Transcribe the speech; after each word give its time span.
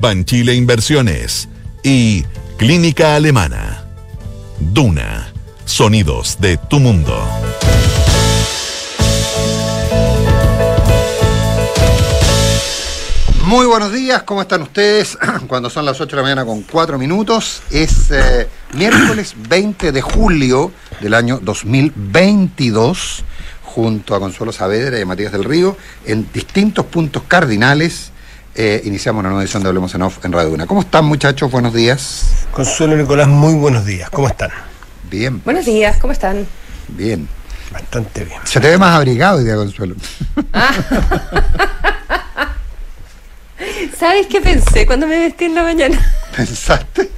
Banchile 0.00 0.54
Inversiones 0.54 1.48
y 1.82 2.24
Clínica 2.56 3.16
Alemana. 3.16 3.84
Duna. 4.60 5.32
Sonidos 5.64 6.38
de 6.40 6.56
tu 6.56 6.78
mundo. 6.78 7.20
Muy 13.44 13.66
buenos 13.66 13.92
días, 13.92 14.22
¿cómo 14.22 14.42
están 14.42 14.62
ustedes? 14.62 15.18
Cuando 15.48 15.68
son 15.68 15.84
las 15.84 16.00
8 16.00 16.10
de 16.10 16.16
la 16.16 16.22
mañana 16.22 16.44
con 16.44 16.62
4 16.62 16.96
minutos, 16.96 17.62
es 17.70 18.10
eh, 18.12 18.46
miércoles 18.74 19.34
20 19.48 19.90
de 19.90 20.00
julio 20.00 20.70
del 21.00 21.14
año 21.14 21.40
2022, 21.42 23.24
junto 23.64 24.14
a 24.14 24.20
Consuelo 24.20 24.52
Saavedra 24.52 25.00
y 25.00 25.04
Matías 25.04 25.32
del 25.32 25.44
Río, 25.44 25.76
en 26.04 26.28
distintos 26.32 26.86
puntos 26.86 27.24
cardinales. 27.26 28.12
Eh, 28.60 28.82
iniciamos 28.86 29.20
una 29.20 29.28
nueva 29.28 29.42
edición 29.44 29.62
de 29.62 29.68
Hablemos 29.68 29.94
en 29.94 30.02
Off 30.02 30.24
en 30.24 30.32
Radio 30.32 30.50
Una. 30.50 30.66
¿Cómo 30.66 30.80
están, 30.80 31.04
muchachos? 31.04 31.48
Buenos 31.48 31.72
días. 31.72 32.46
Consuelo 32.50 32.96
Nicolás, 32.96 33.28
muy 33.28 33.54
buenos 33.54 33.86
días. 33.86 34.10
¿Cómo 34.10 34.26
están? 34.26 34.50
Bien, 35.08 35.40
Buenos 35.44 35.64
días, 35.64 35.96
¿cómo 35.98 36.12
están? 36.12 36.44
bien. 36.88 37.28
Bastante 37.70 38.24
bien. 38.24 38.40
Se 38.44 38.58
te 38.60 38.68
ve 38.70 38.78
más 38.78 38.96
abrigado 38.96 39.38
hoy 39.38 39.44
día, 39.44 39.54
Consuelo. 39.54 39.94
¿Sabes 43.96 44.26
qué 44.26 44.40
pensé 44.40 44.86
cuando 44.86 45.06
me 45.06 45.18
vestí 45.20 45.44
en 45.44 45.54
la 45.54 45.62
mañana? 45.62 46.12
¿Pensaste? 46.34 47.10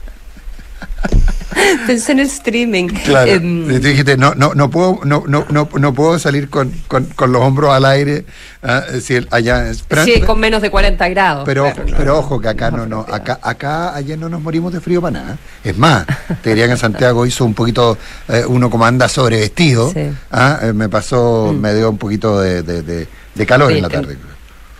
pensé 1.86 2.12
en 2.12 2.20
el 2.20 2.26
streaming. 2.26 2.88
Claro. 2.88 3.30
Em, 3.30 3.70
y 3.70 3.74
tú 3.80 3.88
dijiste, 3.88 4.16
no, 4.16 4.34
no, 4.34 4.54
no 4.54 4.70
puedo, 4.70 5.00
no, 5.04 5.24
no, 5.26 5.46
no, 5.50 5.68
no 5.72 5.94
puedo 5.94 6.18
salir 6.18 6.48
con, 6.48 6.70
con, 6.88 7.04
con 7.06 7.32
los 7.32 7.42
hombros 7.42 7.70
al 7.72 7.84
aire. 7.84 8.24
ah, 8.62 8.82
si 9.00 9.14
el- 9.16 9.28
allá, 9.30 9.70
pero, 9.88 10.04
sí, 10.04 10.20
con 10.20 10.38
menos 10.38 10.62
de 10.62 10.70
40 10.70 11.08
grados. 11.08 11.42
pero, 11.44 11.64
claro. 11.72 11.84
pero 11.96 12.18
ojo 12.18 12.40
que 12.40 12.48
acá 12.48 12.70
no, 12.70 12.86
no, 12.86 13.00
acá, 13.10 13.38
acá 13.42 13.94
ayer 13.94 14.18
no 14.18 14.28
nos 14.28 14.40
morimos 14.42 14.72
de 14.72 14.80
frío 14.80 15.00
para 15.00 15.20
nada. 15.20 15.38
Es 15.64 15.76
más, 15.76 16.06
te 16.42 16.50
diría 16.50 16.66
que 16.66 16.72
en 16.72 16.78
Santiago 16.78 17.26
hizo 17.26 17.44
un 17.44 17.54
poquito, 17.54 17.96
eh, 18.28 18.44
uno 18.46 18.70
como 18.70 18.84
anda 18.86 19.08
sobrevestido, 19.08 19.90
Sí. 19.92 20.10
ah, 20.30 20.58
eh, 20.62 20.72
me 20.72 20.88
pasó, 20.88 21.54
me 21.58 21.74
dio 21.74 21.90
un 21.90 21.98
poquito 21.98 22.40
de, 22.40 22.62
de, 22.62 22.82
de- 22.82 23.08
de 23.34 23.46
calor 23.46 23.70
Sí, 23.70 23.76
en 23.78 23.82
la 23.82 23.88
tarde. 23.88 24.16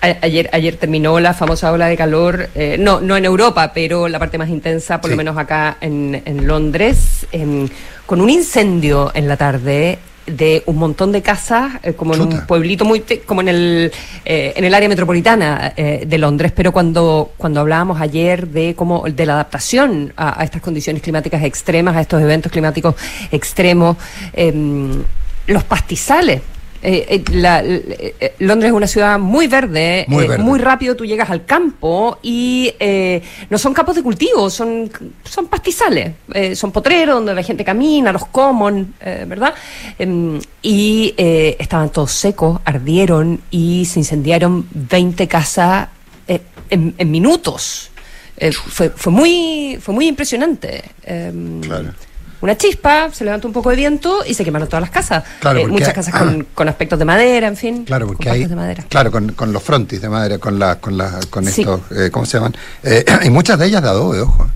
Ayer, 0.03 0.49
ayer 0.55 0.77
terminó 0.77 1.21
la 1.21 1.35
famosa 1.35 1.71
ola 1.73 1.87
de 1.87 1.97
calor, 1.97 2.49
eh, 2.55 2.77
no, 2.79 3.03
no 3.03 3.19
en 3.19 3.27
Europa, 3.27 3.73
pero 3.75 4.09
la 4.09 4.19
parte 4.19 4.39
más 4.39 4.49
intensa, 4.49 4.99
por 4.99 5.11
Sí. 5.11 5.13
lo 5.13 5.19
menos 5.19 5.37
acá 5.37 5.77
en, 5.83 6.23
en 6.25 6.47
Londres, 6.47 7.27
em, 7.33 7.69
con 8.07 8.23
un 8.23 8.31
incendio 8.31 9.11
en 9.15 9.29
la 9.29 9.37
tarde 9.37 9.99
de 10.27 10.63
un 10.67 10.77
montón 10.77 11.13
de 11.13 11.21
casas, 11.21 11.73
eh, 11.83 11.93
como 11.93 12.15
en 12.15 12.23
un 12.23 12.47
pueblito 12.47 12.87
muy, 12.87 13.01
como 13.27 13.43
en 13.43 13.49
el, 13.49 13.93
eh, 14.25 14.55
en 14.57 14.65
el 14.65 14.73
área 14.73 14.89
metropolitana 14.89 15.75
eh, 15.77 16.05
de 16.07 16.19
Londres, 16.19 16.53
pero 16.57 16.73
cuando, 16.73 17.33
cuando 17.37 17.61
hablábamos 17.61 18.01
ayer 18.01 18.47
de 18.49 18.75
cómo, 18.75 19.05
de 19.07 19.27
la 19.27 19.35
adaptación 19.35 20.15
a, 20.17 20.41
a 20.41 20.45
estas 20.45 20.63
condiciones 20.63 21.03
climáticas 21.03 21.43
extremas, 21.43 21.95
a 21.97 22.01
estos 22.01 22.23
eventos 22.23 22.51
climáticos 22.51 22.95
extremos, 23.31 23.99
em, 24.33 25.03
los 25.47 25.65
pastizales. 25.65 26.41
Eh, 26.83 27.07
eh, 27.11 27.25
la- 27.33 27.63
eh, 27.63 28.15
eh, 28.21 28.35
Londres 28.39 28.71
es 28.71 28.75
una 28.77 28.87
ciudad 28.87 29.19
muy 29.19 29.47
verde, 29.49 30.07
Muy 30.09 30.27
verde. 30.27 30.43
muy 30.43 30.59
rápido 30.59 30.97
tú 30.97 31.05
llegas 31.05 31.29
al 31.29 31.45
campo 31.45 32.19
y 32.23 32.73
eh, 32.81 33.21
no 33.51 33.59
son 33.59 33.75
campos 33.75 33.97
de 33.97 34.03
cultivo, 34.03 34.49
son, 34.49 34.91
son 35.25 35.47
pastizales, 35.49 36.13
son 36.55 36.73
potreros 36.73 37.17
donde 37.17 37.35
la 37.35 37.43
gente 37.43 37.65
camina, 37.65 38.13
los 38.13 38.25
common, 38.27 38.95
¿verdad? 39.27 39.53
Em, 39.99 40.41
y 40.63 41.15
eh, 41.19 41.57
estaban 41.59 41.91
todos 41.91 42.13
secos, 42.13 42.61
ardieron 42.65 43.41
y 43.51 43.85
se 43.85 43.99
incendiaron 44.01 44.67
20 44.73 45.29
casas 45.29 45.89
eh, 46.27 46.41
en, 46.71 46.95
en 46.97 47.11
minutos. 47.11 47.91
Fue, 48.69 48.89
fue 48.89 49.13
muy 49.13 49.79
fue 49.83 49.93
muy 49.95 50.09
impresionante. 50.09 50.83
Em, 51.05 51.61
Claro. 51.61 51.93
Una 52.43 52.57
chispa, 52.57 53.11
se 53.13 53.25
levantó 53.25 53.47
un 53.49 53.53
poco 53.53 53.71
de 53.71 53.77
viento 53.77 54.25
y 54.27 54.35
se 54.35 54.45
quemaron 54.45 54.67
todas 54.69 54.81
las 54.81 54.91
casas. 54.91 55.25
Claro, 55.41 55.59
Eh, 55.61 55.67
muchas 55.67 55.93
casas 55.93 56.15
con, 56.15 56.47
con 56.55 56.69
aspectos 56.69 56.99
de 56.99 57.05
madera, 57.05 57.47
en 57.49 57.57
fin. 57.57 57.85
Claro, 57.85 58.07
porque 58.07 58.25
con 58.25 58.33
hay, 58.33 58.45
de 58.47 58.57
madera. 58.57 58.85
claro, 58.89 59.11
con, 59.11 59.33
con 59.33 59.53
los 59.53 59.63
frontis 59.63 60.01
de 60.01 60.09
madera, 60.09 60.39
con 60.39 60.59
la, 60.59 60.77
con 60.81 60.97
la, 60.97 61.21
con 61.29 61.45
Sí. 61.45 61.61
estos, 61.63 61.81
eh, 61.95 62.11
¿cómo 62.11 62.25
se 62.27 62.39
llaman? 62.39 62.57
Eh, 62.83 63.05
y 63.25 63.31
muchas 63.31 63.59
de 63.59 63.67
ellas 63.67 63.83
de 63.83 63.89
adobe, 63.89 64.21
ojo. 64.21 64.49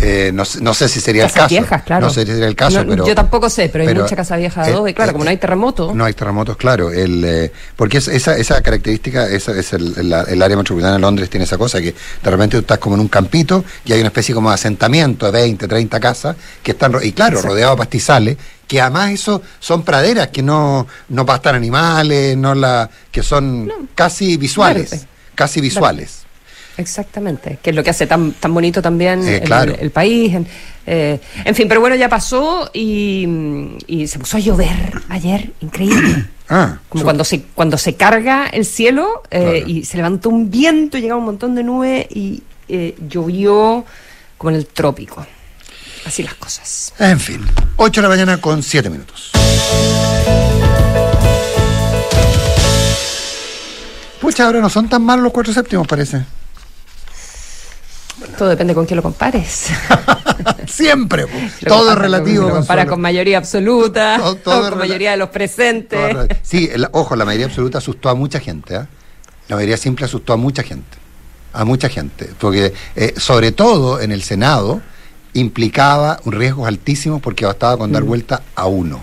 Eh, 0.00 0.30
no, 0.32 0.44
sé- 0.44 0.60
no 0.60 0.74
sé 0.74 0.88
si 0.88 1.00
sería 1.00 1.24
el 1.26 1.32
caso. 1.32 1.48
viejas, 1.48 1.82
claro. 1.82 2.06
No 2.06 2.12
sé 2.12 2.20
si 2.24 2.28
sería 2.32 2.46
el 2.46 2.54
caso, 2.54 2.84
No, 2.84 2.90
pero. 2.90 3.06
yo 3.06 3.14
tampoco 3.16 3.50
sé, 3.50 3.68
pero 3.68 3.88
hay 3.88 3.94
mucha 3.94 4.14
casa 4.14 4.36
vieja 4.36 4.64
de 4.64 4.72
adobe. 4.72 4.94
Claro, 4.94 5.12
como 5.12 5.24
no 5.24 5.30
hay 5.30 5.38
terremoto. 5.38 5.92
No 5.92 6.04
hay 6.04 6.12
terremotos, 6.14 6.56
claro. 6.56 6.92
El, 6.92 7.24
eh, 7.24 7.52
porque 7.74 7.98
es- 7.98 8.06
esa, 8.06 8.36
esa 8.36 8.60
característica, 8.62 9.26
esa 9.28 9.52
es 9.58 9.72
el, 9.72 9.94
el- 9.98 10.12
el 10.12 10.42
área 10.42 10.56
metropolitana 10.56 10.94
de 10.94 11.00
Londres 11.00 11.28
tiene 11.30 11.44
esa 11.44 11.58
cosa, 11.58 11.80
que 11.80 11.94
de 12.22 12.30
repente 12.30 12.56
tú 12.56 12.60
estás 12.60 12.78
como 12.78 12.94
en 12.94 13.00
un 13.00 13.08
campito 13.08 13.64
y 13.84 13.92
hay 13.92 13.98
una 14.00 14.08
especie 14.08 14.34
como 14.34 14.50
de 14.50 14.54
asentamiento 14.54 15.26
de 15.26 15.32
20, 15.32 15.66
30 15.66 15.98
casas 15.98 16.36
que 16.62 16.72
están, 16.72 16.92
y 17.02 17.10
claro, 17.10 17.27
Exacto. 17.28 17.48
rodeados 17.48 17.76
de 17.76 17.78
pastizales, 17.78 18.36
que 18.66 18.80
además 18.80 19.10
eso 19.10 19.42
son 19.60 19.82
praderas 19.82 20.28
que 20.28 20.42
no, 20.42 20.86
no 21.08 21.24
pastan 21.26 21.54
animales, 21.54 22.36
no 22.36 22.54
la, 22.54 22.88
que 23.10 23.22
son 23.22 23.70
casi 23.94 24.36
visuales, 24.36 24.90
Verde. 24.90 25.06
casi 25.34 25.60
visuales. 25.60 26.22
Exactamente, 26.76 27.58
que 27.60 27.70
es 27.70 27.76
lo 27.76 27.82
que 27.82 27.90
hace 27.90 28.06
tan, 28.06 28.32
tan 28.34 28.54
bonito 28.54 28.80
también 28.80 29.26
Eh, 29.26 29.36
el, 29.38 29.42
claro. 29.42 29.74
el 29.78 29.90
país. 29.90 30.32
En, 30.34 30.46
eh, 30.86 31.18
en 31.44 31.54
fin, 31.54 31.66
pero 31.68 31.80
bueno, 31.80 31.96
ya 31.96 32.08
pasó 32.08 32.70
y, 32.72 33.26
y 33.88 34.06
se 34.06 34.18
puso 34.20 34.36
a 34.36 34.40
llover 34.40 34.92
ayer, 35.08 35.50
increíble. 35.60 36.26
Ah, 36.50 36.78
Como 36.88 37.04
cuando 37.04 37.24
se, 37.24 37.42
cuando 37.54 37.76
se 37.76 37.94
carga 37.94 38.46
el 38.46 38.64
cielo 38.64 39.22
eh, 39.30 39.38
Claro. 39.38 39.68
y 39.68 39.84
se 39.84 39.98
levantó 39.98 40.30
un 40.30 40.50
viento, 40.50 40.96
llegaba 40.96 41.18
un 41.18 41.26
montón 41.26 41.54
de 41.54 41.62
nubes 41.62 42.06
y 42.08 42.42
eh, 42.70 42.96
llovió 43.06 43.84
como 44.38 44.48
en 44.52 44.56
el 44.56 44.64
trópico. 44.64 45.26
Así 46.08 46.22
las 46.22 46.34
cosas. 46.34 46.94
En 46.98 47.20
fin, 47.20 47.46
8 47.76 48.00
de 48.00 48.02
la 48.02 48.08
mañana 48.08 48.40
con 48.40 48.62
7 48.62 48.88
minutos. 48.88 49.30
Pucha, 54.22 54.46
ahora 54.46 54.60
no 54.60 54.70
son 54.70 54.88
tan 54.88 55.02
malos 55.02 55.22
los 55.24 55.32
cuatro 55.34 55.52
séptimos, 55.52 55.86
parece. 55.86 56.24
Todo 58.38 58.48
depende 58.48 58.74
con 58.74 58.86
quién 58.86 58.96
lo 58.96 59.02
compares. 59.02 59.66
Siempre, 60.66 61.26
todo 61.66 61.92
es 61.92 61.98
relativo. 61.98 62.48
Lo 62.48 62.54
Consuelo. 62.54 62.86
con 62.90 63.00
mayoría 63.02 63.36
absoluta, 63.36 64.16
Todo- 64.42 64.42
con 64.42 64.72
rela- 64.72 64.76
mayoría 64.76 65.10
de 65.10 65.16
los 65.18 65.28
presentes. 65.28 66.16
Sí, 66.42 66.70
el- 66.72 66.88
ojo, 66.92 67.16
la 67.16 67.26
mayoría 67.26 67.46
absoluta 67.46 67.78
asustó 67.78 68.08
a 68.08 68.14
mucha 68.14 68.40
gente. 68.40 68.76
¿ah? 68.76 68.88
La 69.48 69.56
mayoría 69.56 69.76
simple 69.76 70.06
asustó 70.06 70.32
a 70.32 70.36
mucha 70.38 70.62
gente. 70.62 70.96
A 71.52 71.64
mucha 71.66 71.90
gente. 71.90 72.30
Porque, 72.38 72.72
eh, 72.96 73.12
sobre 73.18 73.52
todo 73.52 74.00
en 74.00 74.10
el 74.10 74.22
Senado, 74.22 74.80
implicaba 75.34 76.18
un 76.24 76.32
riesgos 76.32 76.66
altísimos 76.66 77.20
porque 77.20 77.44
bastaba 77.46 77.76
con 77.76 77.92
dar 77.92 78.02
vuelta 78.02 78.42
a 78.54 78.66
uno. 78.66 79.00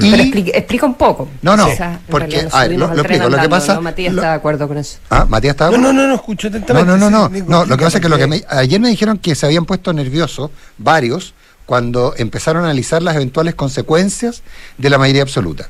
Y- 0.00 0.06
Mm. 0.06 0.10
Pero 0.10 0.22
explica, 0.24 0.50
explica 0.58 0.86
un 0.86 0.94
poco. 0.94 1.28
No, 1.40 1.56
no, 1.56 1.68
O 1.68 1.76
sea, 1.76 1.92
en 1.92 1.98
porque, 2.10 2.48
a 2.50 2.60
ver, 2.66 2.78
lo- 2.78 2.92
explico, 2.92 3.28
lo 3.28 3.38
que 3.40 3.48
pasa- 3.48 3.74
¿no? 3.74 3.82
Matías 3.82 4.12
lo- 4.12 4.22
está 4.22 4.30
de 4.30 4.36
acuerdo 4.36 4.66
con 4.66 4.76
eso. 4.76 4.98
Ah, 5.08 5.24
Matías 5.28 5.52
estaba. 5.52 5.70
No, 5.70 5.78
no, 5.78 5.92
no, 5.92 6.08
no 6.08 6.14
escucho 6.16 6.50
No, 6.50 6.56
atentamente. 6.56 6.90
no, 6.98 6.98
no, 7.10 7.28
no. 7.28 7.64
Lo 7.64 7.76
que 7.76 7.84
pasa 7.84 7.98
es 7.98 8.02
que 8.02 8.08
lo 8.08 8.18
que 8.18 8.26
me- 8.26 8.42
ayer 8.48 8.80
me 8.80 8.88
dijeron 8.88 9.18
que 9.18 9.36
se 9.36 9.46
habían 9.46 9.64
puesto 9.66 9.92
nerviosos 9.92 10.50
varios 10.78 11.34
cuando 11.64 12.12
empezaron 12.16 12.62
a 12.64 12.66
analizar 12.66 13.02
las 13.04 13.14
eventuales 13.14 13.54
consecuencias 13.54 14.42
de 14.78 14.90
la 14.90 14.98
mayoría 14.98 15.22
absoluta. 15.22 15.68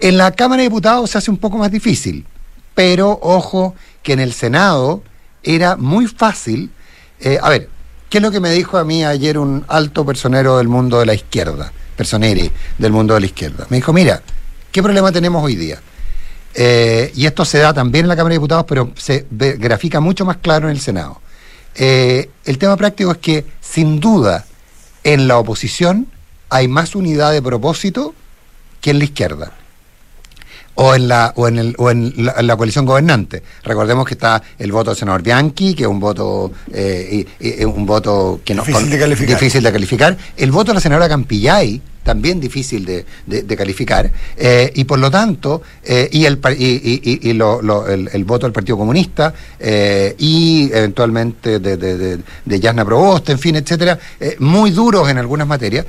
En 0.00 0.16
la 0.16 0.32
Cámara 0.32 0.62
de 0.62 0.68
Diputados 0.70 1.10
se 1.10 1.18
hace 1.18 1.30
un 1.30 1.36
poco 1.36 1.58
más 1.58 1.70
difícil, 1.70 2.24
pero 2.74 3.18
ojo 3.22 3.74
que 4.02 4.14
en 4.14 4.20
el 4.20 4.32
Senado 4.32 5.02
era 5.42 5.76
muy 5.76 6.06
fácil. 6.06 6.70
eh, 7.22 7.38
a 7.42 7.50
ver, 7.50 7.68
¿qué 8.10 8.18
es 8.18 8.22
lo 8.22 8.30
que 8.30 8.40
me 8.40 8.50
dijo 8.50 8.76
a 8.76 8.84
mí 8.84 9.04
ayer 9.04 9.38
un 9.38 9.64
alto 9.68 10.04
personero 10.04 10.58
del 10.58 10.68
mundo 10.68 10.98
de 10.98 11.06
la 11.06 11.14
izquierda? 11.14 11.72
Personere 11.96 12.50
del 12.76 12.92
mundo 12.92 13.14
de 13.14 13.20
la 13.20 13.26
izquierda. 13.26 13.66
Me 13.70 13.76
dijo, 13.78 13.92
mira, 13.94 14.20
¿qué 14.70 14.82
problema 14.82 15.10
tenemos 15.12 15.42
hoy 15.42 15.54
día? 15.56 15.80
Eh, 16.54 17.12
y 17.14 17.26
esto 17.26 17.44
se 17.44 17.58
da 17.58 17.72
también 17.72 18.04
en 18.04 18.08
la 18.08 18.16
Cámara 18.16 18.32
de 18.32 18.38
Diputados, 18.38 18.64
pero 18.68 18.92
se 18.96 19.26
ve- 19.30 19.56
grafica 19.58 20.00
mucho 20.00 20.24
más 20.24 20.38
claro 20.38 20.68
en 20.68 20.74
el 20.74 20.80
Senado. 20.80 21.20
Eh, 21.76 22.28
el 22.44 22.58
tema 22.58 22.76
práctico 22.76 23.12
es 23.12 23.18
que, 23.18 23.46
sin 23.60 24.00
duda, 24.00 24.44
en 25.04 25.28
la 25.28 25.38
oposición 25.38 26.08
hay 26.48 26.66
más 26.66 26.94
unidad 26.96 27.32
de 27.32 27.40
propósito 27.40 28.14
que 28.80 28.90
en 28.90 28.98
la 28.98 29.04
izquierda. 29.04 29.52
O 30.82 30.94
en 30.94 31.08
la 31.08 31.32
o 31.36 31.46
en 31.46 31.58
el 31.58 31.74
o 31.78 31.90
en 31.90 32.12
la, 32.16 32.34
en 32.38 32.46
la 32.46 32.56
coalición 32.56 32.86
gobernante. 32.86 33.42
Recordemos 33.64 34.06
que 34.06 34.14
está 34.14 34.42
el 34.58 34.72
voto 34.72 34.90
del 34.90 34.98
senador 34.98 35.22
Bianchi, 35.22 35.74
que 35.74 35.82
es 35.82 35.88
un 35.88 36.00
voto 36.00 36.50
eh, 36.72 37.26
y- 37.40 37.46
y- 37.48 37.60
y 37.62 37.64
un 37.64 37.84
voto 37.84 38.40
que 38.44 38.54
no 38.54 38.62
Difícil 38.64 38.90
de 38.90 38.98
calificar. 38.98 39.34
difícil 39.38 39.62
de 39.62 39.72
calificar. 39.72 40.16
El 40.36 40.50
voto 40.50 40.70
de 40.70 40.74
la 40.76 40.80
senadora 40.80 41.08
Campillay 41.08 41.82
también 42.02 42.40
difícil 42.40 42.84
de, 42.84 43.04
de- 43.26 43.56
calificar 43.56 44.10
eh, 44.38 44.72
y 44.74 44.84
por 44.84 44.98
lo 44.98 45.10
tanto 45.10 45.60
eh, 45.84 46.08
y 46.10 46.24
el 46.24 46.38
y, 46.56 46.64
y- 46.64 47.28
y- 47.28 47.32
lo- 47.34 47.60
lo- 47.60 47.86
el, 47.86 48.08
el 48.12 48.24
voto 48.24 48.46
del 48.46 48.52
Partido 48.52 48.78
Comunista 48.78 49.34
eh, 49.58 50.14
y 50.18 50.70
eventualmente 50.72 51.58
de, 51.58 51.76
de, 51.76 52.18
de, 52.44 52.60
Yasna 52.60 52.84
Proboste, 52.84 53.32
en 53.32 53.38
fin, 53.38 53.56
etcétera, 53.56 53.98
muy 54.38 54.70
duros 54.70 55.08
en 55.10 55.18
algunas 55.18 55.46
materias 55.46 55.86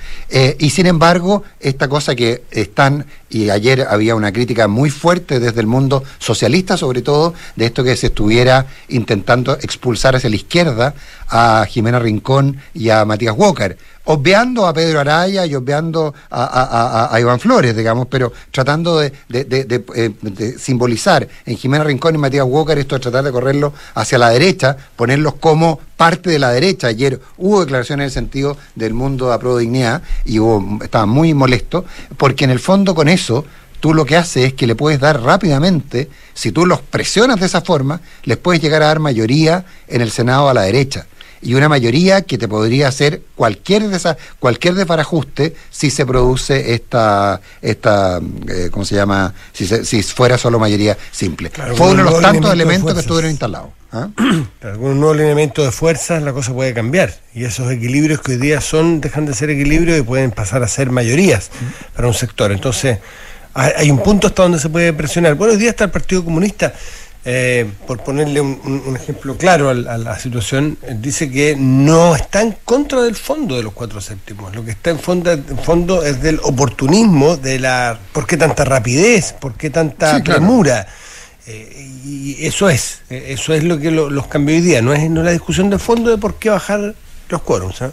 y 0.59 0.69
sin 0.69 0.85
embargo 0.87 1.43
esta 1.59 1.87
cosa 1.87 2.15
que 2.15 2.43
están 2.51 3.05
y 3.29 3.49
ayer 3.49 3.87
había 3.89 4.15
una 4.15 4.33
crítica 4.33 4.67
muy 4.67 4.89
fuerte 4.89 5.39
desde 5.39 5.61
el 5.61 5.67
mundo 5.67 6.03
socialista 6.19 6.75
sobre 6.77 7.01
todo 7.01 7.33
de 7.55 7.65
esto 7.65 7.83
que 7.83 7.95
se 7.95 8.07
estuviera 8.07 8.65
intentando 8.89 9.53
expulsar 9.61 10.15
hacia 10.15 10.29
la 10.29 10.35
izquierda 10.35 10.93
a 11.29 11.65
Jimena 11.69 11.99
Rincón 11.99 12.57
y 12.73 12.89
a 12.89 13.05
Matías 13.05 13.35
Walker 13.37 13.77
obviando 14.11 14.67
a 14.67 14.73
Pedro 14.73 14.99
Araya 14.99 15.45
y 15.45 15.55
obviando 15.55 16.13
a, 16.29 17.17
Iván 17.19 17.39
Flores, 17.39 17.75
digamos, 17.75 18.07
pero 18.07 18.31
tratando 18.51 18.99
de, 18.99 19.11
de- 19.29 19.45
de- 19.45 19.63
de, 19.65 19.83
eh, 19.95 20.11
de 20.21 20.57
simbolizar 20.59 21.27
en 21.45 21.57
Jimena 21.57 21.83
Rincón 21.83 22.15
y 22.15 22.17
Matías 22.17 22.45
Walker 22.47 22.77
esto 22.77 22.95
de 22.95 23.01
tratar 23.01 23.23
de 23.23 23.31
correrlo 23.31 23.73
hacia 23.95 24.17
la 24.17 24.29
derecha, 24.29 24.75
ponerlos 24.95 25.35
como 25.35 25.79
parte 25.97 26.29
de 26.29 26.39
la 26.39 26.49
derecha. 26.51 26.87
Ayer 26.87 27.19
hubo 27.37 27.61
declaraciones 27.61 28.03
en 28.03 28.05
el 28.07 28.11
sentido 28.11 28.57
del 28.75 28.93
mundo 28.93 29.31
a 29.31 29.39
pro 29.39 29.57
dignidad 29.57 30.01
y 30.25 30.39
hubo, 30.39 30.83
estaba 30.83 31.05
muy 31.05 31.33
molesto, 31.33 31.85
porque 32.17 32.43
en 32.43 32.49
el 32.51 32.59
fondo 32.59 32.95
con 32.95 33.07
eso 33.07 33.45
tú 33.79 33.93
lo 33.93 34.05
que 34.05 34.15
haces 34.17 34.45
es 34.47 34.53
que 34.53 34.67
le 34.67 34.75
puedes 34.75 34.99
dar 34.99 35.21
rápidamente, 35.21 36.09
si 36.33 36.51
tú 36.51 36.65
los 36.65 36.81
presionas 36.81 37.39
de 37.39 37.47
esa 37.47 37.61
forma, 37.61 38.01
les 38.23 38.37
puedes 38.37 38.61
llegar 38.61 38.83
a 38.83 38.87
dar 38.87 38.99
mayoría 38.99 39.65
en 39.87 40.01
el 40.01 40.11
Senado 40.11 40.49
a 40.49 40.53
la 40.53 40.61
derecha. 40.63 41.07
Y 41.41 41.55
una 41.55 41.67
mayoría 41.69 42.21
que 42.21 42.37
te 42.37 42.47
podría 42.47 42.87
hacer 42.87 43.21
cualquier 43.35 43.87
de 43.87 43.97
esas, 43.97 44.17
cualquier 44.39 44.75
desbarajuste 44.75 45.55
si 45.69 45.89
se 45.89 46.05
produce 46.05 46.73
esta, 46.73 47.41
esta 47.61 48.19
eh, 48.47 48.69
¿cómo 48.71 48.85
se 48.85 48.95
llama? 48.95 49.33
Si, 49.53 49.65
se- 49.65 49.83
si 49.85 50.03
fuera 50.03 50.37
solo 50.37 50.59
mayoría 50.59 50.97
simple. 51.11 51.49
Claro, 51.49 51.75
Fue 51.75 51.87
uno 51.91 52.03
de 52.03 52.11
los 52.11 52.21
tantos 52.21 52.53
elementos 52.53 52.93
que 52.93 52.99
estuvieron 52.99 53.31
instalados. 53.31 53.69
¿ah? 53.91 54.09
Claro, 54.59 54.77
con 54.79 54.91
un 54.91 54.99
nuevo 54.99 55.13
alineamiento 55.13 55.63
de 55.63 55.71
fuerzas 55.71 56.21
la 56.21 56.33
cosa 56.33 56.53
puede 56.53 56.73
cambiar 56.73 57.13
y 57.33 57.45
esos 57.45 57.71
equilibrios 57.71 58.21
que 58.21 58.33
hoy 58.33 58.37
día 58.37 58.61
son 58.61 59.01
dejan 59.01 59.25
de 59.25 59.33
ser 59.33 59.49
equilibrios 59.49 59.97
y 59.99 60.03
pueden 60.03 60.31
pasar 60.31 60.61
a 60.63 60.67
ser 60.67 60.91
mayorías 60.91 61.49
para 61.95 62.07
un 62.07 62.13
sector. 62.13 62.51
Entonces 62.51 62.99
hay, 63.53 63.91
un 63.91 63.99
punto 63.99 64.27
hasta 64.27 64.43
donde 64.43 64.59
se 64.59 64.69
puede 64.69 64.93
presionar. 64.93 65.35
Buenos 65.35 65.57
días 65.57 65.71
está 65.71 65.83
el 65.85 65.91
Partido 65.91 66.23
Comunista. 66.23 66.73
Eh, 67.23 67.69
por 67.85 67.99
ponerle 68.03 68.41
un, 68.41 68.95
ejemplo 68.99 69.37
claro 69.37 69.69
al- 69.69 69.87
a, 69.87 69.97
la 69.97 70.17
situación, 70.17 70.77
eh, 70.81 70.95
dice 70.99 71.29
que 71.29 71.55
no 71.55 72.15
está 72.15 72.41
en 72.41 72.57
contra 72.65 73.01
del 73.03 73.15
fondo 73.15 73.55
de 73.57 73.63
los 73.63 73.73
cuatro 73.73 74.01
séptimos. 74.01 74.55
Lo 74.55 74.65
que 74.65 74.71
está 74.71 74.89
en 74.89 74.99
fondo, 74.99 75.31
en 75.31 75.59
fondo 75.59 76.03
es 76.03 76.21
del 76.21 76.39
oportunismo, 76.43 77.37
de 77.37 77.59
la 77.59 77.99
¿por 78.11 78.25
qué 78.25 78.37
tanta 78.37 78.65
rapidez? 78.65 79.33
¿Por 79.33 79.53
qué 79.53 79.69
tanta 79.69 80.15
Sí, 80.17 80.23
claro. 80.23 80.39
premura? 80.39 80.87
Eh, 81.47 81.87
y 82.05 82.45
eso 82.45 82.69
es, 82.69 83.01
eh, 83.09 83.25
eso 83.29 83.53
es 83.53 83.63
lo 83.63 83.79
que 83.79 83.91
lo- 83.91 84.09
los 84.09 84.27
cambió 84.27 84.55
hoy 84.55 84.61
día, 84.61 84.81
no 84.81 84.91
es, 84.93 85.07
no 85.09 85.21
es 85.21 85.25
la 85.25 85.31
discusión 85.31 85.69
de 85.69 85.77
fondo 85.77 86.09
de 86.09 86.17
por 86.17 86.35
qué 86.35 86.49
bajar 86.49 86.95
los 87.29 87.41
quórums. 87.43 87.81
¿ah? 87.83 87.91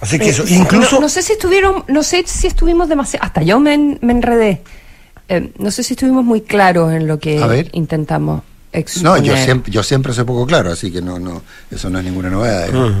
Así 0.00 0.18
que 0.18 0.30
eso, 0.30 0.42
Eh, 0.44 0.54
incluso... 0.54 0.96
No, 0.96 1.02
no 1.02 1.08
sé 1.08 1.22
si 1.22 1.32
estuvieron, 1.34 1.84
no 1.86 2.02
sé 2.02 2.24
si 2.26 2.48
estuvimos 2.48 2.88
demasiado. 2.88 3.24
Hasta 3.24 3.42
yo 3.42 3.60
me 3.60 3.74
enredé. 3.74 4.62
Eh, 5.34 5.50
no 5.58 5.70
sé 5.70 5.82
si 5.82 5.94
estuvimos 5.94 6.24
muy 6.24 6.42
claros 6.42 6.92
en 6.92 7.06
lo 7.06 7.18
que 7.18 7.68
intentamos 7.72 8.42
No, 8.42 8.78
exponer. 8.78 9.22
yo 9.22 9.36
siempre, 9.36 9.72
yo 9.72 9.82
siempre 9.82 10.12
soy 10.12 10.24
poco 10.24 10.46
claro, 10.46 10.70
así 10.72 10.90
que 10.90 11.00
no, 11.02 11.18
no, 11.18 11.42
eso 11.70 11.88
no 11.90 11.98
es 11.98 12.04
ninguna 12.04 12.28
novedad. 12.30 12.68
¿eh? 12.68 12.92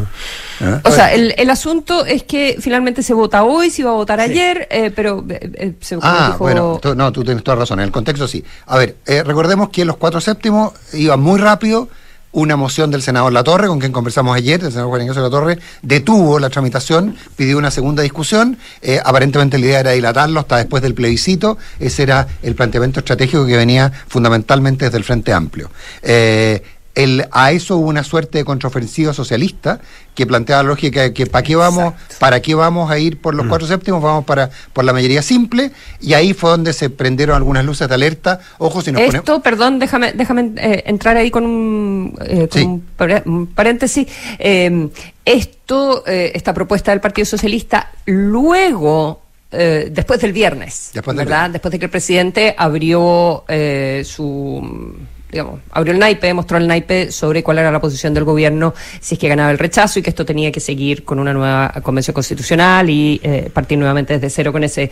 ¿Ah? 0.60 0.80
O 0.84 0.90
sea, 0.90 1.12
el, 1.12 1.34
el 1.36 1.50
asunto 1.50 2.04
es 2.06 2.22
que 2.22 2.56
finalmente 2.60 3.02
se 3.02 3.12
vota 3.14 3.42
hoy, 3.44 3.70
se 3.70 3.82
iba 3.82 3.90
a 3.90 3.94
votar 3.94 4.20
ayer, 4.20 4.66
eh, 4.70 4.90
pero 4.94 5.24
eh, 5.28 5.50
eh, 5.54 5.72
se 5.80 5.98
Ah, 6.02 6.28
dijo- 6.32 6.38
bueno, 6.44 6.78
tú- 6.80 6.94
no, 6.94 7.10
tú 7.12 7.22
tienes 7.24 7.42
toda 7.44 7.56
razón, 7.58 7.80
en 7.80 7.84
el 7.86 7.92
contexto 7.92 8.26
sí. 8.28 8.42
A 8.66 8.78
ver, 8.78 8.96
eh, 9.06 9.22
recordemos 9.22 9.68
que 9.70 9.84
los 9.84 9.96
cuatro 9.96 10.20
séptimos 10.20 10.72
iban 10.94 11.20
muy 11.20 11.38
rápido. 11.40 11.88
Una 12.32 12.56
moción 12.56 12.90
del 12.90 13.02
senador 13.02 13.30
Latorre, 13.30 13.66
con 13.66 13.78
quien 13.78 13.92
conversamos 13.92 14.34
ayer, 14.34 14.58
del 14.58 14.70
senador 14.70 14.88
Juan 14.88 15.02
Ignacio 15.02 15.22
Latorre, 15.22 15.58
detuvo 15.82 16.38
la 16.38 16.48
tramitación, 16.48 17.14
pidió 17.36 17.58
una 17.58 17.70
segunda 17.70 18.02
discusión. 18.02 18.56
eh, 18.80 19.00
aparentemente 19.04 19.58
la 19.58 19.66
idea 19.66 19.80
era 19.80 19.90
dilatarlo 19.90 20.40
hasta 20.40 20.56
después 20.56 20.82
del 20.82 20.94
plebiscito. 20.94 21.58
Ese 21.78 22.04
era 22.04 22.26
el 22.42 22.54
planteamiento 22.54 23.00
estratégico 23.00 23.44
que 23.46 23.56
venía 23.58 23.92
fundamentalmente 24.08 24.86
desde 24.86 24.96
el 24.96 25.04
Frente 25.04 25.32
Amplio. 25.34 25.70
Eh, 26.02 26.62
el- 26.94 27.26
a 27.32 27.52
eso 27.52 27.76
hubo 27.78 27.88
una 27.88 28.04
suerte 28.04 28.38
de 28.38 28.44
contraofensiva 28.44 29.14
socialista 29.14 29.80
que 30.14 30.26
planteaba 30.26 30.62
la 30.62 30.68
lógica 30.68 31.00
de 31.00 31.14
que 31.14 31.24
para 31.26 31.42
qué 31.42 31.56
vamos, 31.56 31.94
para 32.18 32.40
qué 32.42 32.54
vamos 32.54 32.90
a 32.90 32.98
ir 32.98 33.18
por 33.18 33.34
los 33.34 33.46
cuatro 33.46 33.66
séptimos, 33.66 34.02
vamos 34.02 34.24
para 34.26 34.50
por 34.74 34.84
la 34.84 34.92
mayoría 34.92 35.22
simple, 35.22 35.70
y 36.00 36.12
ahí 36.12 36.34
fue 36.34 36.50
donde 36.50 36.74
se 36.74 36.90
prendieron 36.90 37.34
algunas 37.34 37.64
luces 37.64 37.88
de 37.88 37.94
alerta. 37.94 38.40
Ojo 38.58 38.82
si 38.82 38.92
nos 38.92 39.00
ponemos. 39.00 39.14
Esto, 39.20 39.40
perdón, 39.40 39.78
déjame, 39.78 40.12
déjame 40.12 40.52
eh, 40.58 40.82
entrar 40.86 41.16
ahí 41.16 41.30
con 41.30 41.44
un, 41.46 42.18
eh, 42.26 42.46
con 42.50 42.60
Sí. 42.60 42.66
un 42.66 42.80
par- 42.94 43.22
un 43.24 43.46
paréntesis. 43.46 44.06
Eh, 44.38 44.88
esto, 45.24 46.04
eh, 46.06 46.32
esta 46.34 46.52
propuesta 46.52 46.90
del 46.90 47.00
Partido 47.00 47.24
Socialista, 47.24 47.90
luego, 48.04 49.22
eh, 49.50 49.88
después 49.90 50.20
del 50.20 50.32
viernes, 50.32 50.90
Después 50.92 51.16
del 51.16 51.24
¿verdad? 51.26 51.40
viernes. 51.40 51.52
Después 51.54 51.72
de 51.72 51.78
que 51.78 51.84
el 51.86 51.90
presidente 51.90 52.54
abrió 52.58 53.44
eh, 53.48 54.02
su 54.04 54.94
digamos, 55.32 55.60
abrió 55.70 55.94
el 55.94 55.98
naipe, 55.98 56.32
mostró 56.34 56.58
el 56.58 56.68
naipe 56.68 57.10
sobre 57.10 57.42
cuál 57.42 57.58
era 57.58 57.72
la 57.72 57.80
posición 57.80 58.12
del 58.12 58.24
gobierno 58.24 58.74
si 59.00 59.14
es 59.14 59.18
que 59.18 59.28
ganaba 59.28 59.50
el 59.50 59.58
rechazo 59.58 59.98
y 59.98 60.02
que 60.02 60.10
esto 60.10 60.26
tenía 60.26 60.52
que 60.52 60.60
seguir 60.60 61.04
con 61.04 61.18
una 61.18 61.32
nueva 61.32 61.72
convención 61.82 62.12
constitucional 62.12 62.90
y 62.90 63.18
eh, 63.22 63.50
partir 63.52 63.78
nuevamente 63.78 64.12
desde 64.12 64.28
cero 64.28 64.52
con 64.52 64.62
ese 64.62 64.90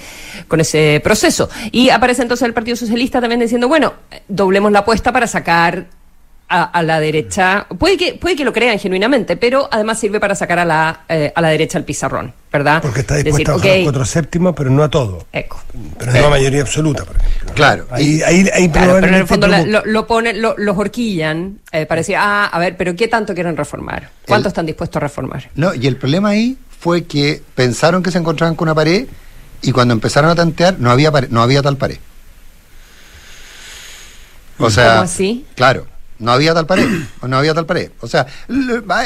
con 0.49 0.59
ese 0.59 1.01
proceso. 1.05 1.51
Y 1.71 1.91
aparece 1.91 2.23
entonces 2.23 2.47
el 2.47 2.55
Partido 2.55 2.77
Socialista 2.77 3.21
también 3.21 3.41
diciendo, 3.41 3.69
bueno, 3.69 3.93
doblemos 4.29 4.73
la 4.73 4.81
apuesta 4.81 5.13
para 5.13 5.27
sacar 5.27 6.00
a, 6.51 6.65
a 6.65 6.83
la 6.83 6.99
derecha, 6.99 7.67
puede 7.79 7.97
que 7.97 8.15
puede 8.15 8.35
que 8.37 8.45
lo 8.45 8.53
crean 8.53 8.79
genuinamente, 8.79 9.37
pero 9.37 9.69
además 9.71 10.01
sirve 10.01 10.19
para 10.19 10.35
sacar 10.35 10.59
a 10.59 10.65
la 10.65 11.05
eh, 11.09 11.33
a 11.35 11.41
la 11.41 11.49
derecha 11.49 11.79
el 11.79 11.85
pizarrón, 11.85 12.35
¿verdad? 12.53 12.83
Porque 12.83 13.01
está 13.01 13.15
Decir, 13.15 13.27
dispuesta 13.27 13.53
a 13.53 13.55
bajar 13.55 13.71
ok, 13.71 13.77
los 13.77 13.85
cuatro 13.85 14.05
séptimos, 14.05 14.55
pero 14.57 14.69
no 14.71 14.83
a 14.83 14.91
todo. 14.91 15.27
eco. 15.33 15.63
Pero 15.99 16.13
no 16.13 16.27
a 16.27 16.31
mayoría 16.31 16.63
absoluta, 16.63 17.05
por 17.05 17.17
ejemplo. 17.17 17.55
Claro. 17.55 17.87
Ahí, 17.91 18.21
ahí, 18.23 18.45
ahí 18.53 18.69
Claro, 18.69 18.95
pero 18.97 19.07
en 19.07 19.15
el 19.15 19.27
fondo 19.29 19.47
la- 19.47 19.63
lo, 19.65 19.85
lo 19.87 20.07
ponen, 20.09 20.43
lo, 20.43 20.55
los 20.59 20.77
horquillan 20.77 21.61
eh, 21.71 21.87
para 21.87 22.01
decir, 22.01 22.17
ah, 22.19 22.47
a 22.47 22.59
ver, 22.59 22.77
pero 22.77 22.97
¿qué 22.97 23.07
tanto 23.07 23.33
quieren 23.33 23.57
reformar? 23.57 24.11
¿Cuánto 24.27 24.49
El- 24.49 24.51
están 24.51 24.67
dispuestos 24.67 24.97
a 24.97 25.01
reformar? 25.01 25.49
No, 25.55 25.73
y 25.73 25.87
el 25.87 25.97
problema 25.97 26.31
ahí 26.31 26.59
fue 26.81 27.05
que 27.05 27.41
pensaron 27.55 28.03
que 28.03 28.11
se 28.11 28.19
encontraban 28.19 28.57
con 28.57 28.67
una 28.67 28.75
pared 28.75 29.07
y 29.63 29.71
cuando 29.71 29.95
empezaron 29.95 30.31
a 30.31 30.35
tantear 30.35 30.81
no 30.81 30.91
había 30.91 31.13
pare- 31.13 31.29
no 31.31 31.43
había 31.43 31.63
tal 31.63 31.77
pared. 31.77 31.99
O 34.59 34.69
sea, 34.69 34.91
¿Cómo 34.91 35.03
así? 35.03 35.47
claro, 35.55 35.87
no 36.21 36.33
había 36.33 36.55
tal 36.55 36.67
pared, 36.67 36.87
o 37.21 37.27
no 37.29 37.37
había 37.39 37.53
tal 37.55 37.67
pared. 37.67 37.91
O 38.01 38.07
sea, 38.07 38.27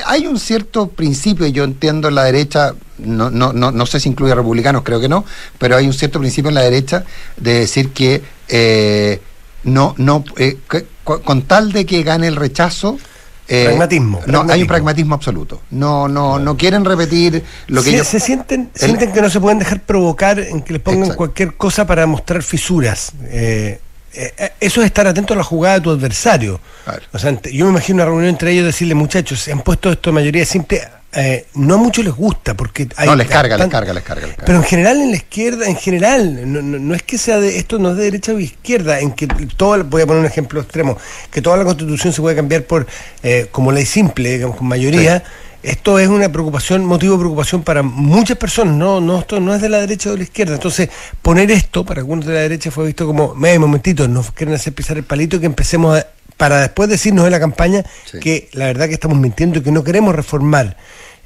hay- 0.07 0.27
un 0.27 0.39
cierto 0.39 0.89
principio, 0.89 1.47
y 1.47 1.53
yo 1.53 1.65
entiendo 1.65 2.09
en 2.09 2.15
la 2.17 2.25
derecha, 2.25 2.75
no, 2.99 3.31
no, 3.31 3.53
no, 3.53 3.71
no 3.71 3.87
sé 3.87 3.99
si 4.01 4.09
incluye 4.09 4.33
a 4.33 4.37
republicanos, 4.37 4.83
creo 4.83 5.01
que 5.01 5.09
no, 5.09 5.25
pero 5.59 5.77
hay 5.77 5.87
un 5.87 5.93
cierto 5.95 6.19
principio 6.21 6.49
en 6.51 6.55
la 6.57 6.63
derecha 6.63 7.05
de 7.37 7.61
decir 7.61 7.91
que 7.93 8.23
eh, 8.49 9.21
no, 9.65 9.95
no, 9.97 10.25
eh, 10.37 10.59
que- 10.69 10.85
con 11.05 11.43
tal 11.43 11.73
de 11.73 11.87
que 11.87 12.03
gane 12.03 12.27
el 12.29 12.37
rechazo. 12.37 12.99
eh, 13.47 13.65
Pragmatismo, 13.67 14.23
No, 14.27 14.45
hay 14.51 14.63
un 14.63 14.69
pragmatismo 14.69 15.15
absoluto. 15.15 15.61
No, 15.71 16.09
no, 16.09 16.39
no 16.39 16.57
quieren 16.57 16.83
repetir 16.85 17.45
lo 17.67 17.83
que 17.83 17.91
Sí, 17.99 18.05
se 18.05 18.19
sienten, 18.21 18.71
El- 18.75 18.81
sienten 18.81 19.13
que 19.13 19.21
no 19.21 19.29
se 19.29 19.39
pueden 19.39 19.59
dejar 19.59 19.83
provocar 19.83 20.39
en 20.41 20.63
que 20.63 20.73
les 20.75 20.83
pongan 20.83 21.01
Exacto. 21.03 21.17
cualquier 21.19 21.55
cosa 21.55 21.87
para 21.87 22.07
mostrar 22.07 22.43
fisuras. 22.43 23.13
Eh, 23.25 23.81
eh, 24.15 24.33
eh, 24.39 24.53
eso 24.61 24.81
es 24.81 24.87
estar 24.87 25.07
atento 25.07 25.35
a 25.35 25.37
la 25.37 25.45
jugada 25.45 25.77
de 25.77 25.81
tu 25.83 25.91
adversario. 25.91 26.61
Claro. 26.85 27.03
O 27.13 27.19
sea, 27.19 27.39
yo 27.53 27.65
me 27.67 27.71
imagino 27.73 27.97
una 27.97 28.05
reunión 28.07 28.29
entre 28.31 28.53
ellos 28.53 28.67
decirle, 28.67 28.95
muchachos, 28.95 29.41
se 29.41 29.53
han 29.53 29.61
puesto 29.63 29.91
esto 29.91 30.11
de 30.11 30.15
mayoría 30.15 30.45
simple. 30.47 30.81
eh, 31.17 31.47
no 31.55 31.75
a 31.75 31.77
muchos 31.77 32.05
les 32.05 32.13
gusta 32.13 32.55
porque 32.55 32.89
hay 32.97 33.07
No, 33.07 33.15
les 33.15 33.29
carga, 33.29 33.57
les 33.57 33.69
carga, 33.69 33.93
les 33.95 34.03
carga, 34.03 34.27
les 34.27 34.35
carga. 34.35 34.47
Pero 34.47 34.59
en 34.59 34.65
general 34.65 35.01
en 35.01 35.11
la 35.13 35.17
izquierda, 35.17 35.67
en 35.69 35.77
general, 35.77 36.53
no, 36.53 36.61
no- 36.61 36.79
no 36.81 36.93
es 36.95 37.03
que 37.05 37.19
sea 37.19 37.39
de 37.39 37.57
esto 37.57 37.79
no 37.79 37.91
es 37.93 37.97
de 37.97 38.03
derecha 38.05 38.33
o 38.33 38.41
izquierda, 38.41 38.99
en 38.99 39.13
que 39.13 39.29
todo, 39.57 39.85
voy 39.85 40.03
a 40.03 40.07
poner 40.07 40.21
un 40.23 40.27
ejemplo 40.27 40.61
extremo, 40.61 40.99
que 41.31 41.41
toda 41.41 41.57
la 41.57 41.63
constitución 41.65 42.13
se 42.13 42.21
puede 42.21 42.35
cambiar 42.35 42.65
por 42.65 42.87
eh, 43.23 43.47
como 43.53 43.71
ley 43.71 43.87
simple, 43.87 44.29
digamos, 44.33 44.57
con 44.57 44.67
mayoría. 44.67 45.23
Esto 45.65 45.99
es 45.99 46.09
una 46.09 46.29
preocupación, 46.31 46.85
motivo 46.85 47.15
de 47.15 47.21
preocupación 47.21 47.63
para 47.63 47.83
muchas 47.83 48.37
personas, 48.37 48.75
no, 48.77 49.01
no, 49.01 49.21
esto 49.21 49.41
no 49.41 49.55
es 49.55 49.63
de 49.63 49.71
la 49.71 49.79
derecha 49.79 50.11
o 50.11 50.13
de 50.13 50.19
la 50.19 50.25
izquierda. 50.25 50.55
Entonces, 50.55 50.91
poner 51.23 51.51
esto 51.51 51.85
para 51.87 52.01
algunos 52.01 52.27
de 52.27 52.35
la 52.35 52.41
derecha 52.41 52.71
fue 52.71 52.85
visto 52.87 53.07
como, 53.07 53.35
medio 53.35 53.61
momentito, 53.61 54.07
nos 54.07 54.31
quieren 54.33 54.55
hacer 54.55 54.75
pisar 54.75 54.99
el 54.99 55.05
palito 55.05 55.37
y 55.37 55.41
que 55.41 55.47
empecemos 55.47 55.99
a- 55.99 56.07
para 56.37 56.61
después 56.61 56.91
decirnos 56.91 57.25
en 57.25 57.31
la 57.33 57.41
campaña 57.41 57.83
Sí. 58.11 58.19
que 58.21 58.49
la 58.53 58.67
verdad 58.67 58.89
que 58.89 58.95
estamos 58.95 59.17
mintiendo 59.17 59.61
y 59.61 59.63
que 59.63 59.71
no 59.73 59.83
queremos 59.83 60.15
reformar, 60.15 60.77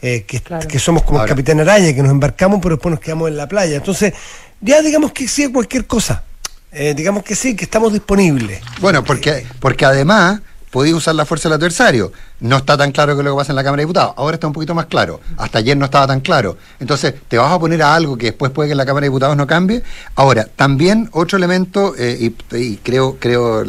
eh, 0.03 0.23
que, 0.25 0.41
Claro. 0.41 0.69
que 0.69 0.79
somos 0.79 1.03
como 1.03 1.19
Ahora- 1.19 1.31
el 1.33 1.35
capitán 1.37 1.59
Araya, 1.59 1.93
que 1.93 2.03
nos 2.03 2.13
embarcamos 2.13 2.61
pero 2.63 2.77
después 2.77 2.93
nos 2.93 3.01
quedamos 3.01 3.29
en 3.31 3.37
la 3.37 3.49
playa. 3.49 3.75
Entonces, 3.77 4.13
ya 4.61 4.81
digamos 4.83 5.11
que 5.13 5.27
sea 5.29 5.51
cualquier 5.53 5.87
cosa. 5.87 6.23
eh, 6.71 6.93
digamos 6.95 7.23
que 7.25 7.35
sí, 7.35 7.57
que 7.57 7.65
estamos 7.65 7.95
disponibles. 7.95 8.61
Bueno, 8.83 9.03
porque, 9.03 9.47
porque 9.59 9.87
además 9.87 10.43
podía 10.71 10.95
usar 10.95 11.15
la 11.15 11.25
fuerza 11.25 11.49
del 11.49 11.57
adversario. 11.57 12.13
No 12.41 12.59
está 12.59 12.77
tan 12.77 12.93
claro 12.93 13.17
que 13.17 13.23
lo 13.23 13.33
que 13.33 13.39
pasa 13.39 13.53
en 13.53 13.57
la 13.57 13.65
Cámara 13.65 13.81
de 13.81 13.85
Diputados. 13.85 14.15
Ahora 14.17 14.35
está 14.35 14.47
un 14.47 14.53
poquito 14.53 14.75
más 14.75 14.87
claro. 14.87 15.21
Hasta 15.37 15.59
ayer 15.59 15.77
no 15.77 15.87
estaba 15.87 16.07
tan 16.07 16.21
claro. 16.21 16.57
Entonces, 16.79 17.15
te 17.27 17.37
vas 17.37 17.53
a 17.53 17.59
poner 17.59 17.83
a 17.83 17.95
algo 17.95 18.17
que 18.17 18.27
después 18.27 18.53
puede 18.53 18.69
que 18.69 18.73
en 18.73 18.79
la 18.79 18.87
Cámara 18.87 19.05
de 19.05 19.09
Diputados 19.09 19.37
no 19.37 19.47
cambie. 19.47 19.83
Ahora, 20.15 20.47
también 20.57 21.09
otro 21.13 21.37
elemento, 21.37 21.95
eh, 21.99 22.33
y, 22.53 22.77
creo, 22.77 23.17
creo, 23.19 23.65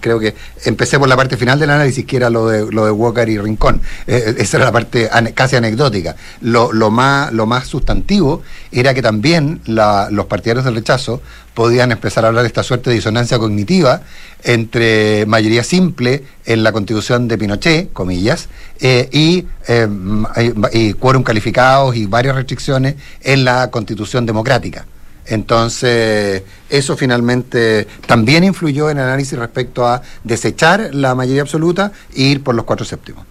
creo 0.00 0.18
que 0.20 0.34
empecé 0.64 0.98
por 0.98 1.08
la 1.08 1.16
parte 1.16 1.36
final 1.36 1.58
del 1.58 1.70
análisis, 1.70 2.06
que 2.06 2.16
era 2.16 2.30
lo 2.30 2.46
de, 2.46 2.70
lo 2.70 2.84
de 2.84 2.92
Walker 2.92 3.28
y 3.28 3.38
Rincón. 3.38 3.80
Eh, 4.06 4.22
eh, 4.26 4.34
esa 4.38 4.58
era 4.58 4.66
la 4.66 4.72
parte 4.72 5.10
casi 5.34 5.56
anecdótica. 5.56 6.14
Lo, 6.40 6.72
lo, 6.72 6.90
más, 6.90 7.32
lo 7.32 7.46
más 7.46 7.66
sustantivo 7.66 8.42
era 8.70 8.94
que 8.94 9.02
también 9.02 9.60
los 9.66 10.26
partidarios 10.26 10.64
del 10.64 10.74
rechazo 10.74 11.20
podían 11.54 11.92
empezar 11.92 12.24
a 12.24 12.28
hablar 12.28 12.42
de 12.42 12.48
esta 12.48 12.62
suerte 12.62 12.90
de 12.90 12.96
disonancia 12.96 13.38
cognitiva 13.38 14.02
entre 14.42 15.26
mayoría 15.26 15.62
simple 15.62 16.24
en 16.46 16.62
la 16.62 16.72
constitución 16.72 17.28
de 17.28 17.38
Pinochet, 17.38 17.92
comillas, 17.92 18.48
eh, 18.80 19.08
y, 19.12 19.46
eh, 19.68 20.94
quórum 20.98 21.22
calificados 21.22 21.96
y 21.96 22.06
varias 22.06 22.34
restricciones 22.34 22.96
en 23.22 23.44
la 23.44 23.70
constitución 23.70 24.26
democrática. 24.26 24.86
Entonces, 25.26 26.42
eso 26.68 26.96
finalmente 26.96 27.86
también 28.06 28.42
influyó 28.42 28.90
en 28.90 28.98
el 28.98 29.04
análisis 29.04 29.38
respecto 29.38 29.86
a 29.86 30.02
desechar 30.24 30.90
la 30.92 31.14
mayoría 31.14 31.42
absoluta 31.42 31.92
e 32.14 32.22
ir 32.22 32.42
por 32.42 32.54
los 32.54 32.64
cuatro 32.64 32.84
séptimos. 32.84 33.24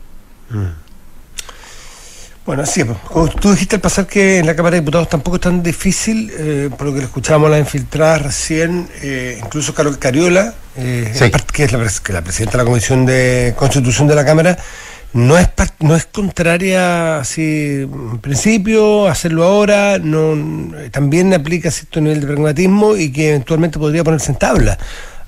Mm. 0.49 0.90
Bueno, 2.43 2.65
sí, 2.65 2.83
pues, 2.83 3.35
tú 3.35 3.51
dijiste 3.51 3.75
al 3.75 3.81
pasar 3.81 4.07
que 4.07 4.39
en 4.39 4.47
la 4.47 4.55
Cámara 4.55 4.73
de 4.73 4.81
Diputados 4.81 5.07
tampoco 5.09 5.35
es 5.35 5.41
tan 5.41 5.61
difícil, 5.61 6.31
eh, 6.35 6.69
por 6.75 6.87
lo 6.87 6.93
que 6.93 6.99
le 6.99 7.05
escuchábamos 7.05 7.47
a 7.47 7.51
la 7.51 7.59
infiltrada 7.59 8.17
recién, 8.17 8.89
eh, 9.03 9.39
incluso 9.43 9.75
Carol 9.75 9.99
Cariola, 9.99 10.55
eh, 10.75 11.11
que 11.53 11.63
es 11.65 11.71
la, 11.71 11.77
la, 11.77 12.21
presidenta 12.21 12.53
de 12.53 12.57
la 12.57 12.65
Comisión 12.65 13.05
de 13.05 13.53
Constitución 13.55 14.07
de 14.07 14.15
la 14.15 14.25
Cámara, 14.25 14.57
no 15.13 15.37
es 15.37 15.49
no 15.79 15.95
es 15.95 16.05
contraria 16.05 17.17
así 17.17 17.81
en 17.81 18.19
principio 18.19 19.07
hacerlo 19.07 19.43
ahora 19.43 19.97
no 19.99 20.71
también 20.91 21.33
aplica 21.33 21.69
cierto 21.69 21.99
nivel 21.99 22.21
de 22.21 22.27
pragmatismo 22.27 22.95
y 22.95 23.11
que 23.11 23.29
eventualmente 23.29 23.77
podría 23.77 24.05
ponerse 24.05 24.31
en 24.31 24.37
tabla 24.37 24.77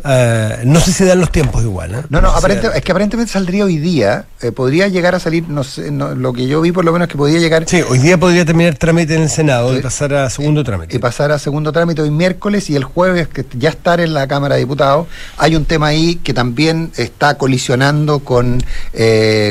eh, 0.05 0.61
no 0.65 0.79
sé 0.79 0.91
si 0.91 1.05
dan 1.05 1.19
los 1.19 1.31
tiempos 1.31 1.63
igual. 1.63 1.95
¿eh? 1.95 2.01
No, 2.09 2.21
no, 2.21 2.33
es 2.35 2.81
que 2.81 2.91
aparentemente 2.91 3.31
saldría 3.31 3.65
hoy 3.65 3.77
día. 3.77 4.25
Eh, 4.41 4.51
podría 4.51 4.87
llegar 4.87 5.15
a 5.15 5.19
salir, 5.19 5.47
no 5.47 5.63
sé, 5.63 5.91
lo 5.91 6.33
que 6.33 6.47
yo 6.47 6.61
vi 6.61 6.71
por 6.71 6.83
lo 6.83 6.91
menos 6.91 7.07
que 7.07 7.17
podía 7.17 7.39
llegar. 7.39 7.65
Sí, 7.67 7.81
hoy 7.87 7.99
día 7.99 8.17
podría 8.17 8.45
terminar 8.45 8.75
trámite 8.75 9.15
en 9.15 9.23
el 9.23 9.29
Senado 9.29 9.77
y 9.77 9.81
pasar 9.81 10.13
a 10.13 10.29
segundo 10.29 10.63
trámite. 10.63 10.95
Y 10.95 10.99
pasar 10.99 11.31
a 11.31 11.39
segundo 11.39 11.71
trámite 11.71 12.01
hoy 12.01 12.11
miércoles 12.11 12.69
y 12.69 12.75
el 12.75 12.83
jueves, 12.83 13.27
que 13.27 13.45
ya 13.53 13.69
estar 13.69 13.99
en 13.99 14.13
la 14.13 14.27
Cámara 14.27 14.55
de 14.55 14.61
Diputados. 14.61 15.07
Hay 15.37 15.55
un 15.55 15.65
tema 15.65 15.87
ahí 15.87 16.15
que 16.15 16.33
también 16.33 16.91
está 16.97 17.37
colisionando 17.37 18.19
con, 18.19 18.61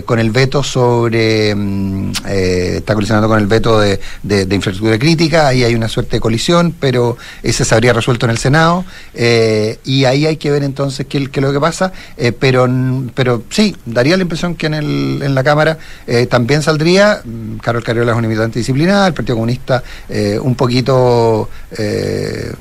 con 0.05 0.19
el 0.19 0.31
veto 0.31 0.63
sobre. 0.63 1.55
Mm, 1.55 2.13
está 2.27 2.95
colisionando 2.95 3.29
con 3.29 3.39
el 3.39 3.47
veto 3.47 3.81
de, 3.81 4.01
de, 4.23 4.55
infraestructura 4.55 4.99
crítica. 4.99 5.49
Ahí 5.49 5.65
hay 5.65 5.75
una 5.75 5.89
suerte 5.89 6.17
de 6.17 6.21
colisión, 6.21 6.75
pero 6.79 7.17
ese 7.43 7.65
se 7.65 7.75
habría 7.75 7.93
resuelto 7.93 8.27
en 8.27 8.31
el 8.31 8.39
Senado. 8.39 8.85
y 9.15 10.05
ahí 10.05 10.27
hay 10.27 10.32
que 10.37 10.51
ver 10.51 10.63
entonces 10.63 11.07
qué, 11.07 11.19
es 11.19 11.37
lo 11.43 11.53
que 11.53 11.61
pasa, 11.61 11.93
eh, 12.17 12.33
pero, 12.33 12.69
pero 13.15 13.43
sí, 13.51 13.77
daría 13.87 14.17
la 14.17 14.23
impresión 14.23 14.55
que 14.55 14.67
en, 14.67 14.75
el, 14.75 15.21
en 15.23 15.35
la 15.35 15.43
Cámara 15.43 15.79
eh, 16.07 16.27
también 16.27 16.63
saldría, 16.63 17.23
mm, 17.25 17.57
Carol 17.59 17.83
Cariola 17.83 18.13
es 18.13 18.19
un 18.19 18.27
militante 18.27 18.59
disciplinada, 18.59 19.07
el 19.07 19.15
Partido 19.15 19.37
Comunista 19.37 19.83
eh, 20.09 20.39
un 20.41 20.55
poquito, 20.55 21.49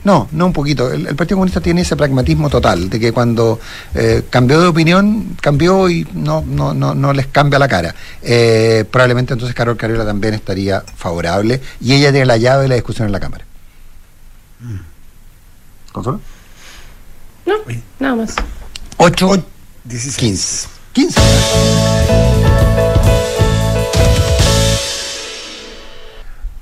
no, 0.04 0.28
no 0.32 0.46
un 0.46 0.54
poquito, 0.54 0.92
el, 0.92 1.16
Partido 1.16 1.38
Comunista 1.38 1.62
tiene 1.62 1.82
ese 1.82 1.96
pragmatismo 1.96 2.50
total, 2.50 2.90
de 2.90 3.00
que 3.00 3.12
cuando 3.12 3.60
cambió 4.30 4.60
de 4.62 4.68
opinión, 4.68 5.36
cambió 5.42 5.90
y 5.90 6.08
no, 6.14 6.44
no, 6.46 6.74
no, 6.74 6.96
no 6.96 7.14
les 7.14 7.28
cambia 7.28 7.60
la 7.60 7.68
cara. 7.68 7.94
probablemente 8.90 9.34
entonces 9.34 9.56
Carol 9.56 9.78
Cariola 9.78 10.06
también 10.06 10.34
estaría 10.34 10.84
favorable 10.96 11.62
y 11.80 11.94
ella 11.94 12.12
tiene 12.12 12.26
la 12.26 12.38
llave 12.38 12.64
de 12.64 12.70
la 12.70 12.76
discusión 12.76 13.08
en 13.08 13.12
la 13.12 13.20
Cámara. 13.20 13.46
¿Consuelo? 15.92 16.22
No, 17.52 17.58
nada 18.00 18.16
más. 18.16 18.36
8, 18.98 19.44
15. 19.90 20.68
15. 20.94 21.22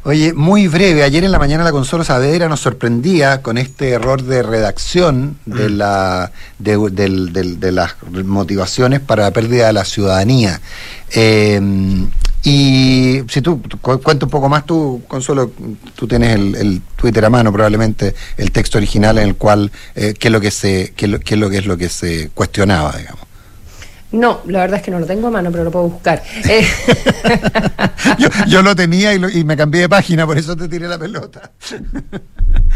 Oye, 0.04 0.34
muy 0.34 0.68
breve, 0.68 1.04
ayer 1.04 1.24
en 1.24 1.32
la 1.32 1.38
mañana 1.38 1.64
la 1.64 1.72
consola 1.72 2.04
Saavedra 2.04 2.50
nos 2.50 2.62
sorprendía 2.62 3.44
con 3.44 3.60
este 3.60 3.90
error 3.90 4.24
de 4.24 4.42
redacción 4.42 5.38
de, 5.46 5.70
mm. 5.70 5.78
la, 5.78 6.32
de, 6.58 7.72
las 7.72 7.96
motivaciones 8.26 9.02
para 9.02 9.26
la 9.26 9.32
pérdida 9.32 9.68
de 9.68 9.74
la 9.74 9.86
ciudadanía. 9.86 10.62
Eh, 11.12 11.62
y 12.44 13.22
si 13.28 13.42
tú 13.42 13.62
cuenta 13.82 14.26
un 14.26 14.32
poco 14.32 14.48
más, 14.48 14.66
tú, 14.66 15.02
Consuelo, 15.08 15.52
tú 15.96 16.08
tienes 16.08 16.36
el, 16.36 16.82
Twitter 16.96 17.24
a 17.24 17.30
mano, 17.30 17.52
probablemente 17.52 18.14
el 18.38 18.52
texto 18.52 18.78
original 18.78 19.18
en 19.18 19.30
el 19.30 19.36
cual, 19.36 19.72
eh, 19.96 20.14
qué 20.18 20.28
es 20.28 20.32
lo 20.32 20.42
que 20.42 20.52
se, 20.52 20.94
qué, 20.96 21.08
lo, 21.08 21.20
qué 21.20 21.36
es 21.36 21.40
lo 21.40 21.50
que 21.50 21.58
es 21.58 21.66
lo 21.66 21.78
que 21.78 21.90
se 21.90 22.30
cuestionaba, 22.34 22.96
digamos. 22.98 23.29
No, 24.12 24.42
la 24.48 24.62
verdad 24.62 24.78
es 24.78 24.84
que 24.84 24.90
no 24.90 25.00
lo 25.00 25.06
tengo 25.06 25.28
a 25.28 25.32
mano, 25.32 25.52
pero 25.52 25.64
lo 25.64 25.72
puedo 25.72 25.90
buscar. 25.90 26.24
Eh, 26.50 26.66
yo, 28.48 28.62
lo 28.62 28.76
tenía 28.76 29.14
y, 29.14 29.44
me 29.44 29.56
cambié 29.56 29.82
de 29.82 29.90
página, 29.90 30.26
por 30.26 30.38
eso 30.38 30.56
te 30.56 30.68
tiré 30.68 30.88
la 30.88 30.98
pelota. 30.98 31.52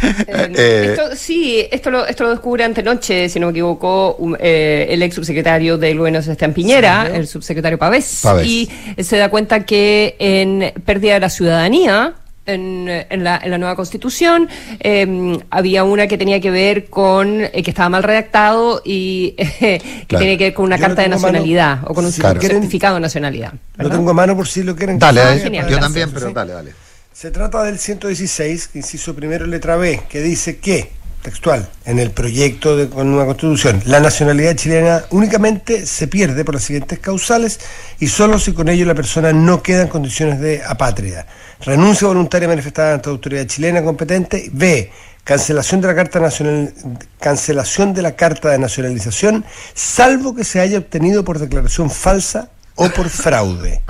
Eh, 0.03 0.53
eh, 0.55 0.97
sí, 1.15 1.65
esto 1.71 1.89
lo, 1.89 2.05
esto 2.05 2.25
lo 2.25 2.31
descubre 2.31 2.63
antenoche, 2.63 3.29
si 3.29 3.39
no 3.39 3.47
me 3.47 3.51
equivoco, 3.51 4.17
el 4.39 5.01
ex 5.01 5.15
subsecretario 5.15 5.77
del 5.77 5.97
gobierno 5.97 6.21
Sebastián 6.21 6.53
Piñera, 6.53 7.09
el 7.13 7.27
subsecretario 7.27 7.79
Pavés, 7.79 8.23
y 8.43 8.69
se 8.99 9.17
da 9.17 9.29
cuenta 9.29 9.65
que 9.65 10.15
en 10.19 10.73
pérdida 10.85 11.15
de 11.15 11.19
la 11.21 11.29
ciudadanía, 11.29 12.13
en, 12.45 12.87
en, 12.89 13.23
la, 13.23 13.39
en, 13.41 13.51
la, 13.51 13.57
nueva 13.57 13.75
constitución. 13.75 14.49
Em, 14.79 15.39
había 15.49 15.83
una 15.83 16.07
que 16.07 16.17
tenía 16.17 16.39
que 16.39 16.51
ver 16.51 16.85
con 16.85 17.41
eh, 17.41 17.63
que 17.63 17.71
estaba 17.71 17.89
mal 17.89 18.03
redactado 18.03 18.81
y 18.83 19.31
que 19.59 19.81
tiene 20.07 20.37
que 20.37 20.45
ver 20.45 20.53
con 20.53 20.65
una 20.65 20.77
carta 20.77 21.01
de 21.01 21.09
nacionalidad 21.09 21.79
o 21.85 21.93
con 21.93 22.05
un 22.05 22.11
certificado 22.11 22.95
de 22.95 23.01
nacionalidad. 23.01 23.53
Lo 23.77 23.89
tengo 23.89 24.11
a 24.11 24.13
mano 24.13 24.35
por 24.35 24.47
si 24.47 24.63
lo 24.63 24.75
quieren. 24.75 24.99
Dale, 24.99 25.21
ah, 25.21 25.67
yo 25.67 25.79
también, 25.79 26.11
pero 26.11 26.31
dale, 26.31 26.53
dale. 26.53 26.73
Se 27.13 27.29
trata 27.31 27.63
del 27.63 27.77
116, 27.77 28.71
inciso 28.73 29.15
primero 29.15 29.45
letra 29.45 29.75
B, 29.75 30.01
que 30.09 30.21
dice 30.21 30.57
que 30.57 30.89
textual, 31.23 31.67
en 31.85 31.97
el 31.97 32.11
proyecto 32.11 32.77
de 32.77 32.87
nueva 33.03 33.25
constitución, 33.25 33.81
la 33.85 33.99
nacionalidad 33.99 34.55
chilena 34.55 35.03
únicamente 35.09 35.87
se 35.87 36.07
pierde 36.07 36.45
por 36.45 36.55
las 36.55 36.63
siguientes 36.65 36.99
causales 36.99 37.59
y 37.99 38.07
solo 38.07 38.37
si 38.37 38.53
con 38.53 38.69
ello 38.69 38.85
la 38.85 38.93
persona 38.93 39.33
no 39.33 39.63
queda 39.63 39.83
en 39.83 39.87
condiciones 39.87 40.39
de 40.39 40.61
apátrida. 40.63 41.25
Renuncia 41.61 42.07
voluntaria 42.07 42.47
manifestada 42.47 42.93
ante 42.93 43.07
la 43.07 43.13
autoridad 43.13 43.47
chilena 43.47 43.81
competente. 43.81 44.49
B. 44.51 44.91
Cancelación 45.23 45.79
de 45.79 45.87
la 45.87 45.95
carta 45.95 46.19
nacional, 46.19 46.73
cancelación 47.19 47.93
de 47.93 48.01
la 48.01 48.17
carta 48.17 48.49
de 48.49 48.59
nacionalización, 48.59 49.45
salvo 49.73 50.35
que 50.35 50.43
se 50.43 50.59
haya 50.59 50.77
obtenido 50.77 51.23
por 51.23 51.39
declaración 51.39 51.89
falsa 51.89 52.49
o 52.75 52.89
por 52.89 53.07
fraude. 53.09 53.81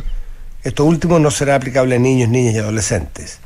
Esto 0.64 0.86
último 0.86 1.18
no 1.18 1.32
será 1.32 1.56
aplicable 1.56 1.96
a 1.96 2.00
niños, 2.00 2.30
niñas 2.30 2.54
y 2.54 2.60
adolescentes. 2.60 3.40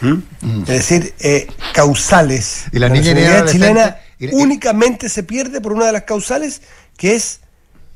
¿Mm? 0.00 0.62
Es 0.62 0.66
decir, 0.66 1.14
eh, 1.20 1.46
causales. 1.72 2.64
Y 2.72 2.78
la, 2.78 2.88
niña 2.88 3.44
chilena 3.46 3.98
únicamente 4.32 5.08
se 5.08 5.22
pierde 5.22 5.60
por 5.60 5.72
una 5.72 5.86
de 5.86 5.92
las 5.92 6.02
causales, 6.02 6.62
que 6.96 7.14
es 7.14 7.40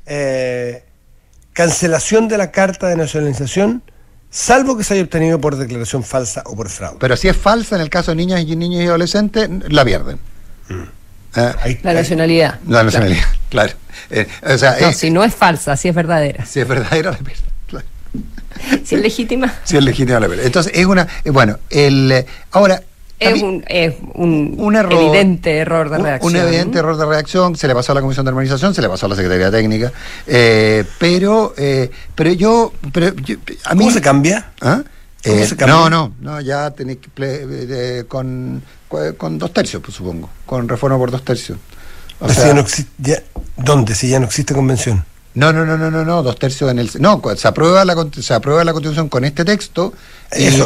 eh, 0.07 0.85
cancelación 1.53 2.29
de 2.29 2.38
la 2.38 2.50
carta 2.50 2.88
de 2.88 2.97
nacionalización, 2.97 3.83
salvo 4.31 4.76
que 4.76 4.85
se 4.85 4.95
haya 4.95 5.03
obtenido 5.03 5.41
por 5.41 5.57
declaración 5.57 6.03
falsa 6.03 6.43
o 6.47 6.57
por 6.57 6.69
fraude. 6.69 6.99
Pero 7.00 7.17
si 7.17 7.29
es 7.29 7.37
falsa 7.37 7.76
en 7.76 7.83
el 7.83 7.91
caso 7.91 8.11
de 8.11 8.17
niñas 8.17 8.41
y 8.41 8.57
niños 8.57 8.83
y 8.83 8.87
adolescentes, 8.87 9.49
la 9.69 9.85
pierden. 9.85 10.19
Mm. 10.69 10.83
Eh, 11.37 11.81
la 11.83 11.93
nacionalidad. 11.93 12.61
La 12.67 12.83
nacionalidad, 12.83 13.26
claro. 13.50 13.75
no, 14.81 14.93
si 14.93 15.11
no 15.11 15.23
es 15.23 15.35
falsa, 15.35 15.76
si 15.76 15.88
es 15.88 15.95
verdadera. 15.95 16.45
Si 16.47 16.61
es 16.61 16.69
verdadera, 16.69 17.12
la 17.12 17.19
pierden. 17.19 17.56
Si 18.85 18.95
es 18.95 19.01
legítima. 19.01 19.53
Si 19.65 19.77
es 19.77 19.83
legítima 19.83 20.21
la 20.21 20.27
Entonces, 20.27 20.73
es 20.75 20.87
una. 20.87 21.07
Eh, 21.25 21.31
bueno, 21.31 21.59
el. 21.71 22.13
Eh, 22.13 22.27
ahora. 22.53 22.83
Es 23.19 23.43
un, 23.43 23.65
es 23.67 23.95
un, 24.13 24.77
error, 24.77 24.93
evidente 24.93 25.57
error 25.57 25.89
de 25.89 25.97
redacción. 25.97 26.35
Un, 26.35 26.39
evidente 26.39 26.79
error 26.79 26.99
de 26.99 27.07
redacción, 27.07 27.57
se 27.57 27.67
le 27.67 27.75
pasó 27.75 27.93
a 27.93 27.95
la 27.95 28.03
Comisión 28.03 28.27
de 28.27 28.29
Armonización, 28.29 28.75
se 28.75 28.83
le 28.83 28.91
pasó 28.91 29.07
a 29.07 29.09
la 29.09 29.17
Secretaría 29.17 29.51
Técnica, 29.51 29.91
eh, 30.27 30.85
pero, 30.99 31.55
pero 32.15 32.33
yo, 32.35 32.75
pero 32.93 33.15
a 33.65 33.75
mí, 33.75 33.85
¿Cómo 33.85 33.91
se 33.91 34.03
cambia? 34.03 34.51
¿Ah? 34.61 34.83
¿Cómo 35.25 35.45
se 35.47 35.57
cambia? 35.57 35.77
No, 35.77 35.89
no, 35.89 36.13
no, 36.21 36.43
ya 36.43 36.71
tenéis 36.73 36.99
que 36.99 38.05
con, 38.07 38.63
con 39.17 39.39
dos 39.39 39.51
tercios, 39.51 39.83
pues, 39.83 39.97
supongo, 39.97 40.29
con 40.45 40.69
reforma 40.69 40.99
por 40.99 41.11
dos 41.11 41.25
tercios. 41.25 41.57
O 42.21 42.29
sea, 42.29 42.53
no 42.53 42.67
ya, 42.99 43.23
¿Dónde? 43.57 43.95
Si 43.95 44.09
ya 44.09 44.21
no 44.21 44.27
existe 44.27 44.55
convención. 44.55 45.05
No, 45.37 45.52
no, 45.52 45.64
no, 45.66 45.76
no, 45.76 45.90
no, 45.90 46.05
no, 46.05 46.23
dos 46.23 46.38
tercios 46.38 46.71
en 46.71 46.78
el... 46.78 46.90
No, 46.99 47.23
se 47.37 47.47
aprueba 47.47 47.85
la, 47.85 47.95
se 48.21 48.35
aprueba 48.35 48.64
la 48.64 48.73
constitución 48.73 49.09
con 49.09 49.25
este 49.25 49.45
texto 49.45 49.93
y, 50.37 50.45
el, 50.47 50.59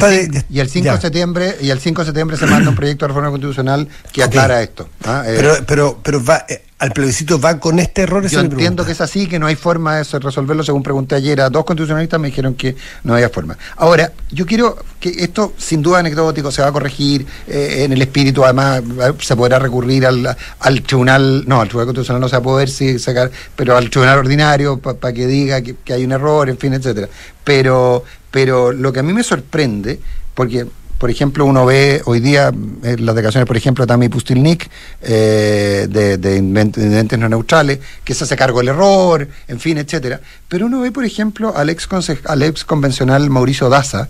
de- 0.00 0.44
y 0.50 0.58
el 0.60 0.68
5 0.68 0.84
ya. 0.86 0.94
de 0.96 1.00
septiembre 1.00 1.56
y 1.60 1.70
el 1.70 1.78
5 1.78 2.00
de 2.02 2.06
septiembre 2.06 2.36
se 2.36 2.46
manda 2.46 2.70
un 2.70 2.74
proyecto 2.76 3.04
de 3.04 3.08
reforma 3.08 3.28
constitucional 3.30 3.86
que 4.12 4.22
aclara 4.22 4.62
esto. 4.62 4.88
¿ah? 5.04 5.22
Eh, 5.26 5.34
Pero, 5.36 5.54
pero, 5.66 6.00
pero 6.02 6.24
va, 6.24 6.44
eh, 6.48 6.64
al 6.84 6.92
plebiscito 6.92 7.40
va 7.40 7.58
con 7.58 7.78
este 7.78 8.02
error. 8.02 8.28
yo 8.28 8.40
entiendo 8.40 8.84
que 8.84 8.92
es 8.92 9.00
así, 9.00 9.26
que 9.26 9.38
no 9.38 9.46
hay 9.46 9.56
forma 9.56 9.96
de 9.96 10.18
resolverlo, 10.18 10.62
según 10.62 10.82
pregunté 10.82 11.14
ayer 11.14 11.40
a 11.40 11.48
dos 11.48 11.64
constitucionalistas, 11.64 12.20
me 12.20 12.28
dijeron 12.28 12.54
que 12.54 12.76
no 13.04 13.14
había 13.14 13.30
forma. 13.30 13.56
Ahora, 13.76 14.12
yo 14.30 14.44
quiero 14.44 14.76
que 15.00 15.08
esto, 15.08 15.54
sin 15.56 15.80
duda 15.80 16.00
anecdótico, 16.00 16.52
se 16.52 16.60
va 16.60 16.68
a 16.68 16.72
corregir 16.72 17.26
eh, 17.48 17.84
en 17.84 17.92
el 17.94 18.02
espíritu, 18.02 18.44
además 18.44 18.82
se 19.18 19.34
podrá 19.34 19.58
recurrir 19.58 20.04
al, 20.04 20.36
al 20.58 20.82
tribunal, 20.82 21.44
no, 21.46 21.62
al 21.62 21.68
tribunal 21.68 21.86
constitucional 21.86 22.20
no 22.20 22.28
se 22.28 22.36
va 22.36 22.40
a 22.40 22.42
poder 22.42 22.68
sí, 22.68 22.98
sacar, 22.98 23.30
pero 23.56 23.78
al 23.78 23.88
tribunal 23.88 24.18
ordinario 24.18 24.78
para 24.78 25.14
que 25.14 25.26
diga 25.26 25.62
que, 25.62 25.76
que 25.76 25.94
hay 25.94 26.04
un 26.04 26.12
error, 26.12 26.50
en 26.50 26.58
fin, 26.58 26.74
etcétera. 26.74 27.08
Pero, 27.44 28.04
pero 28.30 28.72
lo 28.72 28.92
que 28.92 29.00
a 29.00 29.02
mí 29.02 29.14
me 29.14 29.22
sorprende, 29.22 30.00
porque 30.34 30.66
por 30.98 31.10
ejemplo, 31.10 31.44
uno 31.44 31.66
ve 31.66 32.00
hoy 32.04 32.20
día 32.20 32.52
eh, 32.82 32.96
las 32.98 33.14
declaraciones, 33.14 33.46
por 33.46 33.56
ejemplo, 33.56 33.84
de 33.84 33.88
Tami 33.88 34.08
Pustilnik, 34.08 34.70
eh, 35.02 35.86
de, 35.90 36.16
de 36.18 36.38
invent- 36.40 36.74
de 36.74 36.84
Inventes 36.84 37.18
No 37.18 37.28
Neutrales, 37.28 37.78
que 38.04 38.14
se 38.14 38.24
hace 38.24 38.36
cargo 38.36 38.58
del 38.60 38.68
error, 38.68 39.28
en 39.48 39.60
fin, 39.60 39.78
etcétera. 39.78 40.20
Pero 40.48 40.66
uno 40.66 40.80
ve, 40.80 40.92
por 40.92 41.04
ejemplo, 41.04 41.54
al 41.56 41.68
ex, 41.70 41.88
al 42.26 42.42
ex 42.42 42.64
convencional 42.64 43.28
Mauricio 43.30 43.68
Daza, 43.68 44.08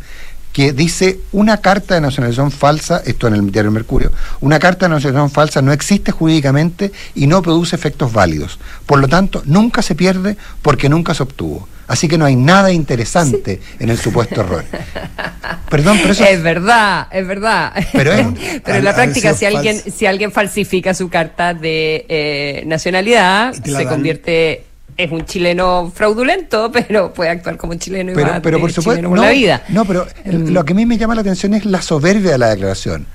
que 0.54 0.73
dice 0.73 1.18
una 1.32 1.56
carta 1.58 1.94
de 1.96 2.00
nacionalización 2.00 2.50
falsa, 2.52 3.02
esto 3.04 3.26
en 3.26 3.34
el 3.34 3.50
diario 3.50 3.73
Mercurio, 3.73 4.12
una 4.40 4.58
carta 4.61 4.87
de 4.87 4.94
nacionalización 4.94 5.30
falsa 5.30 5.61
no 5.61 5.73
existe 5.73 6.12
jurídicamente 6.12 6.92
y 7.16 7.26
no 7.26 7.42
produce 7.42 7.75
efectos 7.76 8.12
válidos. 8.12 8.58
Por 8.87 9.00
lo 9.00 9.08
tanto, 9.08 9.42
nunca 9.46 9.82
se 9.82 9.94
pierde 9.96 10.37
porque 10.62 10.88
nunca 10.88 11.12
se 11.12 11.25
obtuvo. 11.25 11.68
Así 11.88 12.08
que 12.08 12.16
no 12.16 12.25
hay 12.25 12.37
nada 12.37 12.73
interesante 12.73 13.61
en 13.78 13.90
el 13.90 13.99
supuesto 13.99 14.40
error. 14.40 14.64
Perdón, 15.68 15.99
pero 16.00 16.12
eso 16.12 16.25
Es 16.25 16.42
verdad, 16.42 17.08
es 17.11 17.26
verdad. 17.26 17.73
Pero 17.92 18.12
es- 18.12 18.26
Pero 18.64 18.78
en 18.78 18.84
la 18.84 18.94
práctica, 18.94 19.34
si 19.34 19.44
alguien, 19.44 19.82
si 19.92 20.06
alguien 20.06 20.30
falsifica 20.32 20.94
su 20.94 21.08
carta 21.11 21.52
de 21.52 22.06
eh, 22.08 22.62
nacionalidad, 22.66 23.52
se 23.52 23.70
dan. 23.73 23.87
convierte, 23.88 24.64
es 24.97 25.11
un 25.11 25.25
chileno 25.25 25.91
fraudulento, 25.95 26.71
pero 26.89 27.13
puede 27.13 27.31
actuar 27.31 27.57
como 27.57 27.73
un 27.73 27.79
chileno 27.79 28.13
y 28.13 28.15
va 28.15 28.21
pero, 28.23 28.43
pero 28.43 28.57
de 28.59 28.61
por 28.63 28.73
supuesto 28.73 28.93
chileno 28.93 29.09
por 29.11 29.19
no, 29.19 29.25
la 29.25 29.31
vida. 29.31 29.63
no 29.69 29.85
pero 29.85 30.07
Mm. 30.25 30.49
lo 30.53 30.65
que 30.65 30.73
a 30.73 30.77
mí 30.77 30.87
me 30.87 30.97
llama 30.99 31.15
la 31.15 31.21
atención 31.21 31.53
es 31.55 31.65
la 31.67 31.83
soberbia 31.83 32.33
de 32.33 32.39
la 32.39 32.49
declaración 32.51 33.07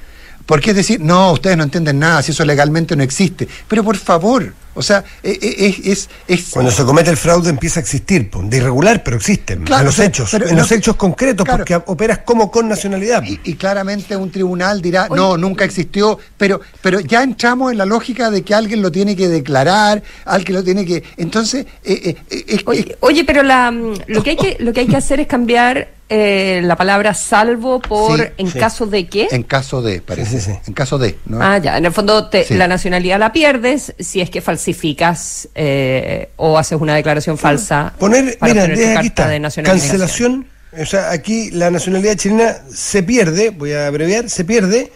porque 0.50 0.72
es 0.72 0.75
decir 0.75 1.00
no 1.00 1.32
ustedes 1.34 1.56
no 1.58 1.63
entienden 1.63 2.00
nada 2.00 2.24
si 2.24 2.32
eso 2.32 2.44
legalmente 2.44 2.96
no 2.96 3.03
existe 3.03 3.48
pero 3.68 3.84
por 3.84 3.96
favor 3.98 4.51
o 4.74 4.82
sea 4.82 5.03
eh, 5.22 5.38
eh, 5.41 5.56
es 5.68 5.86
es, 5.86 6.10
es- 6.27 6.50
Cuando 6.50 6.72
se 6.72 6.84
comete 6.84 7.12
el 7.12 7.18
fraude 7.18 7.50
empieza 7.51 7.79
a 7.79 7.84
existir, 7.84 8.29
de 8.32 8.58
irregular, 8.58 9.03
pero 9.03 9.18
existen, 9.18 9.63
Claro, 9.63 9.82
en 9.82 9.86
los 9.88 10.00
hechos, 10.00 10.29
pero 10.32 10.48
en 10.48 10.56
no- 10.56 10.62
los 10.62 10.72
hechos 10.72 10.96
concretos, 10.96 11.44
claro. 11.46 11.60
porque 11.60 11.75
operas 11.75 12.20
como 12.25 12.50
con 12.50 12.68
nacionalidad. 12.68 13.22
y, 13.24 13.39
y 13.44 13.53
claramente 13.56 14.15
un 14.15 14.32
tribunal 14.32 14.82
dirá 14.82 15.08
no 15.10 15.38
nunca 15.38 15.65
existió 15.65 16.18
pero 16.38 16.62
pero 16.82 17.00
ya 17.00 17.22
entramos 17.24 17.72
en 17.72 17.77
la 17.77 17.86
lógica 17.86 18.32
de 18.32 18.41
que 18.41 18.56
alguien 18.56 18.82
lo 18.82 18.91
tiene 18.91 19.15
que 19.15 19.27
declarar 19.27 20.01
alguien 20.25 20.56
lo 20.58 20.63
tiene 20.63 20.84
que 20.86 21.03
entonces 21.18 21.65
eh, 21.84 22.01
eh, 22.06 22.15
eh, 22.32 22.44
es- 22.48 22.62
Oye, 22.65 22.98
oye, 23.01 23.24
pero 23.24 23.44
la, 23.44 23.70
mm, 23.72 23.94
lo, 24.08 24.24
que 24.24 24.32
hay 24.32 24.38
que, 24.38 24.58
lo 24.60 24.74
que 24.74 24.79
hay 24.82 24.88
que 24.88 24.98
hacer 24.98 25.20
es 25.20 25.27
cambiar 25.27 25.99
eh, 26.10 26.62
la 26.63 26.75
palabra 26.75 27.13
salvo 27.13 27.80
por 27.80 28.18
Sí, 28.20 28.24
en 28.38 28.51
sí. 28.51 28.58
caso 28.60 28.88
de 28.88 29.08
qué. 29.08 29.28
en 29.30 29.44
caso 29.44 29.82
de 29.82 30.01
parece 30.01 30.39
Sí, 30.39 30.46
sí, 30.46 30.51
sí. 30.51 30.60
en 30.68 30.74
caso 30.74 30.98
de 30.98 31.18
¿no? 31.25 31.39
Ah, 31.42 31.60
ya. 31.60 31.78
En 31.78 31.86
el 31.86 31.92
fondo, 31.92 32.28
te- 32.30 32.44
Sí. 32.46 32.56
la 32.56 32.68
nacionalidad 32.68 33.20
la 33.20 33.32
pierdes 33.32 33.94
si 34.00 34.20
es 34.22 34.30
que 34.32 34.42
falsificas 34.42 35.48
eh, 35.56 36.30
o 36.38 36.58
haces 36.58 36.80
una 36.82 36.96
declaración 36.96 37.38
falsa. 37.38 37.94
Poner, 38.00 38.38
para 38.39 38.54
mira, 38.54 38.68
desde 38.68 38.84
carta 38.86 39.00
aquí 39.00 39.08
está, 39.08 39.28
de 39.28 39.63
cancelación, 39.63 40.48
o 40.80 40.86
sea, 40.86 41.12
aquí 41.12 41.51
la 41.51 41.70
nacionalidad 41.72 42.16
chilena 42.16 42.58
se 42.74 43.04
pierde, 43.04 43.51
voy 43.51 43.74
a 43.74 43.88
abreviar, 43.88 44.30
se 44.30 44.46
pierde 44.46 44.92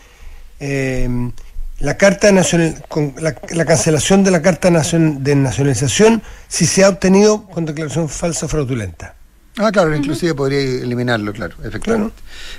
eh, 0.60 1.10
la 1.80 1.98
carta 1.98 2.32
nacional, 2.32 2.84
con 2.88 3.14
la, 3.20 3.36
la 3.52 3.66
cancelación 3.66 4.24
de 4.24 4.32
la 4.32 4.42
carta 4.42 4.70
nacion- 4.70 5.18
de 5.20 5.36
nacionalización 5.36 6.22
si 6.48 6.66
se 6.66 6.84
ha 6.84 6.90
obtenido 6.90 7.46
con 7.48 7.66
declaración 7.66 8.08
falsa 8.10 8.46
o 8.46 8.50
fraudulenta. 8.50 9.16
Ah, 9.58 9.72
claro, 9.72 9.96
inclusive 9.96 10.34
podría 10.34 10.60
eliminarlo, 10.60 11.32
claro, 11.32 11.56
efectivamente. 11.64 12.16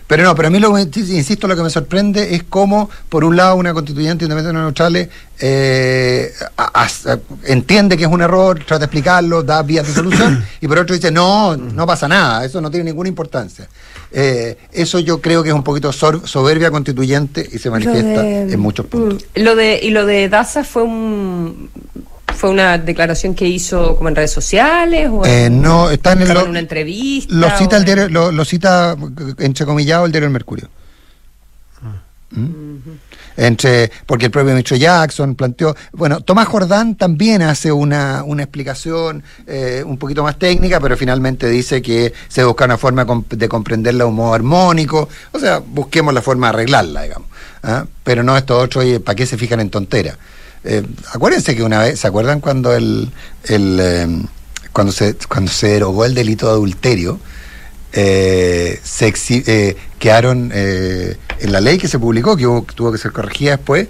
Pero 0.07 0.23
no, 0.23 0.35
pero 0.37 0.47
a 0.47 0.51
mí, 0.53 0.61
lo, 0.61 0.73
que- 0.75 0.83
insisto, 1.01 1.49
lo 1.49 1.57
que 1.57 1.63
me 1.65 1.71
sorprende 1.71 2.37
es 2.37 2.45
cómo, 2.45 2.89
por 3.09 3.25
un 3.25 3.35
lado, 3.37 3.57
una 3.57 3.75
constituyente 3.75 4.25
independiente 4.27 4.57
no 4.57 4.63
neutrales 4.63 5.09
eh, 5.41 6.33
a- 6.57 6.85
a- 6.85 7.19
entiende 7.47 7.97
que 7.97 8.05
es 8.05 8.09
un 8.11 8.21
error, 8.23 8.59
trata 8.61 8.79
de 8.79 8.85
explicarlo, 8.85 9.43
da 9.43 9.63
vías 9.63 9.87
de 9.89 9.93
solución, 9.93 10.45
y 10.61 10.69
por 10.69 10.79
otro 10.79 10.95
dice, 10.95 11.11
no, 11.11 11.57
no 11.57 11.85
pasa 11.85 12.07
nada, 12.07 12.45
eso 12.45 12.61
no 12.61 12.71
tiene 12.71 12.85
ninguna 12.91 13.09
importancia. 13.09 13.69
Eh, 14.13 14.57
eso 14.71 15.01
yo 15.01 15.21
creo 15.21 15.43
que 15.43 15.49
es 15.49 15.55
un 15.55 15.65
poquito 15.65 15.93
sor- 15.93 16.29
soberbia 16.29 16.71
constituyente 16.71 17.45
y 17.53 17.59
se 17.59 17.71
manifiesta 17.71 18.23
de- 18.23 18.53
en 18.53 18.61
muchos 18.61 18.87
puntos. 18.87 19.25
Mm, 19.35 19.41
Lo 19.41 19.57
de, 19.57 19.81
y 19.83 19.91
lo 19.91 20.07
de 20.07 20.29
Daza 20.29 20.63
fue 20.63 20.85
un 20.85 21.69
fue 22.35 22.51
una 22.51 22.77
declaración 22.79 23.35
que 23.35 23.47
hizo 23.47 23.97
como 23.97 24.09
en 24.09 24.17
redes 24.17 24.33
sociales 24.33 25.09
o 25.13 25.25
Eh, 25.25 25.49
no, 25.51 25.91
está 25.91 26.13
en, 26.13 26.23
el, 26.23 26.29
lo, 26.35 26.43
en 26.43 26.51
una 26.51 26.59
entrevista. 26.61 27.35
lo 27.35 27.49
cita 27.57 27.77
o- 27.77 27.79
el 27.79 27.85
diario, 27.85 28.09
lo, 28.09 28.33
lo 28.33 28.45
cita 28.45 28.97
entrecomillado 29.39 30.07
el 30.07 30.13
diario 30.13 30.27
El 30.27 30.33
Mercurio. 30.33 30.69
¿Mm? 32.31 32.75
Entre, 33.37 33.91
porque 34.07 34.27
el 34.27 34.31
propio 34.31 34.51
ministro 34.53 34.77
Jackson 34.77 35.35
planteó, 35.35 35.75
bueno, 35.93 36.21
Tomás 36.21 36.47
Jordán 36.47 36.95
también 36.95 37.43
hace 37.43 37.73
una, 37.73 38.23
una 38.25 38.45
explicación 38.45 39.25
eh, 39.49 39.83
un 39.85 39.99
poquito 39.99 40.23
más 40.23 40.39
técnica, 40.39 40.79
pero 40.79 40.97
finalmente 40.97 41.49
dice 41.49 41.83
que 41.83 42.13
se 42.29 42.45
busca 42.45 42.65
una 42.65 42.79
forma 42.79 43.05
de 43.31 43.49
comprenderla 43.49 44.05
de 44.05 44.09
un 44.11 44.15
modo 44.17 44.35
armónico, 44.35 45.09
o 45.33 45.39
sea, 45.41 45.59
busquemos 45.59 46.15
la 46.15 46.23
forma 46.23 46.47
de 46.47 46.51
arreglarla, 46.51 47.03
digamos, 47.03 47.29
¿ah? 47.65 47.85
pero 48.05 48.23
no 48.23 48.37
esto 48.37 48.57
otro, 48.57 48.83
oye, 48.83 49.01
¿para 49.01 49.17
qué 49.17 49.27
se 49.27 49.37
fijan 49.37 49.59
en 49.59 49.71
tonteras? 49.71 50.17
Eh, 50.65 50.83
acuérdense 51.13 51.55
que 51.55 51.63
una 51.63 51.81
vez, 51.81 52.01
¿se 52.01 52.07
acuerdan 52.07 52.41
cuando 52.41 52.75
el, 52.75 53.11
el 53.45 53.79
eh, 53.81 54.07
cuando 54.73 54.93
se 54.93 55.15
cuando 55.29 55.51
se 55.51 55.69
derogó 55.69 56.05
el 56.05 56.15
delito 56.15 56.47
de 56.47 56.53
adulterio? 56.53 57.19
eh, 57.97 58.81
se 58.83 59.07
exhi- 59.13 59.45
eh, 59.47 59.77
quedaron 60.01 60.51
eh, 60.53 61.17
en 61.39 61.53
la 61.53 61.61
ley 61.61 61.79
que 61.79 61.87
se 61.87 61.99
publicó, 62.01 62.37
que 62.37 62.45
hubo- 62.45 62.67
tuvo 62.75 62.91
que 62.91 62.99
ser 62.99 63.13
corregida 63.13 63.53
después. 63.53 63.87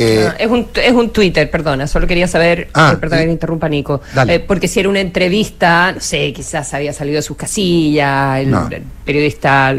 Ah, 0.00 0.36
es, 0.38 0.46
un, 0.48 0.68
es 0.76 0.92
un 0.92 1.10
Twitter, 1.10 1.50
perdona, 1.50 1.88
solo 1.88 2.06
quería 2.06 2.28
saber, 2.28 2.68
Ah, 2.72 2.96
que 3.00 3.08
te 3.08 3.24
interrumpa 3.24 3.68
Nico, 3.68 4.00
porque 4.46 4.68
si 4.68 4.78
era 4.78 4.88
una 4.88 5.00
entrevista, 5.00 5.90
no 5.90 6.00
sé, 6.00 6.32
quizás 6.32 6.72
había 6.72 6.92
salido 6.92 7.16
de 7.16 7.22
sus 7.22 7.36
casillas, 7.36 8.38
el, 8.38 8.50
No. 8.52 8.68
el 8.70 8.84
periodista, 9.04 9.74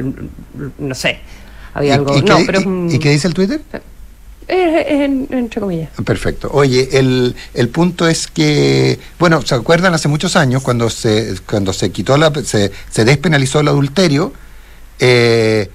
no 0.77 0.93
sé, 0.93 1.19
había 1.73 1.91
y- 1.91 1.93
algo... 1.93 2.17
y, 2.17 2.21
no, 2.21 2.38
qué, 2.39 2.43
pero 2.45 2.59
y 2.91 2.99
qué 2.99 3.12
dice 3.12 3.29
el 3.29 3.33
Twitter? 3.33 3.62
Es 4.49 5.01
en- 5.01 5.27
entre 5.31 5.62
comillas. 5.62 5.89
Perfecto. 6.03 6.49
Oye, 6.51 6.89
el, 6.99 7.35
el 7.53 7.69
punto 7.69 8.07
es 8.07 8.27
que, 8.27 8.99
bueno, 9.19 9.41
¿se 9.43 9.55
acuerdan 9.55 9.93
hace 9.93 10.07
muchos 10.07 10.35
años 10.35 10.63
cuando 10.63 10.89
se, 10.89 11.35
cuando 11.49 11.71
se 11.71 11.91
quitó 11.91 12.17
la, 12.17 12.33
se, 12.43 12.71
despenalizó 13.05 13.59
el 13.62 13.67
adulterio? 13.69 14.33
Eh, 14.99 15.69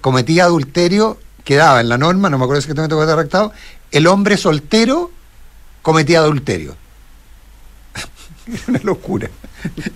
cometía 0.00 0.44
adulterio, 0.44 1.18
quedaba 1.44 1.80
en 1.80 1.88
la 1.88 1.96
norma, 1.98 2.28
no 2.30 2.38
me 2.38 2.44
acuerdo 2.44 2.58
exactamente 2.60 2.92
cómo 2.94 3.02
está 3.04 3.16
redactado, 3.16 3.52
el 3.92 4.06
hombre 4.06 4.36
soltero 4.36 5.10
cometía 5.82 6.18
adulterio. 6.20 6.74
una 8.68 8.80
locura. 8.82 9.28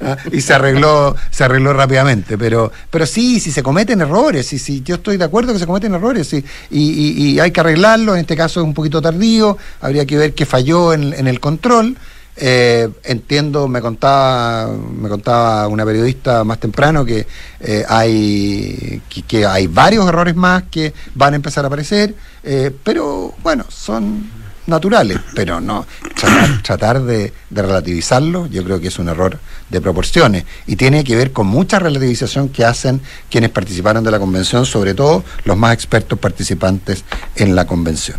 Ah, 0.00 0.16
y 0.30 0.40
se 0.42 0.52
arregló, 0.54 1.16
se 1.30 1.44
arregló 1.44 1.72
rápidamente, 1.72 2.36
pero, 2.36 2.70
pero 2.90 3.06
sí, 3.06 3.40
si 3.40 3.50
se 3.50 3.62
cometen 3.62 4.00
errores, 4.02 4.46
sí, 4.46 4.58
sí, 4.58 4.82
yo 4.84 4.96
estoy 4.96 5.16
de 5.16 5.24
acuerdo 5.24 5.52
que 5.52 5.58
se 5.58 5.66
cometen 5.66 5.94
errores, 5.94 6.28
sí, 6.28 6.44
y, 6.70 6.80
y- 6.90 7.30
y 7.30 7.40
hay 7.40 7.50
que 7.50 7.60
arreglarlo, 7.60 8.14
en 8.14 8.20
este 8.20 8.36
caso 8.36 8.60
es 8.60 8.64
un 8.66 8.74
poquito 8.74 9.00
tardío, 9.00 9.56
habría 9.80 10.04
que 10.04 10.18
ver 10.18 10.34
qué 10.34 10.44
falló 10.44 10.92
en, 10.92 11.14
el 11.26 11.40
control. 11.40 11.96
Eh, 12.36 12.88
entiendo, 13.04 13.68
me 13.68 13.80
contaba, 13.80 14.66
me 14.68 15.08
contaba 15.08 15.68
una 15.68 15.84
periodista 15.84 16.42
más 16.42 16.58
temprano 16.58 17.04
que 17.04 17.24
eh, 17.60 17.84
hay 17.88 19.00
que, 19.08 19.22
que 19.22 19.46
hay 19.46 19.68
varios 19.68 20.06
errores 20.08 20.34
más 20.34 20.64
que 20.64 20.92
van 21.14 21.34
a 21.34 21.36
empezar 21.36 21.64
a 21.64 21.68
aparecer, 21.68 22.12
eh, 22.42 22.72
pero 22.82 23.32
bueno, 23.44 23.64
son 23.68 24.28
naturales, 24.66 25.18
pero 25.34 25.60
no 25.60 25.86
tratar, 26.18 26.62
tratar 26.62 27.02
de, 27.02 27.32
de 27.50 27.62
relativizarlo, 27.62 28.46
yo 28.46 28.64
creo 28.64 28.80
que 28.80 28.88
es 28.88 28.98
un 28.98 29.08
error 29.08 29.38
de 29.70 29.80
proporciones 29.80 30.44
y 30.66 30.76
tiene 30.76 31.04
que 31.04 31.16
ver 31.16 31.32
con 31.32 31.46
mucha 31.46 31.78
relativización 31.78 32.48
que 32.48 32.64
hacen 32.64 33.00
quienes 33.30 33.50
participaron 33.50 34.04
de 34.04 34.10
la 34.10 34.18
convención, 34.18 34.66
sobre 34.66 34.94
todo 34.94 35.24
los 35.44 35.56
más 35.56 35.74
expertos 35.74 36.18
participantes 36.18 37.04
en 37.36 37.54
la 37.54 37.66
convención. 37.66 38.18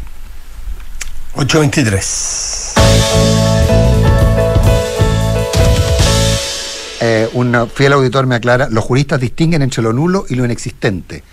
823. 1.35 2.73
Eh, 7.01 7.29
un 7.33 7.69
fiel 7.73 7.93
auditor 7.93 8.25
me 8.25 8.35
aclara, 8.35 8.69
los 8.69 8.83
juristas 8.83 9.19
distinguen 9.19 9.61
entre 9.61 9.83
lo 9.83 9.91
nulo 9.93 10.25
y 10.29 10.35
lo 10.35 10.45
inexistente, 10.45 11.23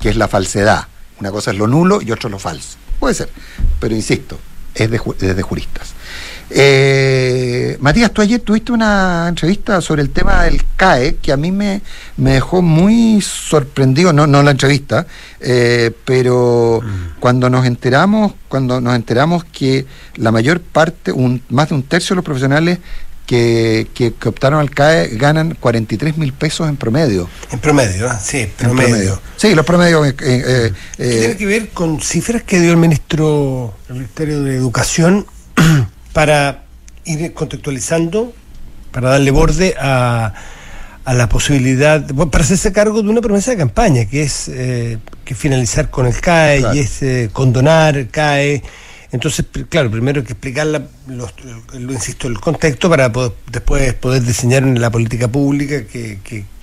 que 0.00 0.10
es 0.10 0.16
la 0.16 0.28
falsedad. 0.28 0.88
Una 1.20 1.30
cosa 1.30 1.52
es 1.52 1.58
lo 1.58 1.68
nulo 1.68 2.02
y 2.02 2.10
otra 2.10 2.28
lo 2.28 2.38
falso. 2.38 2.76
Puede 2.98 3.14
ser, 3.14 3.30
pero 3.78 3.94
insisto, 3.94 4.38
es 4.74 4.90
de, 4.90 5.34
de 5.34 5.42
juristas. 5.42 5.94
Eh, 6.54 7.78
Matías, 7.80 8.10
tú 8.12 8.20
ayer 8.20 8.40
tuviste 8.40 8.72
una 8.72 9.26
entrevista 9.28 9.80
sobre 9.80 10.02
el 10.02 10.10
tema 10.10 10.42
del 10.42 10.62
CAE 10.76 11.16
que 11.16 11.32
a 11.32 11.36
mí 11.38 11.50
me, 11.50 11.80
me 12.18 12.32
dejó 12.32 12.60
muy 12.60 13.22
sorprendido, 13.22 14.12
no, 14.12 14.26
no 14.26 14.42
la 14.42 14.50
entrevista, 14.50 15.06
eh, 15.40 15.92
pero 16.04 16.80
mm. 16.82 17.20
cuando 17.20 17.48
nos 17.48 17.64
enteramos, 17.64 18.34
cuando 18.48 18.82
nos 18.82 18.94
enteramos 18.94 19.44
que 19.44 19.86
la 20.16 20.30
mayor 20.30 20.60
parte, 20.60 21.10
un, 21.10 21.40
más 21.48 21.70
de 21.70 21.76
un 21.76 21.84
tercio 21.84 22.14
de 22.14 22.16
los 22.16 22.24
profesionales 22.24 22.80
que, 23.26 23.88
que, 23.94 24.12
optaron 24.28 24.60
al 24.60 24.70
CAE 24.70 25.08
ganan 25.16 25.56
43 25.58 26.18
mil 26.18 26.32
pesos 26.32 26.68
en 26.68 26.76
promedio. 26.76 27.28
En 27.50 27.58
promedio, 27.58 28.06
¿eh? 28.06 28.16
sí, 28.22 28.48
promedio. 28.56 28.88
promedio. 28.88 29.20
Sí, 29.36 29.54
los 29.54 29.64
promedios. 29.64 30.06
Eh, 30.08 30.14
eh, 30.20 30.72
tiene 30.98 31.36
que 31.36 31.46
ver 31.46 31.68
con 31.70 32.00
cifras 32.00 32.42
que 32.42 32.60
dio 32.60 32.70
el 32.70 32.76
ministro, 32.76 33.74
el 33.88 33.94
Ministerio 33.94 34.42
de 34.42 34.56
Educación 34.56 35.26
para 36.12 36.64
ir 37.04 37.32
contextualizando, 37.32 38.32
para 38.90 39.10
darle 39.10 39.30
borde 39.30 39.74
a, 39.80 40.34
a 41.04 41.14
la 41.14 41.28
posibilidad, 41.28 42.06
para 42.30 42.44
hacerse 42.44 42.72
cargo 42.72 43.02
de 43.02 43.08
una 43.08 43.20
promesa 43.20 43.50
de 43.50 43.56
campaña, 43.56 44.04
que 44.04 44.22
es 44.22 44.48
eh, 44.48 44.98
que 45.24 45.34
finalizar 45.34 45.90
con 45.90 46.06
el 46.06 46.20
CAE 46.20 46.64
y 46.74 46.78
es 46.78 47.02
eh, 47.02 47.30
condonar 47.32 47.96
el 47.96 48.08
CAE. 48.08 48.62
Entonces, 49.12 49.44
claro, 49.68 49.90
primero 49.90 50.20
hay 50.20 50.26
que 50.26 50.32
explicar, 50.32 50.66
la, 50.66 50.82
lo 51.06 51.92
insisto, 51.92 52.28
el 52.28 52.40
contexto 52.40 52.88
para 52.88 53.12
después 53.50 53.92
poder 53.94 54.22
diseñar 54.22 54.62
la 54.62 54.90
política 54.90 55.28
pública 55.28 55.86
que, 55.86 56.18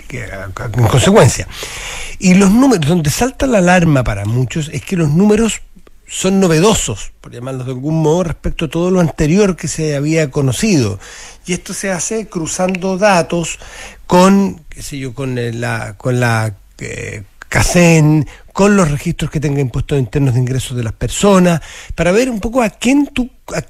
en 0.10 0.88
consecuencia. 0.88 1.48
Y 2.18 2.34
los 2.34 2.50
números, 2.50 2.88
donde 2.88 3.12
salta 3.12 3.46
la 3.46 3.60
alarma 3.60 4.04
para 4.04 4.26
muchos, 4.26 4.70
es 4.74 4.84
que 4.84 4.96
los 4.96 5.10
números 5.10 5.62
son 6.08 6.40
novedosos, 6.40 7.12
por 7.22 7.32
llamarlos 7.32 7.68
de 7.68 7.74
algún 7.74 8.02
modo, 8.02 8.24
respecto 8.24 8.66
a 8.66 8.70
todo 8.70 8.90
lo 8.90 9.00
anterior 9.00 9.56
que 9.56 9.68
se 9.68 9.96
había 9.96 10.32
conocido. 10.32 11.00
Y 11.46 11.54
esto 11.54 11.76
se 11.76 11.92
hace 11.92 12.28
cruzando 12.28 12.98
datos 12.98 13.60
con, 14.08 14.66
qué 14.70 14.82
sé 14.82 14.98
yo, 14.98 15.14
con 15.14 15.38
eh, 15.38 15.54
la, 15.54 15.94
con 15.98 16.20
la 16.20 16.56
eh, 16.80 17.24
CACEN, 17.50 18.28
con 18.54 18.76
los 18.76 18.92
registros 18.92 19.32
que 19.32 19.40
tenga 19.40 19.60
impuestos 19.60 19.98
internos 19.98 20.34
de 20.36 20.40
ingresos 20.40 20.78
de 20.78 20.84
las 20.84 20.94
personas, 20.94 21.62
para 21.96 22.12
ver 22.12 22.30
un 22.30 22.40
poco 22.40 22.62
a 22.62 22.70
quién 22.70 23.08
tú, 23.08 23.30
a, 23.56 23.64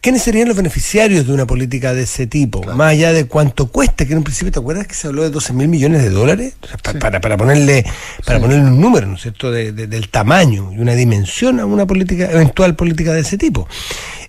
quiénes 0.00 0.22
serían 0.22 0.46
los 0.46 0.56
beneficiarios 0.56 1.26
de 1.26 1.32
una 1.32 1.46
política 1.46 1.92
de 1.92 2.02
ese 2.02 2.26
tipo, 2.26 2.62
más 2.62 2.92
allá 2.92 3.12
de 3.12 3.26
cuánto 3.26 3.66
cuesta, 3.66 4.04
que 4.04 4.12
en 4.12 4.18
un 4.18 4.24
principio 4.24 4.52
te 4.52 4.58
acuerdas 4.58 4.86
que 4.86 4.94
se 4.94 5.08
habló 5.08 5.22
de 5.22 5.30
12 5.30 5.52
mil 5.54 5.68
millones 5.68 6.02
de 6.02 6.10
dólares, 6.10 6.54
para, 7.00 7.20
para, 7.20 7.36
ponerle, 7.36 7.84
para 8.24 8.38
ponerle 8.38 8.64
un 8.64 8.80
número, 8.80 9.06
¿no 9.06 9.16
es 9.16 9.22
cierto?, 9.22 9.50
de, 9.50 9.72
del 9.72 10.08
tamaño 10.08 10.72
y 10.72 10.78
una 10.78 10.94
dimensión 10.94 11.58
a 11.58 11.66
una 11.66 11.86
política, 11.86 12.30
eventual 12.30 12.76
política 12.76 13.12
de 13.12 13.20
ese 13.20 13.38
tipo. 13.38 13.66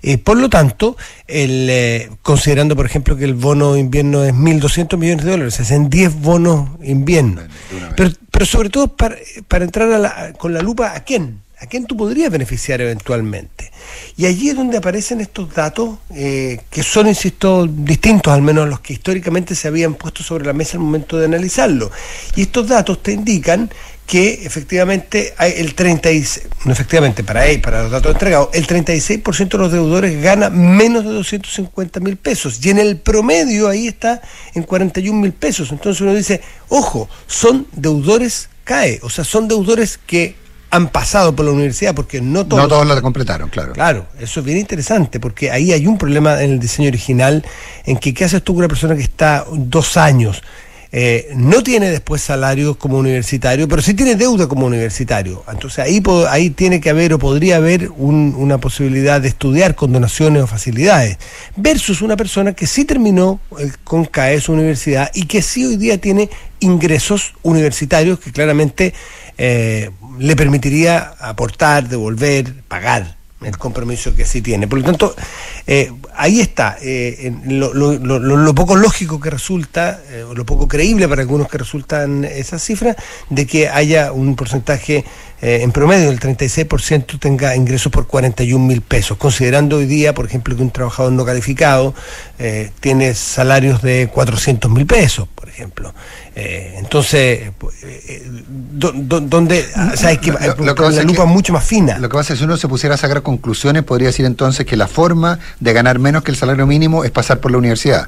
Eh, 0.04 0.18
por 0.18 0.38
lo 0.38 0.50
tanto, 0.50 0.96
el, 1.28 1.68
eh, 1.70 2.10
considerando, 2.22 2.76
por 2.76 2.86
ejemplo, 2.86 3.18
que 3.18 3.26
el 3.26 3.34
bono 3.34 3.76
invierno 3.78 4.24
es 4.24 4.34
1.200 4.34 4.98
millones 4.98 5.26
de 5.26 5.32
dólares, 5.32 5.60
es 5.60 5.72
en 5.72 5.90
10 5.90 6.22
bonos 6.22 6.70
invierno. 6.84 7.42
Pero, 7.96 8.12
pero 8.38 8.46
sobre 8.46 8.70
todo 8.70 8.88
para, 8.90 9.18
para 9.48 9.66
entrar 9.66 10.38
con 10.38 10.54
la 10.54 10.62
lupa 10.62 10.94
a 10.96 11.00
quién, 11.00 11.42
a 11.60 11.66
quién 11.66 11.88
tú 11.88 11.98
podrías 11.98 12.30
beneficiar 12.30 12.80
eventualmente. 12.82 13.72
Y 14.16 14.28
allí 14.28 14.50
es 14.50 14.56
donde 14.56 14.78
aparecen 14.78 15.22
estos 15.22 15.52
datos 15.56 15.98
eh, 16.14 16.60
que 16.70 16.84
son, 16.84 17.08
insisto, 17.08 17.66
distintos 17.66 18.32
al 18.32 18.44
menos 18.44 18.66
a 18.66 18.70
los 18.70 18.82
que 18.82 18.94
históricamente 18.94 19.56
se 19.56 19.68
habían 19.68 19.96
puesto 19.96 20.22
sobre 20.22 20.46
la 20.46 20.54
mesa 20.54 20.78
al 20.78 20.84
momento 20.84 21.18
de 21.18 21.26
analizarlo. 21.26 21.90
Y 22.36 22.44
estos 22.44 22.68
datos 22.68 23.02
te 23.02 23.14
indican 23.14 23.72
que 24.08 24.46
efectivamente 24.46 25.34
hay 25.38 25.56
el 25.58 25.76
36, 25.76 26.48
no 26.64 26.72
efectivamente 26.72 27.26
para 27.26 27.46
él, 27.46 27.60
para 27.60 27.84
los 27.84 27.92
datos 27.92 28.14
entregados, 28.14 28.50
el 28.54 28.66
36% 28.66 29.50
de 29.50 29.58
los 29.58 29.72
deudores 29.72 30.24
gana 30.24 30.50
menos 30.50 31.04
de 31.04 31.12
250 31.12 32.00
mil 32.00 32.16
pesos 32.16 32.66
y 32.66 32.70
en 32.70 32.80
el 32.80 32.98
promedio 32.98 33.68
ahí 33.68 33.88
está 33.88 34.22
en 34.56 34.64
41 34.64 35.20
mil 35.20 35.34
pesos. 35.34 35.74
Entonces 35.74 36.00
uno 36.00 36.16
dice, 36.16 36.42
ojo, 36.70 37.10
son 37.28 37.68
deudores 37.74 38.48
CAE, 38.64 39.02
o 39.04 39.10
sea, 39.10 39.26
son 39.26 39.50
deudores 39.50 40.00
que 40.08 40.36
han 40.70 40.88
pasado 40.88 41.36
por 41.36 41.46
la 41.46 41.52
universidad, 41.52 41.94
porque 41.94 42.22
no 42.22 42.46
todos... 42.46 42.64
No 42.64 42.70
todos 42.70 42.88
la 42.88 43.02
completaron, 43.02 43.50
claro. 43.50 43.74
Claro, 43.74 44.08
eso 44.20 44.40
es 44.40 44.46
bien 44.46 44.58
interesante, 44.58 45.20
porque 45.20 45.52
ahí 45.52 45.74
hay 45.74 45.86
un 45.86 45.98
problema 45.98 46.42
en 46.42 46.52
el 46.52 46.60
diseño 46.60 46.88
original, 46.88 47.46
en 47.86 47.98
que 47.98 48.14
qué 48.14 48.26
haces 48.26 48.42
tú 48.42 48.54
con 48.54 48.60
una 48.60 48.68
persona 48.70 48.96
que 48.96 49.02
está 49.02 49.46
dos 49.52 49.98
años 49.98 50.44
eh, 50.92 51.32
no 51.36 51.64
tiene 51.64 51.90
después 51.90 52.22
salario 52.22 52.78
como 52.78 52.98
universitario, 52.98 53.68
pero 53.68 53.82
sí 53.82 53.94
tiene 53.94 54.16
deuda 54.16 54.48
como 54.48 54.66
universitario. 54.66 55.44
Entonces 55.52 55.80
ahí, 55.80 56.02
ahí 56.30 56.50
tiene 56.50 56.80
que 56.80 56.90
haber 56.90 57.14
o 57.14 57.20
podría 57.20 57.58
haber 57.58 57.90
una 57.98 58.58
posibilidad 58.58 59.20
de 59.20 59.28
estudiar 59.28 59.76
con 59.76 59.92
donaciones 59.92 60.44
o 60.44 60.48
facilidades, 60.48 61.18
versus 61.56 62.02
una 62.02 62.16
persona 62.16 62.54
que 62.54 62.68
sí 62.68 62.86
terminó 62.86 63.40
eh, 63.60 63.72
con 63.84 64.06
CAE 64.06 64.40
su 64.40 64.54
universidad 64.54 65.12
y 65.14 65.26
que 65.26 65.42
sí 65.42 65.66
hoy 65.66 65.78
día 65.78 66.00
tiene 66.00 66.30
ingresos 66.60 67.34
universitarios 67.44 68.20
que 68.20 68.32
claramente 68.32 68.94
eh, 69.38 69.92
le 70.20 70.36
permitiría 70.36 71.14
aportar, 71.20 71.88
devolver, 71.90 72.54
pagar 72.68 73.17
el 73.42 73.58
compromiso 73.58 74.16
que 74.16 74.26
sí 74.26 74.42
tiene. 74.42 74.68
Por 74.68 74.80
lo 74.80 74.86
tanto, 74.86 75.16
eh, 75.68 75.92
ahí 76.16 76.40
está 76.40 76.78
eh, 76.82 77.32
lo, 77.46 78.56
poco 78.56 78.76
lógico 78.76 79.20
que 79.20 79.30
resulta, 79.30 80.02
eh, 80.10 80.24
o 80.24 80.34
lo 80.34 80.46
poco 80.46 80.68
creíble 80.68 81.08
para 81.08 81.22
algunos 81.22 81.48
que 81.48 81.58
resultan 81.58 82.26
esas 82.26 82.64
cifras, 82.64 82.96
de 83.30 83.46
que 83.46 83.70
haya 83.70 84.12
un 84.12 84.36
porcentaje 84.36 85.06
en 85.42 85.72
promedio 85.72 86.08
del 86.08 86.20
36% 86.20 87.20
tenga 87.20 87.56
ingresos 87.56 87.92
por 87.92 88.08
41 88.08 88.66
mil 88.66 88.82
pesos, 88.82 89.18
considerando 89.18 89.78
hoy 89.78 89.86
día, 89.86 90.14
por 90.14 90.26
ejemplo, 90.26 90.56
que 90.56 90.62
un 90.62 90.72
trabajador 90.72 91.12
no 91.12 91.26
calificado 91.26 91.94
tiene 92.80 93.14
salarios 93.14 93.82
de 93.82 94.10
400 94.12 94.72
mil 94.72 94.86
pesos, 94.86 95.28
por 95.36 95.48
ejemplo. 95.48 95.94
Eh, 96.40 96.76
entonces, 96.78 97.52
eh, 97.82 98.24
donde 98.30 99.66
o 99.92 99.98
sea, 99.98 100.10
hay 100.10 100.18
que, 100.20 100.32
lo, 100.32 100.76
que 100.76 100.90
la 100.92 101.02
lupa 101.02 101.26
mucho 101.26 101.52
más 101.52 101.64
fina. 101.64 101.98
Lo 101.98 102.10
que 102.10 102.14
pasa 102.14 102.34
es 102.34 102.38
que 102.38 102.42
si 102.42 102.46
uno 102.46 102.58
se 102.58 102.68
pusiera 102.68 102.94
a 102.94 102.98
sacar 103.00 103.24
conclusiones, 103.24 103.82
podría 103.82 104.10
decir 104.10 104.24
entonces 104.24 104.64
que 104.68 104.78
la 104.78 104.88
forma 104.88 105.40
de 105.60 105.74
ganar 105.74 105.98
menos 105.98 106.22
que 106.22 106.30
el 106.30 106.38
salario 106.38 106.68
mínimo 106.68 107.04
es 107.04 107.10
pasar 107.10 107.40
por 107.40 107.50
la 107.50 107.58
universidad. 107.58 108.08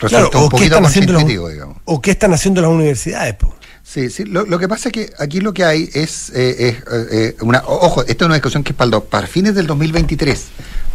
Resulta 0.00 0.38
un 0.38 0.48
poquito 0.48 0.80
más 0.80 0.96
intuitivo, 0.96 1.48
digamos. 1.48 1.76
¿O 1.84 2.02
qué 2.02 2.10
están 2.10 2.34
haciendo 2.34 2.60
las 2.60 2.70
universidades? 2.70 3.36
Sí, 3.92 4.08
sí. 4.08 4.24
Lo, 4.24 4.46
que 4.60 4.68
pasa 4.68 4.88
es 4.88 4.92
que 4.92 5.12
aquí 5.18 5.40
lo 5.40 5.52
que 5.52 5.64
hay 5.64 5.90
es, 5.92 6.30
eh, 6.32 7.36
una. 7.40 7.64
Ojo, 7.66 8.02
esta 8.02 8.24
es 8.24 8.26
una 8.26 8.36
discusión 8.36 8.62
que 8.62 8.70
es 8.70 8.76
para, 8.76 9.00
para 9.00 9.26
fines 9.26 9.56
del 9.56 9.66
2023 9.66 10.46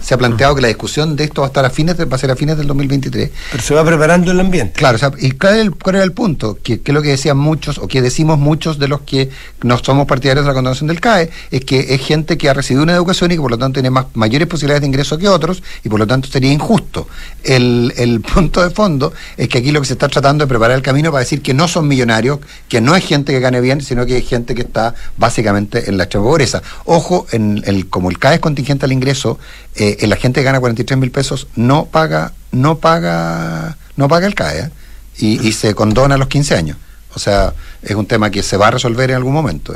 se 0.05 0.13
ha 0.13 0.19
planteado 0.19 0.53
que 0.53 0.61
la 0.61 0.67
discusión 0.67 1.15
de 1.15 1.23
esto 1.23 1.41
va 1.41 1.47
a 1.47 1.49
estar 1.49 1.65
a 1.65 1.71
fines 1.71 1.95
va 1.99 2.15
a 2.15 2.19
ser 2.19 2.29
a 2.29 2.35
fines 2.35 2.55
del 2.57 2.67
2023. 2.67 3.31
Pero 3.49 3.63
se 3.63 3.73
va 3.73 3.83
preparando 3.83 4.31
el 4.31 4.39
ambiente. 4.39 4.73
Claro, 4.73 4.99
y 5.17 5.31
cuál, 5.31 5.73
era 5.95 6.03
el 6.03 6.11
punto, 6.11 6.59
que, 6.61 6.79
es 6.85 6.93
lo 6.93 7.01
que 7.01 7.09
decían 7.09 7.37
muchos, 7.37 7.79
o 7.79 7.87
que 7.87 8.03
decimos 8.03 8.37
muchos 8.37 8.77
de 8.77 8.87
los 8.87 9.01
que 9.01 9.31
no 9.63 9.79
somos 9.83 10.05
partidarios 10.05 10.45
de 10.45 10.49
la 10.49 10.53
condonación 10.53 10.89
del 10.89 11.01
CAE, 11.01 11.31
es 11.49 11.65
que 11.65 11.95
es 11.95 12.01
gente 12.01 12.37
que 12.37 12.47
ha 12.49 12.53
recibido 12.53 12.83
una 12.83 12.93
educación 12.93 13.31
y 13.31 13.35
que 13.35 13.41
por 13.41 13.49
lo 13.49 13.57
tanto 13.57 13.77
tiene 13.77 13.89
más, 13.89 14.05
mayores 14.13 14.47
posibilidades 14.47 14.81
de 14.81 14.87
ingreso 14.87 15.17
que 15.17 15.27
otros, 15.27 15.63
y 15.83 15.89
por 15.89 15.97
lo 15.97 16.05
tanto 16.05 16.29
sería 16.29 16.51
injusto. 16.51 17.07
El, 17.43 17.91
el 17.97 18.21
punto 18.33 18.61
de 18.61 18.69
fondo 18.69 19.11
es 19.37 19.49
que 19.49 19.57
aquí 19.57 19.71
lo 19.71 19.81
que 19.81 19.87
se 19.87 19.93
está 19.93 20.07
tratando 20.07 20.45
de 20.45 20.47
preparar 20.47 20.77
el 20.77 20.83
camino 20.83 21.11
para 21.11 21.21
decir 21.21 21.41
que 21.41 21.55
no 21.55 21.67
son 21.67 21.87
millonarios, 21.87 22.41
que 22.69 22.79
no 22.79 22.95
es 22.95 23.03
gente 23.03 23.33
que 23.33 23.39
gane 23.39 23.59
bien, 23.59 23.81
sino 23.81 24.05
que 24.05 24.17
es 24.17 24.27
gente 24.27 24.53
que 24.53 24.61
está 24.61 24.93
básicamente 25.17 25.89
en 25.89 25.97
la 25.97 26.03
extrema 26.03 26.27
pobreza. 26.27 26.61
Ojo, 26.85 27.25
en 27.31 27.63
el, 27.65 27.89
como 27.89 28.11
el 28.11 28.19
CAE 28.19 28.35
es 28.35 28.39
contingente 28.39 28.85
al 28.85 28.91
ingreso, 28.91 29.39
eh, 29.77 29.94
eh, 29.99 30.07
la 30.07 30.15
gente 30.15 30.41
que 30.41 30.45
gana 30.45 30.59
43 30.59 30.99
mil 30.99 31.11
pesos 31.11 31.47
no 31.55 31.85
paga, 31.85 32.33
no 32.51 32.77
paga, 32.77 33.77
no 33.95 34.07
paga 34.07 34.27
el 34.27 34.35
CAE 34.35 34.59
¿eh? 34.59 34.69
y, 35.17 35.51
se 35.51 35.73
condona 35.73 36.15
a 36.15 36.17
los 36.17 36.27
15 36.27 36.55
años. 36.55 36.77
O 37.13 37.19
sea, 37.19 37.53
es 37.81 37.95
un 37.95 38.05
tema 38.05 38.29
que 38.29 38.43
se 38.43 38.57
va 38.57 38.67
a 38.67 38.71
resolver 38.71 39.09
en 39.09 39.15
algún 39.15 39.33
momento. 39.33 39.73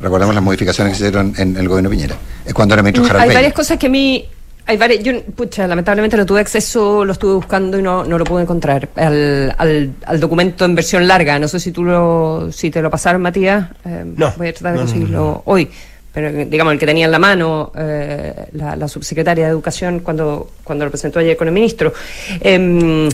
Recordemos 0.00 0.34
las 0.34 0.42
modificaciones 0.42 0.92
que 0.92 0.98
se 0.98 1.08
hicieron 1.08 1.34
en, 1.36 1.56
el 1.56 1.68
gobierno 1.68 1.90
Piñera. 1.90 2.16
Es 2.44 2.54
cuando 2.54 2.74
era 2.74 2.82
ministro 2.82 3.14
mm, 3.14 3.20
Hay 3.20 3.34
varias 3.34 3.52
cosas 3.52 3.78
que 3.78 3.86
a 3.86 3.90
mí 3.90 4.28
hay 4.64 4.76
varias, 4.76 5.02
yo, 5.02 5.22
pucha, 5.22 5.66
lamentablemente 5.66 6.16
no 6.16 6.24
tuve 6.24 6.40
acceso, 6.40 7.04
lo 7.04 7.12
estuve 7.12 7.34
buscando 7.34 7.78
y 7.78 7.82
no, 7.82 8.04
no 8.04 8.16
lo 8.16 8.24
pude 8.24 8.42
encontrar. 8.42 8.88
Al, 8.96 9.54
al, 9.58 10.20
documento 10.20 10.64
en 10.64 10.74
versión 10.74 11.06
larga, 11.06 11.38
no 11.38 11.48
sé 11.48 11.58
si 11.58 11.72
tú 11.72 11.82
lo, 11.82 12.48
si 12.52 12.70
te 12.70 12.80
lo 12.80 12.88
pasaron, 12.90 13.22
Matías. 13.22 13.68
Eh, 13.84 14.04
no. 14.16 14.32
Voy 14.36 14.48
a 14.48 14.52
tratar 14.52 14.74
de 14.74 14.78
conseguirlo 14.78 15.42
hoy 15.46 15.68
pero 16.12 16.30
digamos 16.30 16.74
el 16.74 16.78
que 16.78 16.86
tenía 16.86 17.06
en 17.06 17.10
la 17.10 17.18
mano 17.18 17.72
eh, 17.76 18.46
la, 18.52 18.88
subsecretaria 18.88 19.46
de 19.46 19.50
Educación 19.50 20.00
cuando, 20.00 20.50
cuando 20.62 20.84
lo 20.84 20.90
presentó 20.90 21.18
ayer 21.18 21.36
con 21.36 21.48
el 21.48 21.54
ministro. 21.54 21.92
Em, 22.40 23.08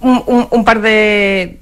un, 0.00 0.64
par 0.64 0.80
de... 0.80 1.58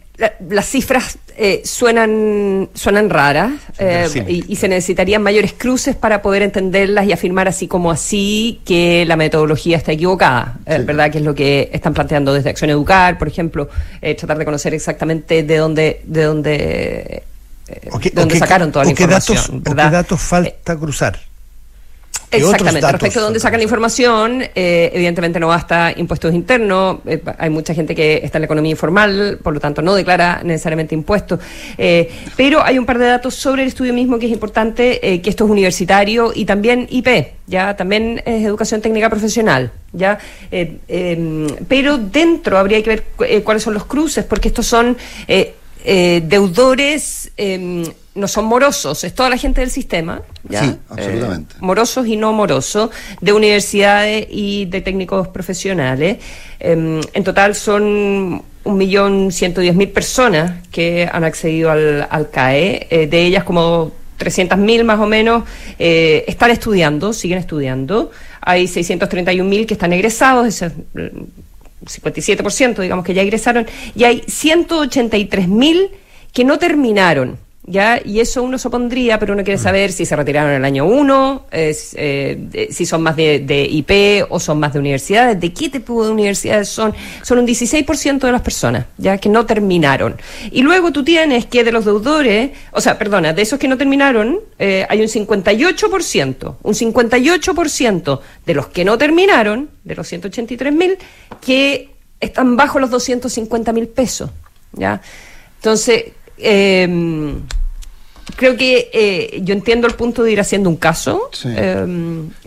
las 0.51 0.67
cifras 0.67 1.19
eh, 1.39 1.63
suenan, 1.65 2.69
suenan 2.75 3.09
raras 3.11 3.53
eh, 3.79 4.45
y, 4.47 4.57
se 4.57 4.69
necesitarían 4.69 5.23
mayores 5.23 5.55
cruces 5.55 5.97
para 5.97 6.23
poder 6.23 6.43
entenderlas 6.43 7.07
y 7.07 7.13
afirmar 7.13 7.49
así 7.49 7.67
como 7.67 7.91
así 7.91 8.61
que 8.65 9.05
la 9.07 9.17
metodología 9.17 9.79
está 9.79 9.93
equivocada, 9.93 10.59
¿verdad? 10.67 11.11
Que 11.11 11.19
es 11.19 11.25
lo 11.25 11.35
que 11.35 11.71
están 11.73 11.95
planteando 11.95 12.33
desde 12.33 12.51
Acción 12.51 12.71
Educar, 12.71 13.19
por 13.19 13.29
ejemplo, 13.29 13.69
tratar 14.01 14.39
de 14.39 14.45
conocer 14.45 14.75
exactamente 14.75 15.43
de 15.43 15.57
dónde, 15.57 16.03
de 16.05 16.23
dónde 16.23 17.23
¿Dónde 18.13 18.39
sacaron 18.39 18.71
toda 18.73 18.85
la 18.85 18.91
información? 18.91 19.63
Datos, 19.63 19.75
¿Qué 19.75 19.91
datos 19.91 20.21
falta 20.21 20.77
cruzar? 20.77 21.19
Exactamente, 22.29 22.81
respecto 22.93 23.21
a 23.21 23.23
dónde 23.23 23.39
sacan 23.39 23.61
la 23.61 23.63
información, 23.63 24.43
eh, 24.55 24.91
evidentemente 24.93 25.39
no 25.39 25.47
basta 25.47 25.93
impuestos 25.97 26.35
internos, 26.35 26.99
eh, 27.07 27.23
hay 27.39 27.51
mucha 27.51 27.73
gente 27.73 27.95
que 27.95 28.17
está 28.25 28.39
en 28.39 28.43
la 28.43 28.47
economía 28.47 28.73
informal, 28.73 29.39
por 29.43 29.55
lo 29.55 29.61
tanto 29.61 29.81
no 29.81 29.95
declara 29.95 30.41
necesariamente 30.43 30.95
impuestos, 30.97 31.39
eh, 31.79 32.11
pero 32.37 32.65
hay 32.65 32.79
un 32.81 32.85
par 32.85 32.99
de 32.99 33.07
datos 33.07 33.35
sobre 33.37 33.63
el 33.63 33.69
estudio 33.69 33.95
mismo 33.95 34.19
que 34.19 34.27
es 34.27 34.33
importante, 34.33 35.09
eh, 35.09 35.23
que 35.23 35.31
esto 35.31 35.45
es 35.45 35.51
universitario 35.51 36.33
y 36.35 36.45
también 36.47 36.89
IP, 36.91 37.35
ya 37.47 37.77
también 37.77 38.21
es 38.27 38.45
educación 38.45 38.81
técnica 38.83 39.09
profesional, 39.09 39.71
ya, 39.93 40.19
Eh, 40.51 40.79
eh, 40.89 41.47
pero 41.69 41.97
dentro 41.97 42.59
habría 42.59 42.83
que 42.83 42.91
ver 42.91 43.03
cu- 43.17 43.25
eh, 43.25 43.43
cuáles 43.43 43.63
son 43.63 43.73
los 43.75 43.85
cruces, 43.85 44.25
porque 44.25 44.49
estos 44.49 44.67
son 44.67 44.97
eh, 45.89 46.21
deudores, 46.25 47.31
eh, 47.37 47.85
no 48.17 48.29
son 48.29 48.47
morosos, 48.47 49.05
es 49.05 49.15
toda 49.15 49.31
la 49.31 49.37
gente 49.37 49.61
del 49.61 49.71
sistema, 49.71 50.21
¿ya? 50.49 50.65
Sí, 50.65 50.77
absolutamente. 50.89 51.55
Eh, 51.55 51.59
morosos 51.61 52.07
y 52.09 52.17
no 52.17 52.33
morosos, 52.33 52.91
de 53.21 53.33
universidades 53.33 54.27
y 54.31 54.65
de 54.65 54.81
técnicos 54.81 55.29
profesionales. 55.29 56.19
Eh, 56.59 57.01
en 57.13 57.25
total 57.25 57.55
son 57.55 58.43
un 58.65 58.77
millón 58.77 59.31
ciento 59.31 59.61
diez 59.61 59.77
mil 59.77 59.91
personas 59.91 60.67
que 60.73 61.09
han 61.11 61.23
accedido 61.23 61.71
al, 61.71 62.09
al 62.11 62.31
CAE, 62.31 62.89
eh, 62.91 63.07
de 63.07 63.25
ellas 63.25 63.45
como 63.45 63.93
300.000 64.19 64.83
más 64.83 64.99
o 64.99 65.07
menos 65.07 65.45
eh, 65.79 66.25
están 66.27 66.51
estudiando, 66.51 67.13
siguen 67.13 67.39
estudiando. 67.39 68.11
Hay 68.41 68.65
631.000 68.65 69.67
que 69.67 69.75
están 69.75 69.93
egresados, 69.93 70.63
es 70.63 70.73
57% 71.85 72.81
digamos 72.81 73.05
que 73.05 73.15
ya 73.15 73.23
egresaron, 73.23 73.67
y 73.95 74.05
hay 74.05 74.21
183.000 74.23 75.91
que 76.33 76.45
no 76.45 76.59
terminaron. 76.59 77.39
¿Ya? 77.69 78.01
Y 78.05 78.21
eso 78.21 78.45
uno 78.45 78.59
supondría, 78.59 79.19
pero 79.19 79.35
uno 79.35 79.43
quiere 79.43 79.59
saber 79.59 79.91
si 79.91 80.07
se 80.07 80.15
retiraron 80.15 80.51
en 80.53 80.59
el 80.59 80.65
año 80.65 80.87
1, 80.87 81.47
si 82.71 82.87
son 82.87 83.03
más 83.03 83.17
de, 83.17 83.41
de 83.41 83.65
IP 83.65 84.25
o 84.31 84.39
son 84.39 84.61
más 84.61 84.73
de 84.73 84.79
universidades, 84.79 85.41
de 85.41 85.53
qué 85.53 85.69
tipo 85.69 86.05
de 86.05 86.13
universidades 86.13 86.69
son. 86.69 86.95
Son 87.23 87.39
un 87.39 87.47
16% 87.47 88.21
de 88.21 88.33
las 88.33 88.43
personas, 88.43 88.87
ya 88.99 89.19
que 89.19 89.29
no 89.29 89.47
terminaron. 89.47 90.17
Y 90.53 90.63
luego 90.63 90.93
tú 90.93 91.03
tienes 91.03 91.47
que 91.47 91.65
de 91.65 91.73
los 91.73 91.85
deudores, 91.85 92.51
o 92.71 92.81
sea, 92.81 92.99
perdona, 92.99 93.33
de 93.33 93.43
esos 93.43 93.59
que 93.59 93.69
no 93.69 93.77
terminaron, 93.77 94.41
eh, 94.59 94.87
hay 94.89 95.01
un 95.01 95.09
58%, 95.09 96.57
un 96.63 96.75
58% 96.75 98.21
de 98.47 98.55
los 98.55 98.69
que 98.69 98.85
no 98.85 98.97
terminaron, 98.97 99.71
de 99.85 99.95
los 99.95 100.07
183 100.07 100.73
mil, 100.73 100.99
que 101.45 101.91
están 102.21 102.57
bajo 102.57 102.79
los 102.79 102.91
250 102.91 103.73
mil 103.73 103.89
pesos, 103.89 104.31
¿ya? 104.73 105.01
Entonces, 105.57 106.05
eh, 106.39 107.37
creo 108.35 108.57
que 108.57 108.91
eh, 108.93 109.41
yo 109.45 109.55
entiendo 109.55 109.87
el 109.87 109.95
punto 109.95 110.23
de 110.23 110.33
ir 110.33 110.41
haciendo 110.41 110.69
un 110.69 110.77
caso, 110.77 111.31
Sí. 111.33 111.49
eh, 111.55 111.87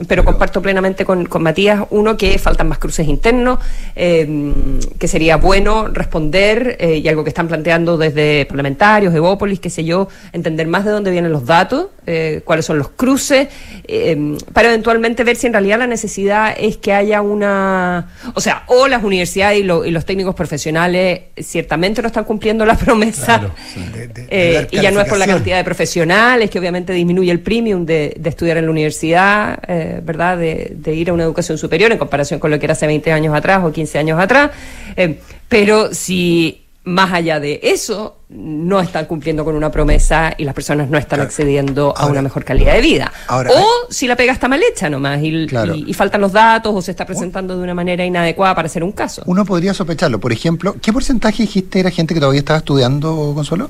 pero 0.08 0.26
comparto 0.26 0.62
plenamente 0.62 1.06
con, 1.06 1.26
con 1.26 1.42
Matías, 1.44 1.84
uno, 1.92 2.18
que 2.18 2.38
faltan 2.38 2.68
más 2.68 2.80
cruces 2.80 3.08
internos, 3.08 3.60
eh, 3.96 4.28
que 5.00 5.08
sería 5.08 5.38
bueno 5.38 5.88
responder, 5.88 6.76
eh, 6.80 6.98
y 6.98 7.08
algo 7.08 7.24
que 7.24 7.30
están 7.30 7.48
planteando 7.48 7.98
desde 7.98 8.46
parlamentarios, 8.46 9.14
Evópolis, 9.16 9.60
qué 9.60 9.70
sé 9.70 9.84
yo, 9.84 10.10
entender 10.34 10.68
más 10.68 10.84
de 10.86 10.92
dónde 10.92 11.12
vienen 11.12 11.32
los 11.32 11.46
datos, 11.46 11.88
eh, 12.06 12.42
cuáles 12.44 12.66
son 12.66 12.78
los 12.80 12.90
cruces, 12.90 13.48
eh, 13.88 14.38
para 14.54 14.70
eventualmente 14.70 15.24
ver 15.24 15.36
si 15.36 15.48
en 15.48 15.54
realidad 15.54 15.80
la 15.80 15.88
necesidad 15.88 16.54
es 16.58 16.78
que 16.78 16.92
haya 16.94 17.22
una... 17.22 18.10
O 18.34 18.42
sea, 18.42 18.64
o 18.68 18.88
las 18.88 19.04
universidades 19.04 19.60
y, 19.60 19.64
lo- 19.64 19.86
y 19.86 19.92
los 19.92 20.06
técnicos 20.06 20.36
profesionales 20.36 21.22
ciertamente 21.38 22.02
no 22.02 22.08
están 22.08 22.24
cumpliendo 22.24 22.66
la 22.66 22.76
promesa, 22.78 23.40
Claro, 23.40 23.54
sí. 23.74 23.80
De- 23.94 24.08
de- 24.08 24.14
de 24.26 24.28
eh, 24.30 24.68
y 24.72 24.82
ya 24.82 24.92
no 24.92 25.00
es 25.02 25.08
por 25.08 25.18
la 25.18 25.28
cantidad 25.28 25.58
de 25.58 25.64
profesionales, 25.70 26.50
que 26.50 26.58
obviamente 26.60 26.92
disminuye 26.94 27.32
el 27.32 27.40
premium 27.42 27.86
de, 27.86 28.16
de 28.20 28.30
estudiar 28.30 28.58
en 28.58 28.66
la 28.66 28.72
universidad, 28.72 29.60
eh, 29.68 30.02
¿verdad? 30.04 30.38
De, 30.38 30.74
de 30.76 30.94
ir 30.96 31.10
a 31.10 31.14
una 31.14 31.24
educación 31.24 31.58
superior 31.58 31.92
en 31.92 31.98
comparación 32.00 32.40
con 32.40 32.50
lo 32.52 32.58
que 32.60 32.66
era 32.66 32.74
hace 32.74 32.88
20 32.88 33.12
años 33.12 33.36
atrás 33.36 33.62
o 33.64 33.72
15 33.72 34.00
años 34.00 34.20
atrás. 34.20 34.50
Eh, 34.96 35.20
pero 35.48 35.94
si 35.94 36.64
más 36.86 37.14
allá 37.14 37.40
de 37.40 37.60
eso 37.62 38.16
no 38.30 38.80
están 38.80 39.06
cumpliendo 39.06 39.44
con 39.46 39.54
una 39.56 39.70
promesa 39.70 40.34
y 40.38 40.44
las 40.44 40.56
personas 40.56 40.90
no 40.90 40.98
están 40.98 41.18
Claro. 41.18 41.28
accediendo 41.30 41.94
a 41.96 42.02
Ahora- 42.02 42.14
una 42.14 42.22
mejor 42.24 42.44
calidad 42.44 42.74
de 42.74 42.82
vida. 42.82 43.12
ahora- 43.28 43.52
o 43.54 43.66
si 43.92 44.08
la 44.08 44.16
pega 44.16 44.34
está 44.34 44.48
mal 44.48 44.62
hecha 44.64 44.90
nomás 44.90 45.20
y, 45.22 45.46
Claro. 45.46 45.76
y- 45.76 45.86
y 45.88 45.94
faltan 45.94 46.22
los 46.22 46.32
datos 46.32 46.74
o 46.76 46.82
se 46.82 46.90
está 46.92 47.06
presentando 47.06 47.56
de 47.58 47.64
una 47.64 47.76
manera 47.76 48.04
inadecuada 48.06 48.56
para 48.56 48.66
hacer 48.68 48.84
un 48.84 48.92
caso. 48.92 49.22
Uno 49.28 49.46
podría 49.46 49.74
sospecharlo. 49.74 50.20
Por 50.20 50.32
ejemplo, 50.32 50.76
¿qué 50.82 50.92
porcentaje 50.92 51.44
dijiste 51.44 51.80
era 51.80 51.92
gente 51.92 52.14
que 52.16 52.20
todavía 52.20 52.40
estaba 52.40 52.58
estudiando, 52.60 53.34
Consuelo? 53.36 53.70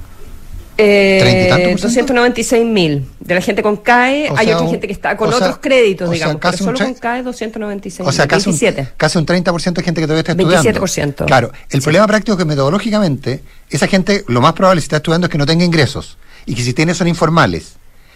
¿Treinta 0.79 1.45
y 1.45 1.49
tanto 1.49 1.67
Eh, 1.67 1.71
por 1.71 1.79
ciento? 1.91 2.13
296 2.13 2.65
mil. 2.65 3.05
De 3.19 3.35
la 3.35 3.41
gente 3.41 3.61
con 3.61 3.77
CAE, 3.77 4.29
O 4.29 4.37
hay 4.37 4.47
sea, 4.47 4.55
otra 4.57 4.69
gente 4.69 4.87
que 4.87 4.93
está 4.93 5.17
con 5.17 5.29
sea, 5.29 5.37
otros 5.37 5.57
créditos, 5.57 6.07
sea, 6.07 6.13
digamos, 6.13 6.37
casi 6.37 6.63
pero 6.63 6.77
solo 6.77 6.89
con 6.89 6.93
CAE 6.93 7.23
296 7.23 8.07
O 8.07 8.11
sea, 8.11 8.27
casi 8.27 8.49
un, 8.49 8.57
27. 8.57 8.93
casi 8.95 9.17
un 9.17 9.25
30% 9.25 9.73
de 9.73 9.83
gente 9.83 10.01
que 10.01 10.07
todavía 10.07 10.19
está 10.21 10.31
estudiando. 10.31 10.81
27%. 10.81 11.25
Claro, 11.25 11.51
el 11.69 11.81
problema 11.81 12.07
práctico 12.07 12.33
es 12.33 12.37
que 12.37 12.45
metodológicamente, 12.45 13.43
esa 13.69 13.87
gente, 13.87 14.23
lo 14.27 14.39
más 14.39 14.53
probable 14.53 14.81
si 14.81 14.85
está 14.85 14.97
estudiando 14.97 15.27
es 15.27 15.31
que 15.31 15.37
no 15.37 15.45
tenga 15.45 15.65
ingresos 15.65 16.17
y 16.45 16.55
que 16.55 16.63
si 16.63 16.73
tiene 16.73 16.93
son 16.93 17.07
informales. 17.07 17.73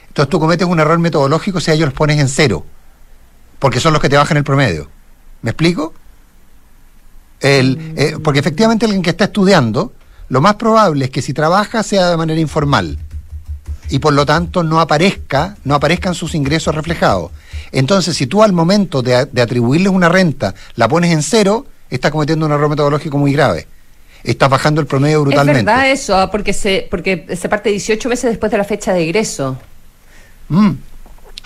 Entonces 0.07 0.29
tú 0.29 0.39
cometes 0.39 0.65
un 0.65 0.79
error 0.79 0.99
metodológico 0.99 1.59
si 1.59 1.71
a 1.71 1.73
ellos 1.73 1.87
los 1.87 1.93
pones 1.93 2.19
en 2.19 2.29
cero, 2.29 2.65
porque 3.59 3.79
son 3.79 3.91
los 3.93 4.01
que 4.01 4.09
te 4.09 4.15
bajan 4.15 4.37
el 4.37 4.43
promedio. 4.43 4.89
¿Me 5.41 5.51
explico? 5.51 5.93
El, 7.41 7.93
eh, 7.97 8.15
porque 8.23 8.39
efectivamente 8.39 8.85
alguien 8.85 9.01
que 9.01 9.09
está 9.09 9.25
estudiando, 9.25 9.91
lo 10.33 10.41
más 10.41 10.55
probable 10.55 11.05
es 11.05 11.11
que 11.11 11.21
si 11.21 11.31
trabaja 11.31 11.83
sea 11.83 12.09
de 12.09 12.17
manera 12.17 12.41
informal 12.41 12.97
y 13.89 13.99
por 13.99 14.13
lo 14.13 14.25
tanto 14.25 14.63
no 14.63 14.79
aparezca, 14.79 15.57
no 15.63 15.75
aparezcan 15.75 16.15
sus 16.15 16.33
ingresos 16.33 16.73
reflejados. 16.73 17.29
Entonces, 17.71 18.17
si 18.17 18.25
tú 18.25 18.41
al 18.41 18.51
momento 18.51 19.03
de, 19.03 19.27
de 19.27 19.41
atribuirles 19.43 19.93
una 19.93 20.09
renta 20.09 20.55
la 20.73 20.87
pones 20.87 21.11
en 21.11 21.21
cero, 21.21 21.67
estás 21.87 22.09
cometiendo 22.09 22.47
un 22.47 22.51
error 22.51 22.67
metodológico 22.67 23.19
muy 23.19 23.31
grave. 23.31 23.67
Estás 24.23 24.49
bajando 24.49 24.81
el 24.81 24.87
promedio 24.87 25.19
Es 25.19 25.25
brutalmente. 25.25 25.65
verdad 25.65 25.91
eso, 25.91 26.17
ah, 26.17 26.31
porque 26.31 26.53
se, 26.53 26.87
porque 26.89 27.27
se 27.39 27.47
parte 27.47 27.69
18 27.69 28.09
meses 28.09 28.31
después 28.31 28.51
de 28.51 28.57
la 28.57 28.63
fecha 28.63 28.91
de 28.91 29.03
egreso. 29.03 29.55
Mm. 30.49 30.71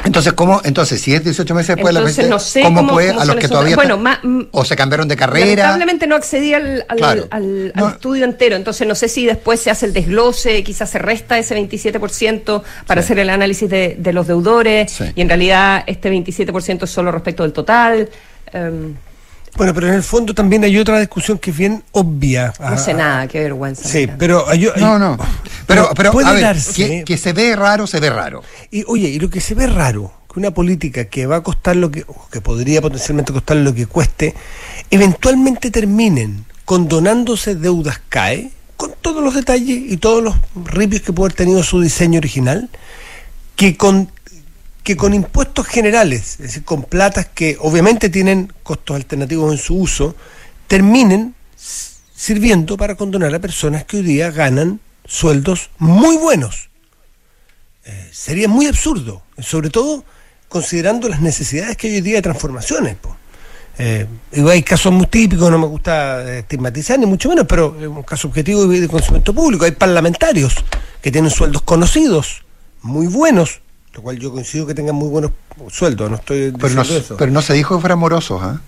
Entonces, 0.05 0.33
¿cómo? 0.33 0.61
Entonces, 0.63 1.01
si 1.01 1.13
es 1.13 1.23
18 1.23 1.55
meses 1.55 1.75
después 1.75 1.93
Entonces, 1.95 2.17
de 2.17 2.23
la 2.23 2.29
no 2.29 2.39
sé 2.39 2.61
¿cómo, 2.61 2.77
cómo- 2.87 2.89
cómo 2.99 3.19
a 3.19 3.25
los 3.25 3.35
que 3.35 3.47
todavía 3.47 3.75
bueno, 3.75 3.97
ma- 3.97 4.21
o 4.51 4.63
se 4.63 4.75
cambiaron 4.75 5.07
de 5.07 5.15
carrera? 5.17 5.45
Lamentablemente 5.47 6.05
no 6.07 6.15
accedí 6.15 6.53
al, 6.53 6.85
al- 6.87 6.97
Claro. 6.97 7.27
al- 7.31 7.71
al 7.75 7.83
No. 7.83 7.89
estudio 7.89 8.23
entero, 8.25 8.55
entonces 8.55 8.87
no 8.87 8.93
sé 8.95 9.09
si 9.09 9.25
después 9.25 9.59
se 9.59 9.71
hace 9.71 9.87
el 9.87 9.93
desglose, 9.93 10.63
quizás 10.63 10.89
se 10.91 10.99
resta 10.99 11.37
ese 11.39 11.55
27% 11.55 12.63
para 12.85 13.01
Sí. 13.01 13.05
hacer 13.05 13.19
el 13.19 13.29
análisis 13.31 13.69
de, 13.69 13.95
de 13.99 14.13
los 14.13 14.27
deudores 14.27 14.91
Sí. 14.91 15.05
y 15.15 15.21
en 15.21 15.29
realidad 15.29 15.83
este 15.87 16.09
27% 16.11 16.83
es 16.85 16.91
solo 16.91 17.11
respecto 17.11 17.43
del 17.43 17.51
total. 17.53 18.07
Em, 18.53 18.95
Bueno, 19.57 19.73
pero 19.73 19.87
en 19.87 19.95
el 19.95 20.03
fondo 20.03 20.33
también 20.33 20.63
hay 20.63 20.77
otra 20.77 20.99
discusión 20.99 21.37
que 21.39 21.51
es 21.51 21.57
bien 21.57 21.83
obvia. 21.91 22.53
no 22.59 22.77
sé 22.77 22.91
Ah, 22.91 22.93
nada, 22.95 23.27
qué 23.27 23.39
vergüenza. 23.41 23.87
Sí, 23.89 24.07
pero 24.17 24.47
hay, 24.47 24.65
hay- 24.67 24.81
No, 24.81 24.97
no. 24.99 25.17
Pero, 25.65 25.89
pero 25.95 26.11
puede 26.11 26.27
a 26.27 26.31
ver, 26.33 26.41
darse. 26.43 26.73
que, 26.73 27.03
que 27.03 27.17
se 27.17 27.33
ve 27.33 27.55
raro, 27.55 27.87
se 27.87 27.99
ve 27.99 28.09
raro. 28.09 28.43
Y 28.71 28.83
oye, 28.87 29.09
y 29.09 29.19
lo 29.19 29.29
que 29.29 29.41
se 29.41 29.53
ve 29.55 29.67
raro, 29.67 30.13
que 30.31 30.39
una 30.39 30.51
política 30.51 31.05
que 31.05 31.25
va 31.25 31.37
a 31.37 31.41
costar 31.43 31.75
lo 31.75 31.91
que, 31.91 32.05
o 32.07 32.27
que 32.31 32.39
podría 32.39 32.81
potencialmente 32.81 33.33
costar 33.33 33.57
lo 33.57 33.73
que 33.73 33.85
cueste, 33.87 34.33
eventualmente 34.91 35.71
terminen 35.71 36.45
condonándose 36.65 37.55
deudas 37.55 37.99
CAE, 38.09 38.51
con 38.77 38.93
todos 39.01 39.23
los 39.23 39.33
detalles 39.33 39.91
y 39.91 39.97
todos 39.97 40.23
los 40.23 40.35
ripios 40.65 41.01
que 41.01 41.11
puede 41.11 41.27
haber 41.29 41.37
tenido 41.37 41.63
su 41.63 41.81
diseño 41.81 42.19
original, 42.19 42.69
que 43.55 43.75
con 43.75 44.11
que 44.87 44.95
con 44.95 45.13
impuestos 45.13 45.67
generales, 45.67 46.35
es 46.35 46.37
decir, 46.37 46.63
con 46.63 46.83
platas 46.83 47.25
que 47.25 47.57
obviamente 47.59 48.07
tienen 48.07 48.53
costos 48.63 48.95
alternativos 48.95 49.51
en 49.51 49.57
su 49.57 49.75
uso, 49.75 50.15
terminen 50.65 51.35
sirviendo 52.15 52.77
para 52.77 52.95
condonar 52.95 53.35
a 53.35 53.39
personas 53.39 53.83
que 53.83 53.97
hoy 53.97 54.03
día 54.03 54.31
ganan 54.31 54.79
sueldos 55.05 55.71
muy 55.77 56.15
buenos 56.15 56.69
eh, 57.83 58.09
sería 58.13 58.47
muy 58.47 58.65
absurdo, 58.67 59.23
sobre 59.39 59.69
todo 59.69 60.05
considerando 60.47 61.09
las 61.09 61.19
necesidades 61.19 61.75
que 61.75 61.87
hay 61.87 61.95
hoy 61.95 62.01
día 62.01 62.15
de 62.15 62.21
transformaciones. 62.21 62.95
Eh, 63.79 64.07
hay 64.31 64.63
casos 64.63 64.93
muy 64.93 65.07
típicos, 65.07 65.51
no 65.51 65.59
me 65.59 65.67
gusta 65.67 66.23
eh, 66.23 66.39
estigmatizar 66.39 66.97
ni 66.97 67.07
mucho 67.07 67.27
menos, 67.27 67.45
pero 67.45 67.75
es 67.77 67.87
un 67.87 68.03
caso 68.03 68.29
objetivo 68.29 68.65
de 68.65 68.87
conocimiento 68.87 69.33
público. 69.33 69.65
Hay 69.65 69.71
parlamentarios 69.71 70.55
que 71.01 71.11
tienen 71.11 71.29
sueldos 71.29 71.61
conocidos, 71.63 72.45
muy 72.81 73.07
buenos, 73.07 73.59
lo 73.97 74.03
cual 74.03 74.17
yo 74.19 74.31
coincido 74.31 74.65
que 74.67 74.73
tengan 74.75 74.95
muy 74.95 75.09
buenos 75.09 75.31
sueldos, 75.71 76.09
no 76.09 76.15
estoy 76.17 76.51
Pero 76.57 76.73
no, 76.75 76.81
eso. 76.83 77.17
pero 77.17 77.31
no 77.31 77.41
se 77.41 77.53
dijo 77.53 77.75
que 77.75 77.81
fueran 77.81 77.97
morosos, 77.99 78.39
¿ah? 78.43 78.61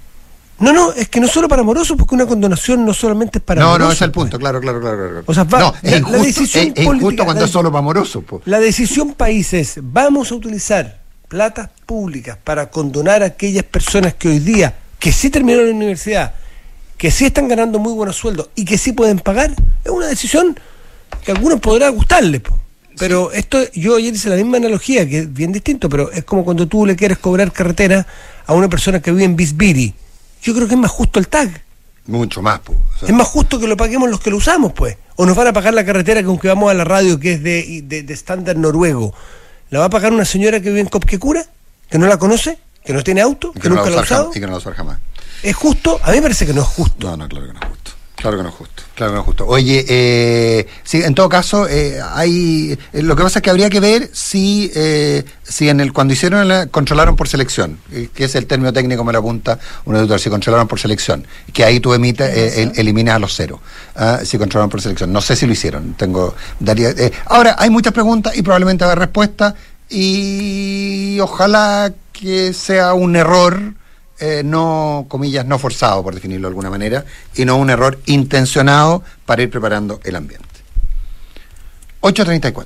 no, 0.60 0.74
no, 0.74 0.92
es 0.92 1.08
que 1.08 1.20
no 1.22 1.28
solo 1.28 1.48
para 1.48 1.62
morosos, 1.64 1.96
porque 1.98 2.16
una 2.16 2.26
condonación 2.26 2.84
no 2.86 2.94
solamente 2.94 3.38
es 3.38 3.44
para 3.44 3.62
No, 3.62 3.68
no, 3.68 3.72
morosos, 3.74 3.94
ese 3.94 4.04
es 4.04 4.08
el 4.08 4.12
pues. 4.12 4.24
punto, 4.26 4.40
claro, 4.40 4.60
claro, 4.60 4.82
claro. 4.82 4.98
claro. 4.98 5.24
O 5.28 5.34
sea, 5.34 5.44
va- 5.46 5.60
no, 5.60 5.74
es 5.84 6.02
la- 6.02 6.10
la 6.10 6.18
decisión 6.18 6.66
es- 6.68 6.74
es 6.76 6.84
injusto 6.84 7.00
política 7.02 7.26
cuando 7.26 7.42
de- 7.42 7.46
es 7.46 7.52
solo 7.52 7.72
para 7.72 7.82
morosos. 7.84 8.24
po. 8.24 8.42
La 8.46 8.60
decisión 8.60 9.14
país 9.14 9.54
es, 9.54 9.76
vamos 9.82 10.32
a 10.32 10.36
utilizar 10.36 11.00
platas 11.28 11.70
públicas 11.86 12.38
para 12.44 12.72
condonar 12.72 13.22
a 13.22 13.28
aquellas 13.28 13.64
personas 13.64 14.16
que 14.16 14.30
hoy 14.30 14.40
día, 14.40 14.74
que 14.98 15.12
sí 15.12 15.30
terminaron 15.30 15.68
la 15.70 15.76
universidad, 15.76 16.34
que 16.98 17.12
sí 17.12 17.26
están 17.28 17.48
ganando 17.48 17.78
muy 17.78 17.94
buenos 17.94 18.16
sueldos 18.18 18.50
y 18.56 18.66
que 18.66 18.78
sí 18.80 18.94
pueden 18.94 19.20
pagar, 19.20 19.52
es 19.86 19.92
una 19.92 20.08
decisión 20.08 20.60
que 21.24 21.32
a 21.32 21.36
algunos 21.36 21.60
podrá 21.60 21.88
gustarle. 21.90 22.40
po. 22.40 22.58
Pero 23.00 23.32
esto, 23.32 23.60
yo 23.74 23.96
ayer 23.96 24.14
hice 24.14 24.30
la 24.30 24.36
misma 24.36 24.58
analogía, 24.58 25.08
que 25.08 25.20
es 25.20 25.34
bien 25.34 25.52
distinto, 25.52 25.88
pero 25.90 26.12
es 26.12 26.24
como 26.26 26.44
cuando 26.44 26.68
tú 26.68 26.86
le 26.86 26.96
quieres 26.96 27.18
cobrar 27.18 27.52
carretera 27.52 28.06
a 28.46 28.54
una 28.54 28.68
persona 28.70 29.00
que 29.02 29.12
vive 29.12 29.24
en 29.24 29.36
Bisbiri. 29.36 29.94
Yo 30.44 30.54
creo 30.54 30.68
que 30.68 30.74
es 30.76 30.80
más 30.80 30.92
justo 30.92 31.20
el 31.20 31.28
tag. 31.28 31.64
Mucho 32.06 32.42
más. 32.42 32.60
O 32.68 33.00
sea, 33.00 33.08
Es 33.10 33.14
más 33.16 33.28
justo 33.28 33.60
que 33.60 33.68
lo 33.68 33.78
paguemos 33.78 34.10
los 34.10 34.20
que 34.20 34.30
lo 34.32 34.38
usamos, 34.38 34.74
pues. 34.74 34.98
O 35.16 35.26
nos 35.26 35.36
van 35.36 35.48
a 35.48 35.54
pagar 35.54 35.74
la 35.74 35.86
carretera 35.86 36.22
que 36.22 36.28
aunque 36.28 36.48
vamos 36.48 36.72
a 36.72 36.74
la 36.74 36.84
radio, 36.84 37.20
que 37.20 37.34
es 37.34 37.44
de, 37.44 37.82
de, 37.84 38.04
de 38.04 38.14
estándar 38.14 38.56
noruego. 38.58 39.14
¿La 39.70 39.80
va 39.80 39.86
a 39.86 39.90
pagar 39.90 40.12
una 40.12 40.26
señora 40.26 40.60
que 40.60 40.70
vive 40.70 40.82
en 40.82 40.88
Copquecura? 40.88 41.46
¿Que 41.90 41.98
no 42.00 42.08
la 42.08 42.18
conoce? 42.18 42.58
¿Que 42.84 42.94
no 42.94 43.04
tiene 43.04 43.22
auto? 43.22 43.52
¿Que 43.52 43.70
nunca 43.70 43.90
la 43.90 44.00
ha 44.00 44.04
usado? 44.04 44.26
jam- 44.32 44.32
y 44.32 44.40
que 44.40 44.40
no 44.42 44.48
la 44.48 44.52
va 44.54 44.58
a 44.58 44.60
usar 44.60 44.74
jamás. 44.74 44.98
¿Es 45.44 45.56
justo? 45.56 46.00
A 46.04 46.10
mí 46.10 46.16
me 46.18 46.22
parece 46.24 46.46
que 46.48 46.54
no 46.54 46.62
es 46.62 46.68
justo. 46.68 47.08
No, 47.12 47.18
no, 47.18 47.30
claro 47.30 47.48
que 47.48 47.54
no 47.54 47.60
es 47.60 47.66
justo. 47.68 47.79
Claro 48.20 48.36
que 48.36 48.44
no 48.44 48.50
es 48.50 48.56
justo. 48.56 48.84
Claro 48.96 49.12
que 49.12 49.16
no 49.16 49.22
es 49.22 49.26
justo. 49.26 49.46
Oye, 49.48 49.86
eh, 49.88 50.68
sí, 50.84 51.02
en 51.02 51.16
todo 51.16 51.30
caso, 51.30 51.70
eh, 51.70 52.00
hay. 52.14 52.78
eh, 52.92 53.02
lo 53.02 53.16
que 53.16 53.24
pasa 53.24 53.40
es 53.40 53.44
que 53.44 53.50
habría 53.50 53.70
que 53.70 53.80
ver 53.80 54.10
si, 54.12 54.70
eh, 54.76 55.24
si 55.42 55.70
en 55.70 55.80
el 55.80 55.94
cuando 55.94 56.14
hicieron 56.14 56.46
la, 56.46 56.68
controlaron 56.68 57.16
por 57.16 57.30
selección, 57.30 57.80
eh, 57.94 58.10
que 58.14 58.26
es 58.26 58.36
el 58.36 58.46
término 58.46 58.74
técnico 58.74 59.06
me 59.06 59.14
lo 59.14 59.20
apunta 59.20 59.58
un 59.86 59.96
editor, 59.96 60.20
si 60.20 60.30
controlaron 60.30 60.68
por 60.68 60.82
selección, 60.82 61.26
que 61.54 61.64
ahí 61.64 61.80
tú 61.80 61.94
emites, 61.94 62.30
eh, 62.36 62.64
el- 62.64 62.74
eliminas 62.76 63.16
a 63.16 63.20
los 63.20 63.34
cero. 63.34 63.62
ah, 63.96 64.20
si 64.26 64.38
controlaron 64.38 64.70
por 64.70 64.82
selección. 64.82 65.14
No 65.14 65.22
sé 65.22 65.38
si 65.38 65.46
lo 65.46 65.54
hicieron. 65.54 65.94
Tengo. 65.94 66.36
Daría, 66.60 66.90
eh, 66.90 67.12
ahora, 67.28 67.56
hay 67.58 67.70
muchas 67.70 67.94
preguntas 67.94 68.36
y 68.38 68.42
probablemente 68.42 68.84
habrá 68.84 68.96
respuestas. 68.96 69.54
Y 69.90 71.18
ojalá 71.22 71.92
que 72.12 72.54
sea 72.54 72.94
un 72.94 73.16
error 73.16 73.74
eh, 74.20 74.42
no, 74.44 75.06
comillas, 75.08 75.46
no 75.46 75.60
forzado, 75.60 76.04
por 76.04 76.14
definirlo 76.14 76.48
de 76.48 76.52
alguna 76.52 76.70
manera, 76.70 77.06
y 77.36 77.46
no 77.46 77.58
un 77.58 77.70
error 77.70 78.00
intencionado 78.06 79.04
para 79.26 79.42
ir 79.42 79.50
preparando 79.50 80.00
el 80.04 80.16
ambiente. 80.16 80.48
8.34. 82.02 82.66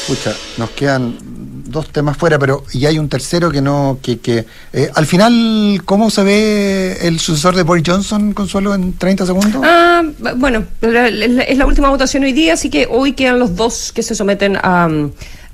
Escucha, 0.00 0.36
nos 0.58 0.70
quedan 0.70 1.16
dos 1.64 1.88
temas 1.88 2.16
fuera, 2.16 2.38
pero 2.38 2.64
y 2.72 2.84
hay 2.86 2.98
un 2.98 3.08
tercero 3.08 3.50
que 3.50 3.62
no, 3.62 3.98
que, 4.02 4.18
que 4.18 4.44
eh, 4.72 4.90
al 4.94 5.06
final, 5.06 5.80
¿cómo 5.84 6.10
se 6.10 6.22
ve 6.22 6.98
el 7.02 7.18
sucesor 7.18 7.56
de 7.56 7.62
Boris 7.62 7.84
Johnson, 7.86 8.32
Consuelo, 8.32 8.74
en 8.74 8.92
30 8.98 9.26
segundos? 9.26 9.62
Ah, 9.64 10.02
bueno, 10.36 10.64
es 10.80 11.58
la 11.58 11.66
última 11.66 11.88
votación 11.88 12.22
hoy 12.22 12.32
día, 12.32 12.52
así 12.52 12.68
que 12.70 12.86
hoy 12.90 13.14
quedan 13.14 13.38
los 13.38 13.56
dos 13.56 13.92
que 13.92 14.02
se 14.02 14.14
someten 14.14 14.56
a, 14.56 14.88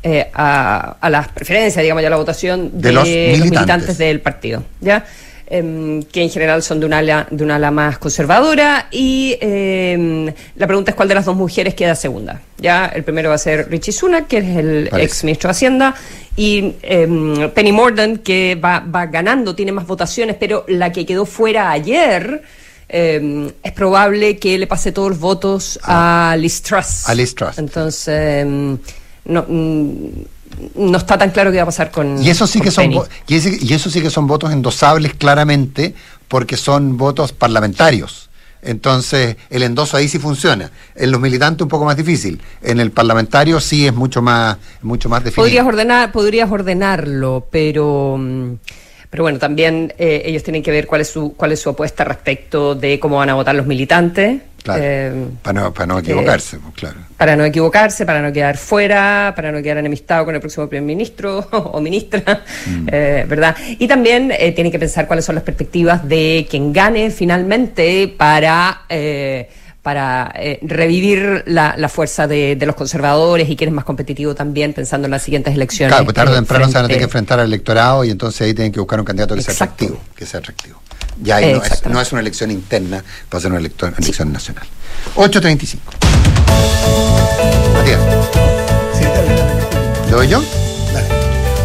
eh, 0.03 0.29
a, 0.35 0.97
a 1.01 1.11
las 1.11 1.29
preferencias, 1.29 1.83
digamos, 1.83 2.03
ya 2.03 2.09
a 2.09 2.11
la 2.11 2.17
votación 2.17 2.71
De 2.81 2.93
los 2.93 3.07
militantes. 3.07 3.99
del 3.99 4.21
partido, 4.21 4.65
¿ya? 4.81 5.05
Em, 5.53 6.05
que 6.05 6.23
en 6.23 6.31
general 6.31 6.63
son 6.63 6.79
de 6.79 6.87
una 6.87 6.99
ala, 6.99 7.27
de 7.29 7.43
una 7.43 7.57
ala 7.57 7.73
más 7.73 7.99
conservadora 7.99 8.87
y 8.93 9.37
em, 9.41 10.33
la 10.55 10.67
pregunta 10.69 10.93
es 10.93 10.95
cuál 10.95 11.09
de 11.09 11.17
las 11.17 11.25
dos 11.25 11.35
mujeres 11.35 11.75
queda 11.75 11.97
segunda. 11.97 12.41
Ya 12.59 12.87
el 12.87 13.03
primero 13.03 13.31
va 13.31 13.35
a 13.35 13.39
ser 13.39 13.69
Richie 13.69 13.91
Sunak, 13.93 14.29
que 14.29 14.39
es 14.39 14.57
el 14.57 14.89
Parece. 14.89 15.07
ex 15.07 15.25
ministro 15.25 15.49
de 15.49 15.51
Hacienda, 15.53 15.95
y 16.37 16.75
em, 16.83 17.51
Penny 17.51 17.73
Mordaunt, 17.73 18.23
que 18.23 18.55
va, 18.65 18.79
va 18.79 19.07
ganando, 19.07 19.57
tiene 19.57 19.73
más 19.73 19.89
votaciones, 19.89 20.37
pero 20.39 20.65
la 20.69 20.93
que 20.93 21.05
quedó 21.05 21.27
fuera 21.27 21.73
ayer 21.73 22.43
eh, 22.89 23.53
es 23.63 23.73
probable 23.73 24.39
que 24.39 24.57
le 24.57 24.69
pase 24.69 24.93
todos 24.93 25.11
los 25.11 25.19
votos 25.19 25.81
a 25.83 26.37
Liz 26.39 26.63
Truss. 26.63 27.09
A 27.09 27.15
Liz 27.15 27.35
Truss. 27.35 27.59
Entonces, 27.59 28.47
mm, 28.47 28.75
no, 29.25 29.45
mm, 29.49 29.95
no 30.77 30.99
está 30.99 31.17
tan 31.19 31.31
claro 31.31 31.51
qué 31.51 31.59
va 31.59 31.63
a 31.65 31.67
pasar 31.67 31.91
con 31.91 32.23
Y 32.23 32.31
eso 32.31 32.47
sí 32.47 32.61
que 32.61 32.71
son 32.71 32.93
y, 33.27 33.35
ese- 33.35 33.59
y 33.61 33.73
eso 33.73 33.89
sí 33.91 34.01
que 34.03 34.11
son 34.11 34.27
votos 34.27 34.53
endosables 34.53 35.15
claramente 35.15 35.95
porque 36.29 36.57
son 36.57 36.97
votos 36.97 37.33
parlamentarios. 37.33 38.29
Entonces, 38.63 39.37
el 39.49 39.63
endoso 39.63 39.97
ahí 39.97 40.07
sí 40.07 40.19
funciona. 40.19 40.71
En 40.95 41.11
los 41.11 41.21
militantes 41.21 41.63
un 41.63 41.69
poco 41.69 41.87
más 41.87 41.97
difícil. 41.97 42.41
En 42.63 42.79
el 42.79 42.91
parlamentario 42.91 43.59
sí 43.59 43.87
es 43.87 43.95
mucho 43.95 44.21
más 44.21 44.59
mucho 44.83 45.09
más 45.09 45.25
definido. 45.25 45.45
Podrías 45.47 45.67
ordenar, 45.67 46.13
podrías 46.13 46.51
ordenarlo, 46.51 47.47
pero 47.51 48.17
mm, 48.19 48.53
pero 49.09 49.25
bueno, 49.25 49.39
también 49.39 49.93
eh, 49.99 50.23
ellos 50.27 50.43
tienen 50.43 50.63
que 50.63 50.71
ver 50.71 50.87
cuál 50.87 51.01
es 51.01 51.09
su 51.11 51.33
cuál 51.35 51.53
es 51.53 51.61
su 51.61 51.71
apuesta 51.71 52.05
respecto 52.05 52.75
de 52.75 53.01
cómo 53.01 53.17
van 53.17 53.31
a 53.31 53.35
votar 53.35 53.55
los 53.55 53.67
militantes. 53.67 54.43
Claro, 54.62 54.83
eh, 54.85 55.27
para, 55.42 55.61
no, 55.61 55.73
para 55.73 55.87
no 55.87 55.99
equivocarse, 55.99 56.59
pues, 56.59 56.75
claro. 56.75 56.96
para 57.16 57.35
no 57.37 57.44
equivocarse, 57.44 58.05
para 58.05 58.20
no 58.20 58.33
quedar 58.33 58.57
fuera, 58.57 59.33
para 59.35 59.51
no 59.53 59.62
quedar 59.62 59.79
enemistado 59.79 60.25
con 60.25 60.35
el 60.35 60.40
próximo 60.40 60.68
primer 60.68 60.85
ministro 60.87 61.38
o 61.51 61.81
ministra, 61.81 62.42
Mm. 62.66 62.88
eh, 62.92 63.25
¿verdad? 63.29 63.57
Y 63.79 63.87
también 63.88 64.33
eh, 64.38 64.53
tiene 64.53 64.70
que 64.70 64.79
pensar 64.79 65.07
cuáles 65.07 65.25
son 65.25 65.35
las 65.35 65.44
perspectivas 65.44 66.07
de 66.07 66.46
quien 66.51 66.73
gane 66.73 67.11
finalmente 67.11 68.14
para... 68.16 68.83
para 69.83 70.31
eh, 70.37 70.59
revivir 70.62 71.43
la, 71.47 71.75
la 71.79 71.88
fuerza 71.88 72.27
de, 72.27 72.55
de 72.57 72.66
los 72.66 72.75
conservadores 72.77 73.49
y 73.49 73.57
quién 73.57 73.69
es 73.69 73.75
más 73.75 73.85
competitivo 73.87 74.35
también 74.35 74.75
pensando 74.75 75.07
en 75.07 75.11
las 75.12 75.23
siguientes 75.23 75.55
elecciones. 75.55 75.93
Claro, 75.93 76.05
pues 76.05 76.14
tarde 76.14 76.33
o 76.33 76.37
temprano 76.37 76.66
se 76.69 76.75
van 76.75 76.85
a 76.85 76.88
tener 76.88 76.99
que 76.99 77.05
enfrentar 77.05 77.40
al 77.40 77.47
electorado 77.47 78.05
y 78.05 78.11
entonces 78.11 78.43
ahí 78.43 78.53
tienen 78.55 78.73
que 78.73 78.81
buscar 78.81 78.99
un 79.01 79.07
candidato 79.07 79.35
que 79.35 79.43
sea 79.43 79.55
atractivo. 79.55 79.99
Que 80.14 80.27
sea 80.27 80.40
atractivo. 80.40 80.81
Ya 81.23 81.37
ahí 81.37 81.47
no 81.53 81.59
es, 81.59 81.64
Exactamente. 81.64 81.95
no 81.95 82.01
es 82.03 82.12
una 82.12 82.21
elección 82.21 82.51
interna, 82.51 83.03
va 83.33 83.38
a 83.38 83.40
ser 83.40 83.51
una 83.51 83.61
elección 83.61 83.95
nacional. 84.33 84.66
8.35. 85.16 85.79
Matías, 87.75 88.01
Sí, 88.99 89.05
dale, 89.05 89.29
dale. 89.35 90.07
¿le 90.07 90.12
doy 90.12 90.29
yo? 90.29 90.43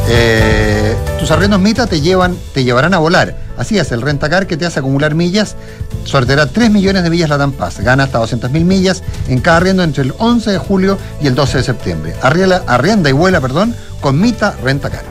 Eh, 0.07 0.95
tus 1.25 1.31
arriendos 1.31 1.59
Mita 1.59 1.87
te 1.87 2.01
llevan, 2.01 2.37
te 2.53 2.63
llevarán 2.63 2.93
a 2.93 2.99
volar. 2.99 3.35
Así 3.57 3.79
es, 3.79 3.91
el 3.91 4.03
rentacar 4.03 4.45
que 4.45 4.57
te 4.57 4.65
hace 4.67 4.77
acumular 4.77 5.15
millas 5.15 5.55
sorteará 6.03 6.45
3 6.45 6.69
millones 6.69 7.01
de 7.01 7.09
millas 7.09 7.31
la 7.31 7.47
Paz. 7.47 7.79
Gana 7.79 8.03
hasta 8.03 8.19
200 8.19 8.51
mil 8.51 8.63
millas 8.63 9.01
en 9.27 9.41
cada 9.41 9.57
arriendo 9.57 9.81
entre 9.81 10.03
el 10.03 10.13
11 10.19 10.51
de 10.51 10.57
julio 10.59 10.99
y 11.19 11.25
el 11.25 11.33
12 11.33 11.57
de 11.57 11.63
septiembre. 11.63 12.13
Arriela- 12.21 12.61
arrienda 12.67 13.09
y 13.09 13.13
vuela, 13.13 13.41
perdón, 13.41 13.75
con 14.01 14.21
Mita 14.21 14.55
Rentacar. 14.63 15.01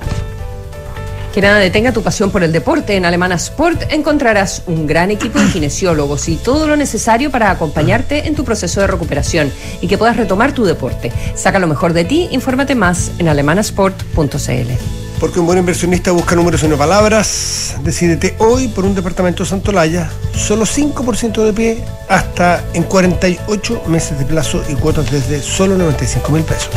Que 1.34 1.40
nada 1.40 1.58
detenga 1.58 1.90
tu 1.90 2.00
pasión 2.00 2.30
por 2.30 2.44
el 2.44 2.52
deporte. 2.52 2.94
En 2.94 3.06
Alemana 3.06 3.34
Sport 3.34 3.82
encontrarás 3.90 4.62
un 4.68 4.86
gran 4.86 5.10
equipo 5.10 5.40
de 5.40 5.48
kinesiólogos 5.50 6.28
y 6.28 6.36
todo 6.36 6.68
lo 6.68 6.76
necesario 6.76 7.32
para 7.32 7.50
acompañarte 7.50 8.28
en 8.28 8.36
tu 8.36 8.44
proceso 8.44 8.80
de 8.80 8.86
recuperación 8.86 9.50
y 9.80 9.88
que 9.88 9.98
puedas 9.98 10.16
retomar 10.16 10.52
tu 10.52 10.64
deporte. 10.64 11.10
Saca 11.34 11.58
lo 11.58 11.66
mejor 11.66 11.92
de 11.92 12.04
ti, 12.04 12.28
infórmate 12.30 12.76
más 12.76 13.10
en 13.18 13.26
alemanasport.cl. 13.26 15.03
Porque 15.24 15.40
un 15.40 15.46
buen 15.46 15.58
inversionista 15.58 16.12
busca 16.12 16.36
números 16.36 16.62
y 16.64 16.68
no 16.68 16.76
palabras. 16.76 17.76
Decídete 17.82 18.34
hoy 18.40 18.68
por 18.68 18.84
un 18.84 18.94
departamento 18.94 19.46
Santolaya, 19.46 20.10
solo 20.36 20.66
5% 20.66 21.42
de 21.46 21.52
pie, 21.54 21.84
hasta 22.10 22.62
en 22.74 22.82
48 22.82 23.84
meses 23.86 24.18
de 24.18 24.26
plazo 24.26 24.62
y 24.68 24.74
cuotas 24.74 25.10
desde 25.10 25.40
solo 25.40 25.78
95 25.78 26.30
mil 26.30 26.42
pesos. 26.42 26.68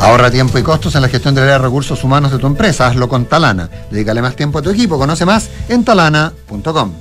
Ahorra 0.00 0.28
tiempo 0.28 0.58
y 0.58 0.64
costos 0.64 0.96
en 0.96 1.02
la 1.02 1.08
gestión 1.08 1.36
del 1.36 1.44
área 1.44 1.58
de 1.58 1.64
recursos 1.64 2.02
humanos 2.02 2.32
de 2.32 2.38
tu 2.38 2.48
empresa. 2.48 2.88
Hazlo 2.88 3.08
con 3.08 3.26
Talana. 3.26 3.70
Dedícale 3.92 4.20
más 4.22 4.34
tiempo 4.34 4.58
a 4.58 4.62
tu 4.62 4.70
equipo. 4.70 4.98
Conoce 4.98 5.24
más 5.24 5.48
en 5.68 5.84
talana.com. 5.84 6.92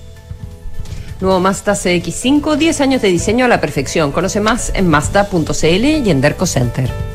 Nuevo 1.22 1.40
Mazda 1.40 1.74
CX5, 1.74 2.56
10 2.56 2.82
años 2.82 3.02
de 3.02 3.08
diseño 3.08 3.46
a 3.46 3.48
la 3.48 3.60
perfección. 3.60 4.12
Conoce 4.12 4.40
más 4.40 4.72
en 4.76 4.88
Mazda.cl 4.88 5.66
y 5.66 6.12
en 6.12 6.22
Derco 6.22 6.46
Center. 6.46 7.11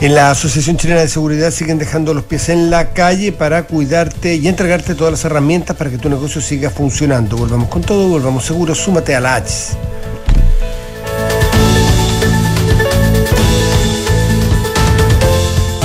En 0.00 0.14
la 0.14 0.30
Asociación 0.30 0.76
Chilena 0.76 1.00
de 1.00 1.08
Seguridad 1.08 1.50
siguen 1.50 1.78
dejando 1.78 2.14
los 2.14 2.24
pies 2.24 2.48
en 2.48 2.70
la 2.70 2.90
calle 2.90 3.32
para 3.32 3.64
cuidarte 3.64 4.34
y 4.34 4.48
entregarte 4.48 4.94
todas 4.94 5.12
las 5.12 5.24
herramientas 5.24 5.76
para 5.76 5.90
que 5.90 5.98
tu 5.98 6.08
negocio 6.08 6.40
siga 6.40 6.70
funcionando. 6.70 7.36
Volvamos 7.36 7.68
con 7.68 7.82
todo, 7.82 8.08
volvamos 8.08 8.44
seguros, 8.44 8.78
súmate 8.78 9.14
a 9.14 9.20
la 9.20 9.36
H. 9.36 9.76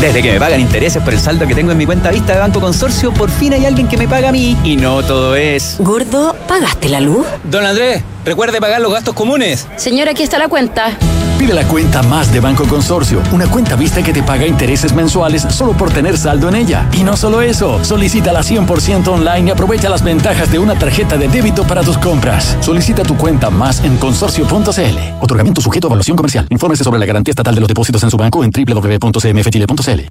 Desde 0.02 0.24
que 0.24 0.32
me 0.32 0.40
pagan 0.40 0.60
intereses 0.60 1.00
por 1.04 1.14
el 1.14 1.20
saldo 1.20 1.46
que 1.46 1.54
tengo 1.54 1.72
en 1.74 1.78
mi 1.78 1.86
cuenta 1.86 2.10
vista 2.10 2.34
de 2.34 2.40
Banco 2.40 2.60
Consorcio, 2.60 3.14
por 3.14 3.30
fin 3.30 3.54
hay 3.54 3.68
alguien 3.68 3.88
que 3.88 3.98
me 3.98 4.08
paga 4.08 4.30
a 4.30 4.32
mí. 4.32 4.58
Y 4.64 4.76
no 4.76 5.04
todo 5.04 5.36
es. 5.36 5.76
Gordo, 5.78 6.36
¿pagaste 6.48 6.90
la 6.90 7.00
luz? 7.00 7.28
Don 7.44 7.64
Andrés, 7.64 8.02
recuerde 8.26 8.60
pagar 8.60 8.82
los 8.82 8.92
gastos 8.92 9.14
comunes. 9.14 9.68
Señora, 9.78 10.12
aquí 10.12 10.24
está 10.24 10.40
la 10.40 10.48
cuenta. 10.48 10.98
Pide 11.42 11.56
la 11.56 11.68
cuenta 11.68 12.04
más 12.04 12.32
de 12.32 12.40
Banco 12.40 12.68
Consorcio, 12.68 13.24
una 13.32 13.48
cuenta 13.48 13.76
vista 13.76 14.04
que 14.04 14.14
te 14.14 14.22
paga 14.22 14.46
intereses 14.46 14.94
mensuales 14.94 15.42
solo 15.42 15.74
por 15.74 15.92
tener 15.92 16.16
saldo 16.16 16.48
en 16.50 16.54
ella. 16.54 16.88
Y 16.94 17.04
no 17.04 17.18
solo 17.18 17.42
eso, 17.42 17.84
solicítala 17.84 18.42
100% 18.42 19.08
online 19.08 19.48
y 19.48 19.50
aprovecha 19.50 19.90
las 19.90 20.04
ventajas 20.04 20.52
de 20.52 20.60
una 20.60 20.78
tarjeta 20.78 21.18
de 21.18 21.28
débito 21.30 21.64
para 21.64 21.82
tus 21.82 21.98
compras. 21.98 22.56
Solicita 22.62 23.02
tu 23.02 23.18
cuenta 23.18 23.50
más 23.50 23.84
en 23.84 23.98
consorcio.cl. 23.98 25.00
Otorgamiento 25.20 25.62
sujeto 25.62 25.88
a 25.88 25.90
evaluación 25.90 26.16
comercial. 26.16 26.46
Infórmese 26.52 26.84
sobre 26.84 27.00
la 27.00 27.08
garantía 27.08 27.32
estatal 27.32 27.56
de 27.56 27.62
los 27.62 27.68
depósitos 27.68 28.04
en 28.04 28.12
su 28.12 28.18
banco 28.18 28.44
en 28.44 28.52
www.cmfchile.cl. 28.52 30.02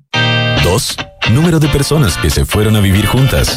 2. 0.65 0.97
Número 1.31 1.61
de 1.61 1.69
personas 1.69 2.17
que 2.17 2.29
se 2.31 2.45
fueron 2.45 2.75
a 2.75 2.81
vivir 2.81 3.07
juntas. 3.07 3.57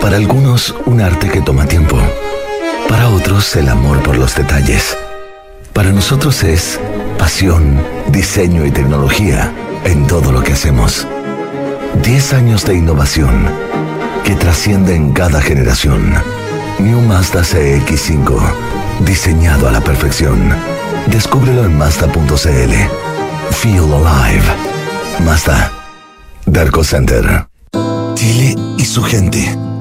Para 0.00 0.16
algunos, 0.16 0.74
un 0.86 1.00
arte 1.00 1.28
que 1.28 1.40
toma 1.40 1.66
tiempo. 1.66 1.98
Para 2.88 3.08
otros, 3.10 3.54
el 3.56 3.68
amor 3.68 4.02
por 4.02 4.16
los 4.16 4.34
detalles. 4.34 4.96
Para 5.72 5.92
nosotros 5.92 6.42
es 6.42 6.80
pasión, 7.18 7.82
diseño 8.08 8.64
y 8.64 8.70
tecnología 8.70 9.52
en 9.84 10.06
todo 10.06 10.32
lo 10.32 10.42
que 10.42 10.54
hacemos. 10.54 11.06
10 12.02 12.32
años 12.32 12.64
de 12.64 12.74
innovación 12.74 13.46
que 14.24 14.34
trasciende 14.34 14.94
en 14.94 15.12
cada 15.12 15.40
generación. 15.40 16.14
New 16.78 17.00
Mazda 17.02 17.42
CX5, 17.42 18.40
diseñado 19.00 19.68
a 19.68 19.72
la 19.72 19.80
perfección. 19.80 20.54
Descúbrelo 21.06 21.64
en 21.64 21.76
Mazda.cl. 21.76 22.72
Feel 23.50 23.92
alive. 23.92 24.44
Mazda. 25.24 25.72
Darko 26.46 26.82
Center. 26.82 27.46
Chile 28.14 28.54
y 28.78 28.84
su 28.84 29.02
gente. 29.02 29.69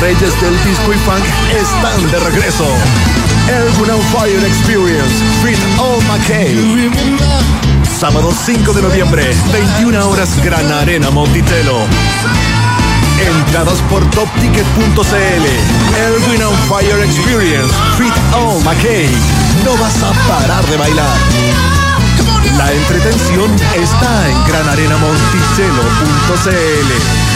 Reyes 0.00 0.40
del 0.40 0.56
disco 0.64 0.92
y 0.92 0.96
funk 0.98 1.24
están 1.50 2.10
de 2.10 2.18
regreso. 2.18 2.66
Elwin 3.48 3.90
on 3.90 4.02
Fire 4.12 4.44
Experience, 4.44 5.14
Fit 5.42 5.58
All 5.78 6.02
McKay. 6.04 6.90
Sábado 7.98 8.32
5 8.44 8.72
de 8.72 8.82
noviembre, 8.82 9.34
21 9.52 10.08
horas, 10.08 10.30
Gran 10.44 10.70
Arena 10.72 11.10
Montitelo. 11.10 11.86
Entradas 13.18 13.80
por 13.88 14.04
topticket.cl. 14.10 15.46
Elwin 15.96 16.42
on 16.42 16.54
Fire 16.68 17.02
Experience, 17.02 17.74
Fit 17.96 18.12
All 18.34 18.62
McKay. 18.64 19.08
No 19.64 19.74
vas 19.78 20.02
a 20.02 20.12
parar 20.28 20.66
de 20.66 20.76
bailar. 20.76 21.16
La 22.58 22.70
entretención 22.72 23.50
está 23.74 24.28
en 24.28 24.44
granarenamonticello.cl. 24.46 27.35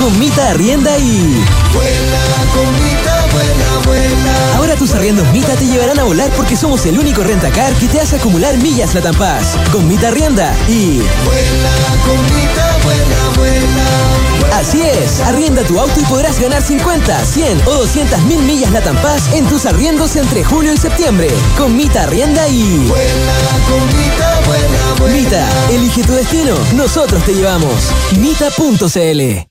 Con 0.00 0.18
Mita 0.18 0.48
Arrienda 0.48 0.96
y... 0.96 1.44
Vuela 1.74 2.20
con 2.54 2.72
Mita, 2.82 3.26
vuela, 3.32 3.86
vuela. 3.86 4.56
Ahora 4.56 4.74
tus 4.74 4.94
arriendos 4.94 5.28
Mita 5.30 5.54
te 5.56 5.66
llevarán 5.66 5.98
a 5.98 6.04
volar 6.04 6.30
porque 6.30 6.56
somos 6.56 6.86
el 6.86 6.98
único 6.98 7.22
rentacar 7.22 7.74
que 7.74 7.86
te 7.86 8.00
hace 8.00 8.16
acumular 8.16 8.56
millas 8.56 8.94
Latam 8.94 9.14
Paz. 9.16 9.58
Con 9.70 9.86
Mita 9.86 10.08
Arrienda 10.08 10.56
y... 10.68 11.02
Vuela 11.26 11.70
con 12.06 12.16
Mita, 12.34 12.78
vuela, 12.82 13.36
vuela. 13.36 14.56
Así 14.58 14.80
es, 14.80 15.20
arrienda 15.20 15.62
tu 15.64 15.78
auto 15.78 16.00
y 16.00 16.04
podrás 16.04 16.40
ganar 16.40 16.62
50, 16.62 17.22
100 17.22 17.60
o 17.66 17.74
200 17.74 18.22
mil 18.22 18.40
millas 18.40 18.70
Latam 18.70 18.96
Paz 19.02 19.34
en 19.34 19.46
tus 19.46 19.66
arriendos 19.66 20.16
entre 20.16 20.42
julio 20.42 20.72
y 20.72 20.78
septiembre. 20.78 21.28
Con 21.58 21.76
Mita 21.76 22.04
Arrienda 22.04 22.48
y... 22.48 22.88
Vuela 22.88 23.34
con 23.68 23.86
Mita, 23.86 24.40
vuela, 24.46 24.94
vuela. 24.98 25.14
Mita, 25.14 25.48
elige 25.70 26.02
tu 26.04 26.14
destino, 26.14 26.54
nosotros 26.74 27.22
te 27.24 27.34
llevamos. 27.34 27.74
Mita.cl 28.18 29.50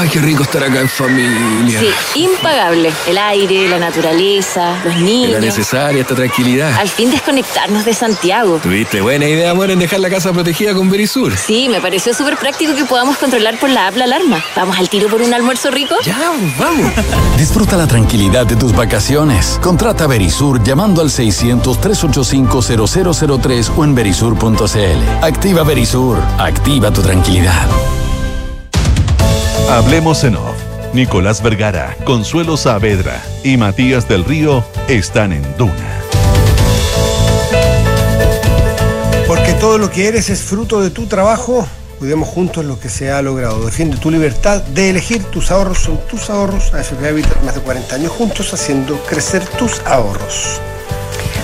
Ay, 0.00 0.08
qué 0.08 0.18
rico 0.18 0.42
estar 0.44 0.64
acá 0.64 0.80
en 0.80 0.88
familia. 0.88 1.78
Sí, 1.78 1.90
impagable. 2.22 2.90
El 3.06 3.18
aire, 3.18 3.68
la 3.68 3.78
naturaleza, 3.78 4.74
los 4.82 4.96
niños. 4.96 5.32
Era 5.32 5.40
necesaria 5.40 6.00
esta 6.00 6.14
tranquilidad. 6.14 6.74
Al 6.78 6.88
fin 6.88 7.10
desconectarnos 7.10 7.84
de 7.84 7.92
Santiago. 7.92 8.60
Tuviste 8.62 9.02
buena 9.02 9.26
idea, 9.26 9.50
amor, 9.50 9.70
en 9.70 9.78
dejar 9.78 10.00
la 10.00 10.08
casa 10.08 10.32
protegida 10.32 10.72
con 10.72 10.88
Verisur. 10.88 11.36
Sí, 11.36 11.68
me 11.68 11.82
pareció 11.82 12.14
súper 12.14 12.38
práctico 12.38 12.74
que 12.74 12.86
podamos 12.86 13.18
controlar 13.18 13.58
por 13.58 13.68
la 13.68 13.88
app 13.88 13.96
la 13.96 14.04
alarma. 14.04 14.42
¿Vamos 14.56 14.78
al 14.78 14.88
tiro 14.88 15.10
por 15.10 15.20
un 15.20 15.34
almuerzo 15.34 15.70
rico? 15.70 15.96
Ya, 16.02 16.16
vamos. 16.58 16.90
Disfruta 17.36 17.76
la 17.76 17.86
tranquilidad 17.86 18.46
de 18.46 18.56
tus 18.56 18.74
vacaciones. 18.74 19.58
Contrata 19.62 20.06
Verisur 20.06 20.64
llamando 20.64 21.02
al 21.02 21.10
600-385-0003 21.10 23.72
o 23.76 23.84
en 23.84 23.94
verisur.cl. 23.94 25.02
Activa 25.20 25.62
Verisur. 25.62 26.16
Activa 26.38 26.90
tu 26.90 27.02
tranquilidad. 27.02 27.68
Hablemos 29.70 30.24
en 30.24 30.34
off. 30.34 30.56
Nicolás 30.94 31.40
Vergara, 31.44 31.96
Consuelo 32.04 32.56
Saavedra 32.56 33.22
y 33.44 33.56
Matías 33.56 34.08
del 34.08 34.24
Río 34.24 34.64
están 34.88 35.32
en 35.32 35.44
Duna. 35.56 36.02
Porque 39.28 39.52
todo 39.60 39.78
lo 39.78 39.88
que 39.88 40.08
eres 40.08 40.28
es 40.28 40.42
fruto 40.42 40.80
de 40.80 40.90
tu 40.90 41.06
trabajo. 41.06 41.68
Cuidemos 42.00 42.28
juntos 42.28 42.64
lo 42.64 42.80
que 42.80 42.88
se 42.88 43.12
ha 43.12 43.22
logrado. 43.22 43.64
Defiende 43.64 43.96
tu 43.96 44.10
libertad 44.10 44.60
de 44.60 44.90
elegir. 44.90 45.22
Tus 45.22 45.52
ahorros 45.52 45.78
son 45.78 46.00
tus 46.08 46.30
ahorros. 46.30 46.74
AFP 46.74 47.06
Habitat, 47.06 47.40
más 47.44 47.54
de 47.54 47.60
40 47.60 47.94
años 47.94 48.10
juntos 48.10 48.52
haciendo 48.52 48.96
crecer 49.04 49.46
tus 49.56 49.78
ahorros. 49.86 50.60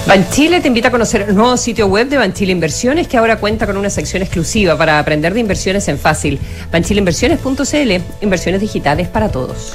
Banchile 0.07 0.61
te 0.61 0.69
invita 0.69 0.87
a 0.89 0.91
conocer 0.93 1.23
el 1.23 1.35
nuevo 1.35 1.57
sitio 1.57 1.89
web 1.89 2.09
de 2.09 2.17
Banchile 2.17 2.53
Inversiones 2.53 3.09
que 3.09 3.17
ahora 3.17 3.39
cuenta 3.39 3.67
con 3.67 3.77
una 3.77 3.91
sección 3.91 4.23
exclusiva 4.23 4.79
para 4.79 5.01
aprender 5.01 5.35
de 5.35 5.41
inversiones 5.41 5.89
en 5.89 5.99
fácil. 5.99 6.39
Banchileinversiones.cl, 6.71 7.93
inversiones 8.23 8.61
digitales 8.61 9.09
para 9.09 9.31
todos. 9.31 9.73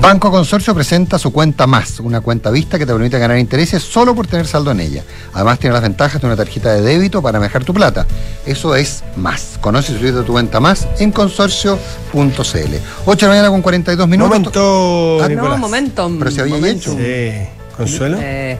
Banco 0.00 0.32
Consorcio 0.32 0.74
presenta 0.74 1.16
su 1.18 1.32
cuenta 1.32 1.68
más, 1.68 2.00
una 2.00 2.20
cuenta 2.20 2.50
vista 2.50 2.76
que 2.76 2.86
te 2.86 2.92
permite 2.92 3.20
ganar 3.20 3.38
intereses 3.38 3.80
solo 3.84 4.16
por 4.16 4.26
tener 4.26 4.48
saldo 4.48 4.72
en 4.72 4.80
ella. 4.80 5.04
Además 5.32 5.60
tiene 5.60 5.74
las 5.74 5.82
ventajas 5.82 6.20
de 6.20 6.26
una 6.26 6.36
tarjeta 6.36 6.72
de 6.74 6.82
débito 6.82 7.22
para 7.22 7.38
manejar 7.38 7.62
tu 7.64 7.72
plata. 7.72 8.04
Eso 8.46 8.74
es 8.74 9.04
más. 9.14 9.58
Conoce 9.60 9.92
y 9.92 9.94
suscríbete 9.94 10.22
a 10.22 10.26
tu 10.26 10.32
cuenta 10.32 10.58
más 10.58 10.88
en 10.98 11.12
consorcio.cl. 11.12 11.78
8 12.24 13.16
de 13.16 13.22
la 13.22 13.28
mañana 13.28 13.48
con 13.50 13.62
42 13.62 14.08
minutos. 14.08 14.28
Momento, 14.30 15.22
Ah. 15.22 15.28
No, 15.28 15.56
momento. 15.56 16.10
Pero 16.18 16.30
se 16.32 16.40
había 16.40 16.54
momento. 16.56 16.90
hecho. 16.92 16.98
Sí. 16.98 17.48
¿Consuelo? 17.76 18.18
Eh, 18.20 18.58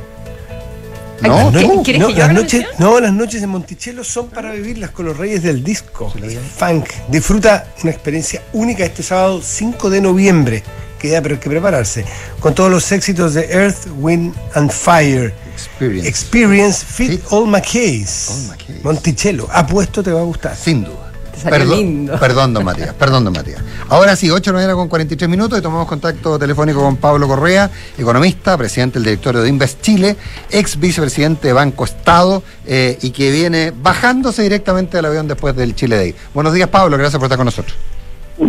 No, 1.20 1.50
no- 1.50 1.82
¿Quieres 1.82 2.00
no, 2.00 2.08
que 2.08 2.14
yo 2.14 2.18
las 2.20 2.32
noches, 2.32 2.60
mención? 2.60 2.74
no, 2.78 3.00
las 3.00 3.12
noches 3.12 3.40
de 3.40 3.46
Monticello 3.46 4.04
son 4.04 4.28
para 4.28 4.52
vivirlas 4.52 4.90
con 4.90 5.06
los 5.06 5.16
reyes 5.16 5.42
del 5.42 5.64
disco. 5.64 6.12
Funk. 6.56 6.86
Disfruta 7.08 7.66
una 7.82 7.90
experiencia 7.92 8.42
única 8.52 8.84
este 8.84 9.02
sábado 9.02 9.40
5 9.42 9.90
de 9.90 10.00
noviembre. 10.00 10.62
Queda 10.98 11.20
pero 11.22 11.34
hay 11.36 11.40
que 11.40 11.50
prepararse. 11.50 12.04
Con 12.40 12.54
todos 12.54 12.70
los 12.70 12.90
éxitos 12.92 13.34
de 13.34 13.44
Earth, 13.52 13.86
Wind 13.98 14.34
and 14.54 14.70
Fire. 14.70 15.32
Experience. 15.54 16.08
Experience 16.08 16.84
Fit 16.84 17.10
Fit 17.10 17.20
All 17.30 17.46
My 17.46 17.60
Case. 17.60 18.30
All. 18.30 18.80
Monticello. 18.82 19.48
Apuesto 19.52 20.02
te 20.02 20.12
va 20.12 20.20
a 20.20 20.24
gustar. 20.24 20.56
Sin 20.56 20.84
duda. 20.84 21.07
Te 21.38 21.44
salió 21.44 21.58
Perdón, 21.58 21.78
lindo. 21.78 22.18
perdón, 22.20 22.54
don 22.54 22.64
Matías, 22.64 22.94
perdón, 22.94 23.24
don 23.24 23.32
Matías. 23.32 23.62
Ahora 23.88 24.16
sí, 24.16 24.30
8 24.30 24.50
de 24.50 24.52
la 24.52 24.58
mañana 24.58 24.74
con 24.74 24.88
43 24.88 25.30
minutos 25.30 25.58
y 25.58 25.62
tomamos 25.62 25.86
contacto 25.86 26.38
telefónico 26.38 26.80
con 26.80 26.96
Pablo 26.96 27.28
Correa, 27.28 27.70
economista, 27.96 28.56
presidente 28.58 28.98
del 28.98 29.04
directorio 29.04 29.42
de 29.42 29.48
Invest 29.48 29.80
Chile, 29.80 30.16
ex 30.50 30.78
vicepresidente 30.78 31.48
de 31.48 31.52
Banco 31.52 31.84
Estado 31.84 32.42
eh, 32.66 32.98
y 33.02 33.10
que 33.10 33.30
viene 33.30 33.72
bajándose 33.74 34.42
directamente 34.42 34.96
del 34.96 35.06
avión 35.06 35.28
después 35.28 35.54
del 35.54 35.74
Chile 35.74 35.96
Day. 35.96 36.14
Buenos 36.34 36.52
días, 36.52 36.68
Pablo, 36.68 36.96
gracias 36.96 37.18
por 37.18 37.26
estar 37.26 37.38
con 37.38 37.46
nosotros. 37.46 37.76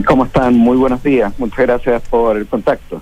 ¿Cómo 0.06 0.26
están? 0.26 0.56
Muy 0.56 0.78
buenos 0.78 1.02
días. 1.02 1.34
Muchas 1.38 1.60
gracias 1.60 2.02
por 2.10 2.38
el 2.38 2.48
contacto. 2.48 3.02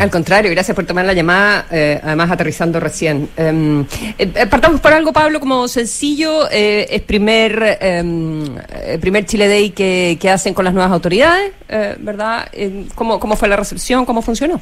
Al 0.00 0.10
contrario, 0.10 0.50
gracias 0.50 0.74
por 0.74 0.84
tomar 0.86 1.04
la 1.04 1.12
llamada, 1.12 1.66
eh, 1.70 2.00
además 2.02 2.30
aterrizando 2.32 2.80
recién. 2.80 3.28
Eh, 3.36 3.84
eh, 4.18 4.46
partamos 4.50 4.80
por 4.80 4.92
algo, 4.92 5.12
Pablo, 5.12 5.38
como 5.38 5.68
sencillo, 5.68 6.50
eh, 6.50 6.86
es 6.90 7.02
primer, 7.02 7.78
eh, 7.80 8.98
primer 9.00 9.24
Chile 9.24 9.46
Day 9.46 9.70
que, 9.70 10.18
que 10.20 10.30
hacen 10.30 10.52
con 10.52 10.64
las 10.64 10.74
nuevas 10.74 10.90
autoridades, 10.90 11.52
eh, 11.68 11.94
¿verdad? 12.00 12.48
Eh, 12.52 12.86
¿cómo, 12.96 13.20
¿Cómo 13.20 13.36
fue 13.36 13.48
la 13.48 13.56
recepción? 13.56 14.04
¿Cómo 14.04 14.20
funcionó? 14.20 14.60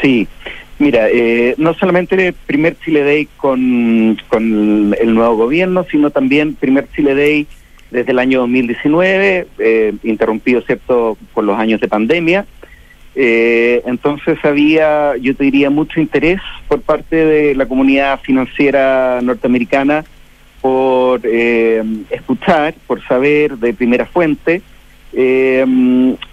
Sí, 0.00 0.28
mira, 0.78 1.08
eh, 1.08 1.54
no 1.58 1.74
solamente 1.74 2.28
el 2.28 2.34
primer 2.34 2.76
Chile 2.84 3.02
Day 3.02 3.28
con, 3.36 4.16
con 4.28 4.94
el 4.98 5.14
nuevo 5.14 5.36
gobierno, 5.36 5.84
sino 5.90 6.10
también 6.10 6.54
primer 6.54 6.88
Chile 6.94 7.16
Day 7.16 7.46
desde 7.90 8.12
el 8.12 8.20
año 8.20 8.40
2019, 8.40 9.46
eh, 9.58 9.92
interrumpido, 10.04 10.60
¿cierto?, 10.62 11.16
por 11.32 11.42
los 11.42 11.58
años 11.58 11.80
de 11.80 11.88
pandemia. 11.88 12.46
Eh, 13.16 13.82
entonces 13.86 14.38
había, 14.44 15.16
yo 15.16 15.36
te 15.36 15.44
diría, 15.44 15.70
mucho 15.70 16.00
interés 16.00 16.40
por 16.66 16.80
parte 16.80 17.16
de 17.16 17.54
la 17.54 17.66
comunidad 17.66 18.20
financiera 18.20 19.20
norteamericana 19.22 20.04
por 20.60 21.20
eh, 21.24 21.82
escuchar, 22.10 22.74
por 22.86 23.02
saber 23.06 23.58
de 23.58 23.74
primera 23.74 24.06
fuente 24.06 24.62
eh, 25.12 25.64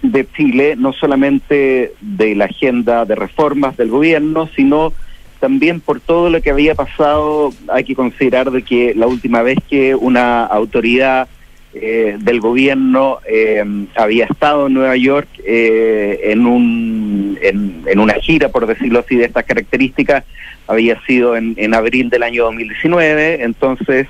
de 0.02 0.26
Chile, 0.36 0.74
no 0.76 0.92
solamente 0.92 1.92
de 2.00 2.34
la 2.34 2.46
agenda 2.46 3.04
de 3.04 3.14
reformas 3.14 3.76
del 3.76 3.90
gobierno, 3.90 4.48
sino 4.56 4.92
también 5.38 5.80
por 5.80 6.00
todo 6.00 6.30
lo 6.30 6.40
que 6.40 6.50
había 6.50 6.74
pasado. 6.74 7.52
Hay 7.68 7.84
que 7.84 7.94
considerar 7.94 8.50
de 8.50 8.62
que 8.62 8.94
la 8.94 9.06
última 9.06 9.42
vez 9.42 9.58
que 9.68 9.94
una 9.94 10.44
autoridad 10.44 11.28
eh, 11.74 12.16
del 12.20 12.40
gobierno 12.40 13.20
eh, 13.26 13.64
había 13.94 14.26
estado 14.26 14.66
en 14.66 14.74
Nueva 14.74 14.96
York 14.96 15.28
eh, 15.44 16.20
en, 16.24 16.46
un, 16.46 17.38
en, 17.40 17.98
una 17.98 18.14
gira, 18.14 18.50
por 18.50 18.66
decirlo 18.66 19.00
así, 19.00 19.16
de 19.16 19.24
estas 19.24 19.44
características, 19.44 20.24
había 20.66 21.00
sido 21.06 21.36
en, 21.36 21.54
en 21.56 21.74
abril 21.74 22.10
del 22.10 22.22
año 22.22 22.44
2019, 22.44 23.42
entonces 23.42 24.06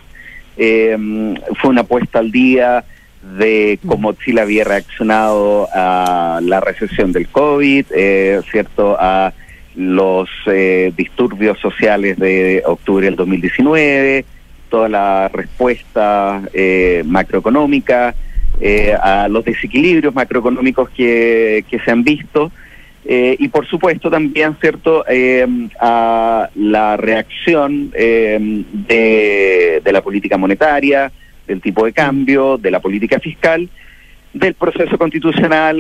eh, 0.57 0.97
fue 1.61 1.71
una 1.71 1.85
puesta 1.85 2.19
al 2.19 2.33
día 2.33 2.85
de 3.39 3.79
cómo 3.87 4.13
Chile 4.15 4.41
había 4.41 4.65
reaccionado 4.65 5.69
a 5.73 6.41
la 6.43 6.61
recesión 6.61 7.13
del 7.13 7.29
COVID, 7.29 7.87
eh, 7.95 8.41
¿cierto? 8.51 8.97
A 8.99 9.33
los 9.77 10.29
disturbios 10.97 11.59
sociales 11.61 12.19
de 12.19 12.63
octubre 12.67 13.07
del 13.07 13.17
2019, 13.17 14.27
toda 14.73 14.89
la 14.89 15.29
respuesta 15.29 16.41
eh, 16.55 17.03
macroeconómica, 17.05 18.15
eh, 18.59 18.95
a 18.99 19.29
los 19.29 19.45
desequilibrios 19.45 20.15
macroeconómicos 20.15 20.89
que, 20.89 21.63
que 21.69 21.79
se 21.81 21.91
han 21.91 22.03
visto. 22.03 22.51
Eh, 23.05 23.37
y 23.39 23.49
por 23.49 23.67
supuesto 23.67 24.09
también, 24.11 24.57
¿cierto?, 24.63 25.05
eh, 25.09 25.47
a 25.79 26.49
la 26.55 26.97
reacción 26.97 27.91
de, 27.91 29.83
de 29.85 29.93
la 29.93 30.01
política 30.01 30.39
monetaria, 30.39 31.13
del 31.47 31.61
tipo 31.61 31.85
de 31.85 31.93
cambio, 31.93 32.57
de 32.57 32.71
la 32.71 32.81
política 32.81 33.19
fiscal, 33.21 33.69
del 34.33 34.55
proceso 34.55 34.97
constitucional, 34.97 35.77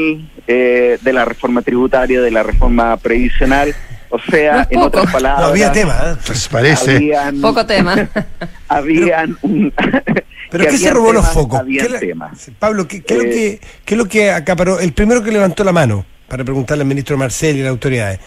eh, 0.46 0.98
de 1.00 1.12
la 1.14 1.24
reforma 1.24 1.62
tributaria, 1.62 2.20
de 2.20 2.30
la 2.30 2.42
reforma 2.42 2.98
previsional. 2.98 3.72
O 4.14 4.18
sea, 4.30 4.52
No 4.56 4.60
en 4.60 4.68
poco. 4.74 4.86
otras 4.86 5.12
palabras, 5.12 5.40
No 5.42 5.46
había 5.48 5.72
tema, 5.72 5.98
¿eh? 6.04 6.16
Pues 6.26 6.46
parece. 6.48 6.96
habían, 6.96 7.40
Poco 7.40 7.64
tema. 7.64 8.08
habían 8.68 9.36
un- 9.42 9.72
¿Pero 10.50 10.64
que 10.64 10.70
qué 10.70 10.76
se 10.78 10.90
robó 10.90 11.14
los 11.14 11.26
focos? 11.30 11.62
¿Qué 11.66 11.88
la- 11.88 11.98
temas. 11.98 12.50
Pablo, 12.58 12.86
¿qué, 12.86 13.02
qué 13.02 13.14
es 13.14 13.18
lo 13.22 13.24
Eh, 13.26 13.30
que, 13.30 13.60
qué 13.86 13.94
es 13.94 13.98
lo 13.98 14.04
que 14.06 14.30
acaparó? 14.30 14.80
El 14.80 14.92
primero 14.92 15.22
que 15.22 15.30
levantó 15.32 15.64
la 15.64 15.72
mano 15.72 16.04
para 16.28 16.44
preguntarle 16.44 16.82
al 16.82 16.88
ministro 16.88 17.16
Marcel 17.16 17.56
y 17.56 17.60
a 17.60 17.64
las 17.64 17.70
autoridades. 17.70 18.20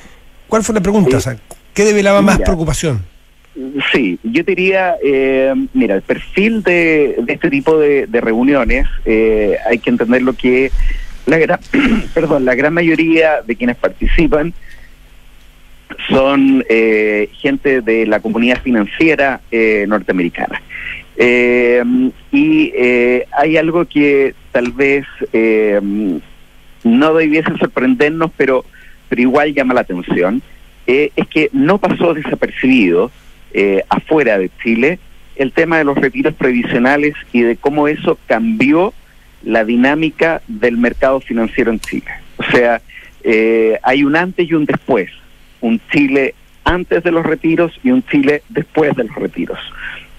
¿Cuál 0.47 0.63
fue 0.63 0.73
la 0.73 0.81
pregunta? 0.81 1.17
O 1.17 1.21
sea, 1.21 1.37
¿Qué 1.75 1.83
develaba 1.83 2.21
más 2.23 2.39
preocupación? 2.39 3.03
Sí, 3.91 4.17
yo 4.23 4.43
diría, 4.43 4.95
eh, 5.03 5.53
mira, 5.73 5.95
el 5.95 6.01
perfil 6.01 6.63
de, 6.63 7.15
de 7.21 7.33
este 7.33 7.49
tipo 7.49 7.77
de, 7.77 8.07
de 8.07 8.21
reuniones, 8.21 8.87
eh, 9.05 9.57
hay 9.69 9.77
que 9.79 9.89
entender 9.91 10.21
lo 10.23 10.33
que 10.33 10.71
la 11.25 11.37
gran, 11.37 11.59
perdón, 12.13 12.43
la 12.45 12.55
gran 12.55 12.73
mayoría 12.73 13.41
de 13.45 13.55
quienes 13.55 13.75
participan 13.77 14.53
son 16.09 16.63
eh, 16.69 17.29
gente 17.33 17.81
de 17.81 18.05
la 18.05 18.19
comunidad 18.19 18.61
financiera 18.61 19.41
eh, 19.51 19.85
norteamericana. 19.87 20.61
Eh, 21.17 21.83
y 22.31 22.73
eh, 22.75 23.25
hay 23.31 23.57
algo 23.57 23.85
que 23.85 24.35
tal 24.51 24.71
vez 24.71 25.05
eh, 25.31 25.79
no 26.83 27.13
debiese 27.13 27.55
sorprendernos, 27.57 28.31
pero, 28.35 28.65
pero 29.07 29.21
igual 29.21 29.53
llama 29.53 29.73
la 29.73 29.81
atención, 29.81 30.41
eh, 30.87 31.11
es 31.15 31.27
que 31.27 31.49
no 31.53 31.77
pasó 31.77 32.13
desapercibido 32.13 33.11
afuera 33.87 34.37
de 34.37 34.49
Chile 34.61 34.99
el 35.37 35.53
tema 35.53 35.77
de 35.77 35.85
los 35.85 35.97
retiros 35.97 36.33
previsionales 36.33 37.13
y 37.31 37.41
de 37.41 37.55
cómo 37.55 37.87
eso 37.87 38.19
cambió 38.25 38.93
la 39.43 39.63
dinámica 39.63 40.41
del 40.49 40.77
mercado 40.77 41.21
financiero 41.21 41.71
en 41.71 41.79
Chile. 41.79 42.11
O 42.35 42.43
sea, 42.51 42.81
hay 43.81 44.03
un 44.03 44.17
antes 44.17 44.49
y 44.49 44.53
un 44.55 44.65
después, 44.65 45.09
un 45.65 45.81
Chile 45.91 46.35
antes 46.63 47.03
de 47.03 47.11
los 47.11 47.25
retiros 47.25 47.71
y 47.83 47.89
un 47.89 48.03
Chile 48.05 48.43
después 48.49 48.95
de 48.95 49.05
los 49.05 49.15
retiros. 49.15 49.59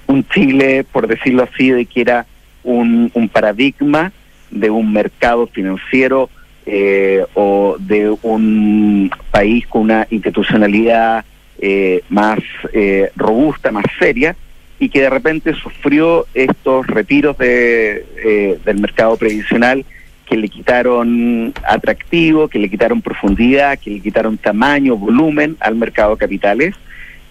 Un 0.06 0.26
Chile, 0.28 0.84
por 0.90 1.06
decirlo 1.06 1.44
así, 1.44 1.70
de 1.70 1.86
que 1.86 2.00
era 2.00 2.26
un, 2.64 3.10
paradigma 3.32 4.12
de 4.50 4.70
un 4.70 4.92
mercado 4.92 5.46
financiero 5.46 6.30
eh, 6.66 7.24
o 7.34 7.76
de 7.78 8.10
un 8.22 9.10
país 9.30 9.66
con 9.68 9.82
una 9.82 10.06
institucionalidad 10.10 11.24
eh, 11.58 12.02
más 12.08 12.40
eh, 12.72 13.10
robusta, 13.14 13.70
más 13.70 13.84
seria, 13.98 14.34
y 14.80 14.88
que 14.88 15.02
de 15.02 15.10
repente 15.10 15.54
sufrió 15.54 16.26
estos 16.34 16.86
retiros 16.88 17.38
de, 17.38 18.04
eh, 18.24 18.58
del 18.64 18.80
mercado 18.80 19.16
previsional 19.16 19.84
que 20.26 20.36
le 20.36 20.48
quitaron 20.48 21.54
atractivo, 21.66 22.48
que 22.48 22.58
le 22.58 22.68
quitaron 22.68 23.00
profundidad, 23.00 23.78
que 23.78 23.90
le 23.90 24.00
quitaron 24.00 24.36
tamaño, 24.36 24.96
volumen 24.96 25.56
al 25.60 25.76
mercado 25.76 26.16
de 26.16 26.18
capitales. 26.18 26.74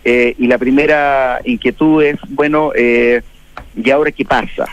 Eh, 0.04 0.36
y 0.38 0.48
la 0.48 0.58
primera 0.58 1.42
inquietud 1.44 2.04
es, 2.04 2.18
bueno, 2.30 2.72
eh, 2.76 3.22
¿y 3.76 3.90
ahora 3.90 4.12
qué 4.12 4.24
pasa? 4.24 4.66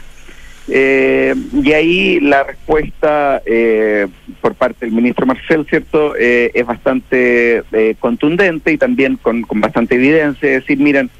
Eh, 0.68 1.34
y 1.52 1.72
ahí 1.72 2.20
la 2.20 2.44
respuesta 2.44 3.42
eh, 3.44 4.06
por 4.40 4.54
parte 4.54 4.86
del 4.86 4.94
ministro 4.94 5.26
Marcel, 5.26 5.66
¿cierto?, 5.68 6.14
eh, 6.16 6.52
es 6.54 6.64
bastante 6.64 7.64
eh, 7.72 7.96
contundente 7.98 8.72
y 8.72 8.78
también 8.78 9.16
con, 9.16 9.42
con 9.42 9.60
bastante 9.60 9.96
evidencia. 9.96 10.48
Es 10.50 10.60
decir, 10.60 10.78
miren, 10.78 11.10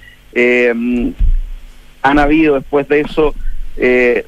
han 2.03 2.19
habido 2.19 2.55
después 2.55 2.87
de 2.89 3.01
eso 3.01 3.35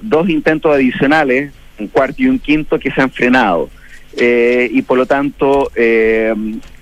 dos 0.00 0.28
intentos 0.28 0.74
adicionales, 0.74 1.52
un 1.78 1.88
cuarto 1.88 2.22
y 2.22 2.26
un 2.28 2.38
quinto, 2.38 2.78
que 2.78 2.90
se 2.90 3.00
han 3.00 3.10
frenado. 3.10 3.68
eh, 4.16 4.68
y 4.70 4.82
por 4.82 4.96
lo 4.96 5.06
tanto 5.06 5.70
eh, 5.74 6.32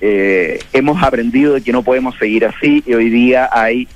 eh, 0.00 0.58
hemos 0.72 1.02
aprendido 1.02 1.54
de 1.54 1.62
que 1.62 1.72
no 1.72 1.82
podemos 1.82 2.16
seguir 2.18 2.44
así 2.44 2.82
y 2.86 2.92
hoy 2.94 3.08
día 3.08 3.48
hay 3.50 3.88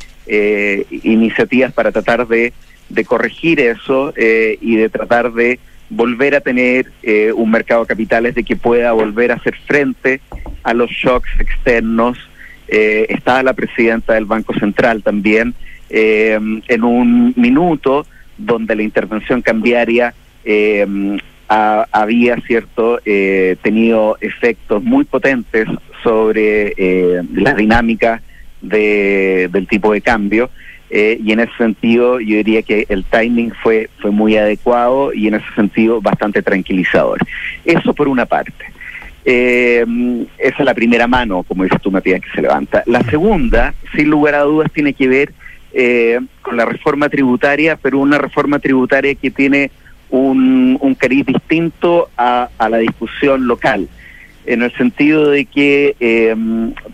iniciativas 1.04 1.72
para 1.72 1.92
tratar 1.92 2.26
de, 2.26 2.52
de 2.88 3.04
corregir 3.04 3.60
eso 3.60 4.12
y 4.16 4.74
de 4.74 4.88
tratar 4.88 5.32
de 5.32 5.60
volver 5.88 6.34
a 6.34 6.40
tener 6.40 6.90
un 7.36 7.48
mercado 7.48 7.82
de 7.82 7.86
capitales 7.86 8.34
de 8.34 8.42
que 8.42 8.56
pueda 8.56 8.90
volver 8.90 9.30
a 9.30 9.36
hacer 9.36 9.54
frente 9.68 10.20
a 10.64 10.74
los 10.74 10.90
shocks 10.90 11.30
externos. 11.38 12.18
Está 12.66 13.40
la 13.44 13.52
presidenta 13.52 14.14
del 14.14 14.24
Banco 14.24 14.52
Central 14.54 15.04
también 15.04 15.54
en 15.88 16.82
un 16.82 17.32
minuto 17.36 18.04
donde 18.36 18.74
la 18.74 18.82
intervención 18.82 19.42
cambiaria 19.42 20.12
eh, 20.46 20.86
ha- 21.48 21.86
había 21.92 22.36
cierto 22.46 22.98
eh, 23.04 23.56
tenido 23.62 24.16
efectos 24.22 24.82
muy 24.82 25.04
potentes 25.04 25.68
sobre 26.02 26.72
eh, 26.78 27.22
la 27.34 27.52
dinámica 27.54 28.22
de- 28.62 29.48
del 29.52 29.66
tipo 29.68 29.92
de 29.92 30.00
cambio 30.00 30.48
eh, 30.88 31.18
y 31.22 31.32
en 31.32 31.40
ese 31.40 31.52
sentido 31.58 32.20
yo 32.20 32.36
diría 32.36 32.62
que 32.62 32.86
el 32.88 33.04
timing 33.04 33.52
fue 33.62 33.90
fue 34.00 34.10
muy 34.12 34.36
adecuado 34.36 35.12
y 35.12 35.26
en 35.28 35.34
ese 35.34 35.46
sentido 35.54 36.00
bastante 36.00 36.42
tranquilizador 36.42 37.18
eso 37.64 37.92
por 37.92 38.08
una 38.08 38.24
parte 38.24 38.64
eh, 39.24 39.84
esa 40.38 40.56
es 40.60 40.64
la 40.64 40.74
primera 40.74 41.08
mano, 41.08 41.42
como 41.42 41.64
dices 41.64 41.80
tú, 41.82 41.90
Matías, 41.90 42.20
que 42.20 42.30
se 42.32 42.42
levanta. 42.42 42.84
La 42.86 43.02
segunda, 43.10 43.74
sin 43.96 44.08
lugar 44.08 44.36
a 44.36 44.42
dudas, 44.42 44.70
tiene 44.72 44.92
que 44.92 45.08
ver 45.08 45.32
eh, 45.72 46.20
con 46.42 46.56
la 46.56 46.64
reforma 46.64 47.08
tributaria, 47.08 47.76
pero 47.76 47.98
una 47.98 48.18
reforma 48.18 48.60
tributaria 48.60 49.16
que 49.16 49.32
tiene 49.32 49.72
un, 50.18 50.78
un 50.80 50.94
cariz 50.94 51.26
distinto 51.26 52.08
a, 52.16 52.48
a 52.58 52.68
la 52.68 52.78
discusión 52.78 53.46
local, 53.46 53.88
en 54.46 54.62
el 54.62 54.72
sentido 54.76 55.30
de 55.30 55.44
que 55.44 55.94
eh, 56.00 56.34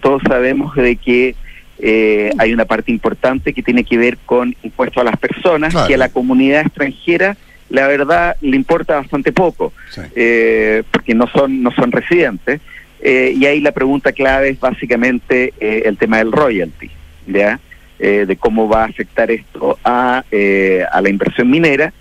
todos 0.00 0.22
sabemos 0.26 0.74
de 0.74 0.96
que 0.96 1.34
eh, 1.78 2.30
hay 2.38 2.52
una 2.52 2.64
parte 2.64 2.90
importante 2.92 3.52
que 3.52 3.62
tiene 3.62 3.84
que 3.84 3.96
ver 3.98 4.16
con 4.24 4.54
impuestos 4.62 5.00
a 5.00 5.04
las 5.04 5.16
personas, 5.16 5.72
Claro. 5.72 5.88
que 5.88 5.94
a 5.94 5.98
la 5.98 6.08
comunidad 6.10 6.62
extranjera, 6.62 7.36
la 7.70 7.86
verdad, 7.88 8.36
le 8.40 8.56
importa 8.56 8.96
bastante 8.96 9.32
poco 9.32 9.72
eh, 10.14 10.82
porque 10.90 11.14
no 11.14 11.26
son 11.28 11.62
no 11.62 11.70
son 11.72 11.90
residentes. 11.92 12.60
Eh, 13.04 13.34
y 13.36 13.46
ahí 13.46 13.60
la 13.60 13.72
pregunta 13.72 14.12
clave 14.12 14.50
es 14.50 14.60
básicamente 14.60 15.52
eh, 15.58 15.82
el 15.86 15.96
tema 15.96 16.18
del 16.18 16.30
royalty 16.30 16.88
ya 17.26 17.58
de 17.98 18.36
cómo 18.36 18.68
va 18.68 18.82
a 18.82 18.86
afectar 18.86 19.30
esto 19.30 19.78
a 19.84 20.24
eh, 20.32 20.82
a 20.90 21.00
la 21.00 21.08
inversión 21.08 21.48
minera 21.48 21.92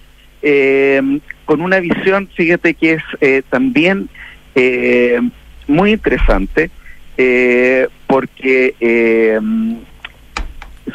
eh, 0.41 1.19
con 1.45 1.61
una 1.61 1.79
visión 1.79 2.27
fíjate 2.35 2.73
que 2.73 2.93
es 2.93 3.03
eh, 3.19 3.41
también 3.49 4.09
eh, 4.55 5.19
muy 5.67 5.91
interesante 5.91 6.69
eh, 7.17 7.87
porque 8.07 8.75
eh, 8.79 9.39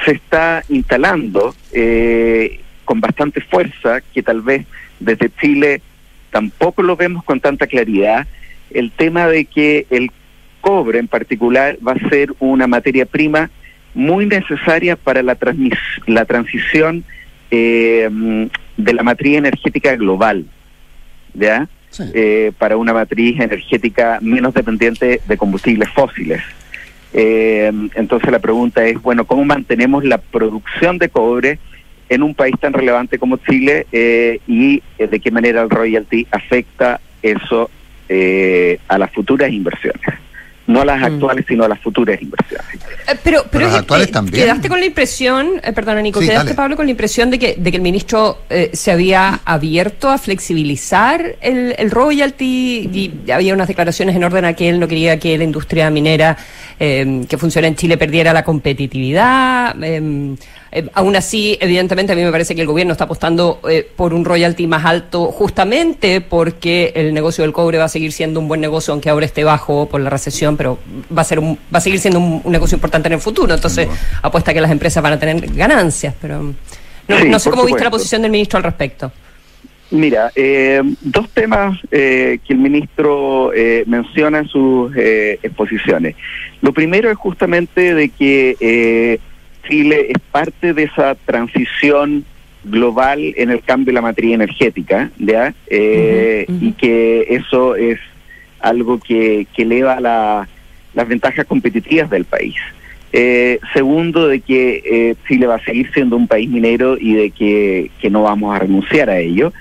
se 0.05 0.13
está 0.13 0.65
instalando 0.69 1.55
eh, 1.73 2.61
con 2.85 3.01
bastante 3.01 3.41
fuerza, 3.41 4.01
que 4.13 4.23
tal 4.23 4.43
vez 4.43 4.67
desde 5.01 5.31
Chile 5.41 5.81
tampoco 6.31 6.83
lo 6.83 6.97
vemos 6.97 7.25
con 7.25 7.41
tanta 7.41 7.67
claridad, 7.67 8.27
el 8.71 8.91
tema 8.91 9.27
de 9.29 9.45
que 9.45 9.87
el 9.91 10.11
cobre 10.61 10.99
en 10.99 11.09
particular 11.09 11.79
va 11.87 11.93
a 11.93 12.09
ser 12.09 12.35
una 12.39 12.67
materia 12.67 13.07
prima 13.07 13.51
muy 13.95 14.27
necesaria 14.27 14.97
para 14.97 15.23
la, 15.23 15.37
la 16.07 16.25
transición 16.25 17.05
de 18.77 18.93
la 18.93 19.03
matriz 19.03 19.37
energética 19.37 19.97
global, 19.97 20.47
¿ya? 21.35 21.69
Eh, 22.13 22.53
para 22.59 22.77
una 22.77 22.93
matriz 22.93 23.41
energética 23.41 24.19
menos 24.21 24.53
dependiente 24.53 25.21
de 25.27 25.37
combustibles 25.39 25.89
fósiles. 25.91 26.43
Eh, 27.15 27.73
entonces 27.95 28.31
la 28.31 28.39
pregunta 28.39 28.85
es, 28.85 29.01
bueno, 29.01 29.25
¿cómo 29.25 29.45
mantenemos 29.45 30.05
la 30.05 30.19
producción 30.19 30.99
de 30.99 31.09
cobre 31.09 31.59
en 32.09 32.23
un 32.23 32.35
país 32.35 32.55
tan 32.61 32.73
relevante 32.73 33.19
como 33.19 33.39
Chile 33.39 33.87
eh, 33.93 34.41
y 34.47 34.83
eh, 34.99 35.07
de 35.07 35.21
qué 35.21 35.31
manera 35.31 35.63
el 35.63 35.71
royalty 35.71 36.27
afecta 36.31 37.01
eso 37.23 37.71
eh, 38.09 38.79
a 38.89 38.99
las 38.99 39.11
futuras 39.13 39.51
inversiones? 39.51 40.26
No 40.69 40.81
a 40.81 40.85
las 40.85 41.01
actuales, 41.03 41.45
sino 41.47 41.65
a 41.65 41.69
las 41.69 41.79
futuras 41.81 42.21
inversiones. 42.21 42.67
Eh, 43.09 43.15
Pero, 43.23 43.45
pero 43.51 43.67
las 43.67 43.75
es- 43.75 43.81
actuales 43.81 44.09
eh, 44.09 44.13
también. 44.13 44.43
Quedaste 44.45 44.69
con 44.69 44.81
la 44.81 44.87
impresión, 44.87 45.61
eh, 45.63 45.73
perdona 45.73 46.03
Nico, 46.03 46.21
Sí, 46.21 46.27
quedaste 46.27 46.47
dale. 46.49 46.57
Pablo 46.57 46.77
con 46.77 46.87
la 46.87 46.91
impresión 46.91 47.31
de 47.31 47.39
que, 47.39 47.55
de 47.57 47.71
que 47.71 47.77
el 47.77 47.83
ministro 47.83 48.41
eh, 48.51 48.71
se 48.73 48.91
había 48.91 49.41
abierto 49.45 50.11
a 50.11 50.19
flexibilizar 50.19 51.37
el, 51.41 51.75
el 51.79 51.91
royalty 51.93 52.91
y 53.27 53.31
había 53.31 53.55
unas 53.55 53.69
declaraciones 53.69 54.17
en 54.17 54.25
orden 54.25 54.45
a 54.45 54.55
que 54.55 54.69
él 54.69 54.81
no 54.81 54.89
quería 54.89 55.19
que 55.21 55.39
la 55.39 55.45
industria 55.45 55.89
minera 55.91 56.37
eh, 56.81 57.25
que 57.29 57.39
funciona 57.39 57.69
en 57.69 57.77
Chile 57.77 57.97
perdiera 57.97 58.33
la 58.33 58.43
competitividad. 58.43 59.77
Eh, 60.77 60.91
aún 60.95 61.17
así, 61.17 61.57
evidentemente, 61.61 62.13
a 62.13 62.17
mí 62.17 62.23
me 62.23 62.31
parece 62.31 62.55
que 62.55 62.61
el 62.61 62.67
gobierno 62.67 62.93
está 62.93 63.05
apostando 63.05 63.61
eh, 63.69 63.89
por 63.97 64.13
un 64.13 64.25
royalty 64.25 64.67
más 64.67 64.85
alto 64.85 65.27
justamente 65.27 66.21
porque 66.21 66.93
el 66.95 67.15
negocio 67.15 67.43
del 67.43 67.53
cobre 67.53 67.79
va 67.79 67.85
a 67.85 67.89
seguir 67.89 68.13
siendo 68.13 68.41
un 68.41 68.49
buen 68.49 68.61
negocio, 68.61 68.93
aunque 68.93 69.09
ahora 69.11 69.27
esté 69.27 69.43
bajo 69.45 69.89
por 69.89 70.01
la 70.01 70.11
recesión, 70.11 70.57
pero 70.57 70.79
va 71.17 71.23
a 71.23 71.25
ser 71.25 71.39
un, 71.39 71.59
va 71.75 71.79
a 71.79 71.81
seguir 71.81 71.99
siendo 71.99 72.21
un, 72.21 72.41
un 72.45 72.53
negocio 72.53 72.77
importante 72.77 73.09
en 73.09 73.15
el 73.15 73.21
futuro. 73.21 73.55
Entonces, 73.55 73.89
apuesta 74.23 74.53
que 74.53 74.61
las 74.61 74.71
empresas 74.71 75.03
van 75.03 75.15
a 75.15 75.19
tener 75.19 75.51
ganancias, 75.55 76.15
pero 76.21 76.43
no, 76.43 77.19
Sí, 77.19 77.29
no 77.29 77.39
sé 77.39 77.51
cómo 77.51 77.65
viste 77.65 77.85
la 77.85 77.91
posición 77.91 78.23
del 78.23 78.31
ministro 78.31 78.59
al 78.59 78.65
respecto. 78.65 79.13
Mira, 79.91 80.33
eh, 80.35 80.83
dos 81.01 81.29
temas 81.31 81.79
eh, 81.93 82.41
que 82.45 82.53
el 82.53 82.59
ministro 82.59 83.53
eh, 83.55 83.85
menciona 83.87 84.39
en 84.39 84.49
sus 84.49 84.93
eh, 84.97 85.39
exposiciones. 85.43 86.17
Lo 86.61 86.73
primero 86.73 87.09
es 87.09 87.17
justamente 87.17 87.95
de 87.95 88.09
que 88.09 88.57
eh, 88.59 89.21
Chile 89.69 90.07
es 90.11 90.19
parte 90.31 90.73
de 90.73 90.85
esa 90.85 91.15
transición 91.15 92.25
global 92.65 93.33
en 93.37 93.51
el 93.51 93.61
cambio 93.63 93.87
de 93.87 93.93
la 93.93 94.03
matriz 94.03 94.35
energética, 94.35 95.11
¿ya? 95.19 95.55
Eh, 95.69 96.47
Y 96.61 96.73
que 96.73 97.27
eso 97.31 97.77
es 97.77 97.99
algo 98.61 98.99
que, 98.99 99.47
que 99.55 99.63
eleva 99.63 100.01
la- 100.01 100.49
las 100.95 101.09
ventajas 101.09 101.47
competitivas 101.47 102.11
del 102.11 102.25
país. 102.25 102.55
Eh, 103.13 103.61
segundo, 103.73 104.27
de 104.29 104.41
que 104.41 104.83
eh, 104.85 105.15
Chile 105.29 105.47
va 105.47 105.57
a 105.57 105.65
seguir 105.65 105.91
siendo 105.93 106.17
un 106.17 106.27
país 106.27 106.49
minero 106.51 106.97
y 106.99 107.15
de 107.15 107.31
que, 107.31 107.91
que 108.01 108.11
no 108.11 108.23
vamos 108.23 108.55
a 108.55 108.59
renunciar 108.59 109.09
a 109.11 109.19
ello. 109.19 109.53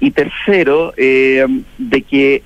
Y 0.00 0.10
tercero, 0.12 0.92
de 0.96 2.02
que 2.08 2.42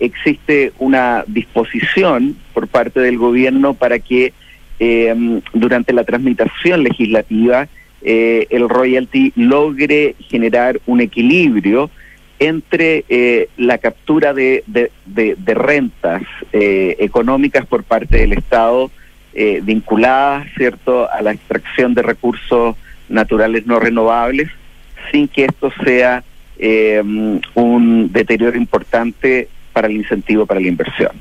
existe 0.00 0.72
una 0.78 1.24
disposición 1.26 2.36
por 2.52 2.68
parte 2.68 3.00
del 3.00 3.16
gobierno 3.18 3.74
para 3.74 3.98
que 3.98 4.32
eh, 4.80 5.40
durante 5.52 5.92
la 5.92 6.04
transmitación 6.04 6.82
legislativa 6.84 7.68
eh, 8.02 8.46
el 8.50 8.68
royalty 8.68 9.32
logre 9.36 10.14
generar 10.28 10.80
un 10.86 11.00
equilibrio 11.00 11.90
entre 12.38 13.04
eh, 13.08 13.48
la 13.56 13.78
captura 13.78 14.32
de, 14.32 14.62
de- 14.68 14.92
de- 15.06 15.34
de 15.36 15.54
rentas 15.54 16.22
eh, 16.52 16.94
económicas 17.00 17.66
por 17.66 17.82
parte 17.82 18.18
del 18.18 18.32
Estado 18.34 18.90
eh, 19.34 19.60
vinculadas, 19.64 20.46
cierto, 20.56 21.10
a 21.10 21.20
la 21.22 21.32
extracción 21.32 21.94
de 21.94 22.02
recursos 22.02 22.76
naturales 23.08 23.66
no 23.66 23.80
renovables, 23.80 24.48
sin 25.10 25.26
que 25.26 25.46
esto 25.46 25.72
sea 25.84 26.22
eh, 26.58 27.02
un 27.54 28.12
deterioro 28.12 28.56
importante 28.56 29.48
para 29.78 29.86
el 29.86 29.96
incentivo 29.96 30.44
para 30.44 30.58
la 30.58 30.66
inversión. 30.66 31.12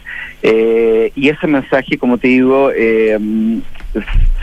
Eh, 0.42 1.12
y 1.16 1.30
ese 1.30 1.46
mensaje, 1.46 2.00
como 2.00 2.18
te 2.18 2.28
digo, 2.28 2.72
eh, 2.76 3.16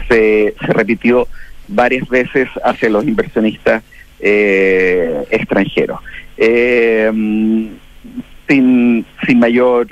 se, 0.08 0.54
se 0.64 0.72
repitió 0.72 1.26
varias 1.66 2.08
veces 2.08 2.48
hacia 2.62 2.90
los 2.90 3.04
inversionistas 3.04 3.82
eh, 4.20 5.24
extranjeros. 5.32 5.98
Eh, 6.36 7.10
sin, 8.46 9.04
sin 9.26 9.38
mayor 9.40 9.88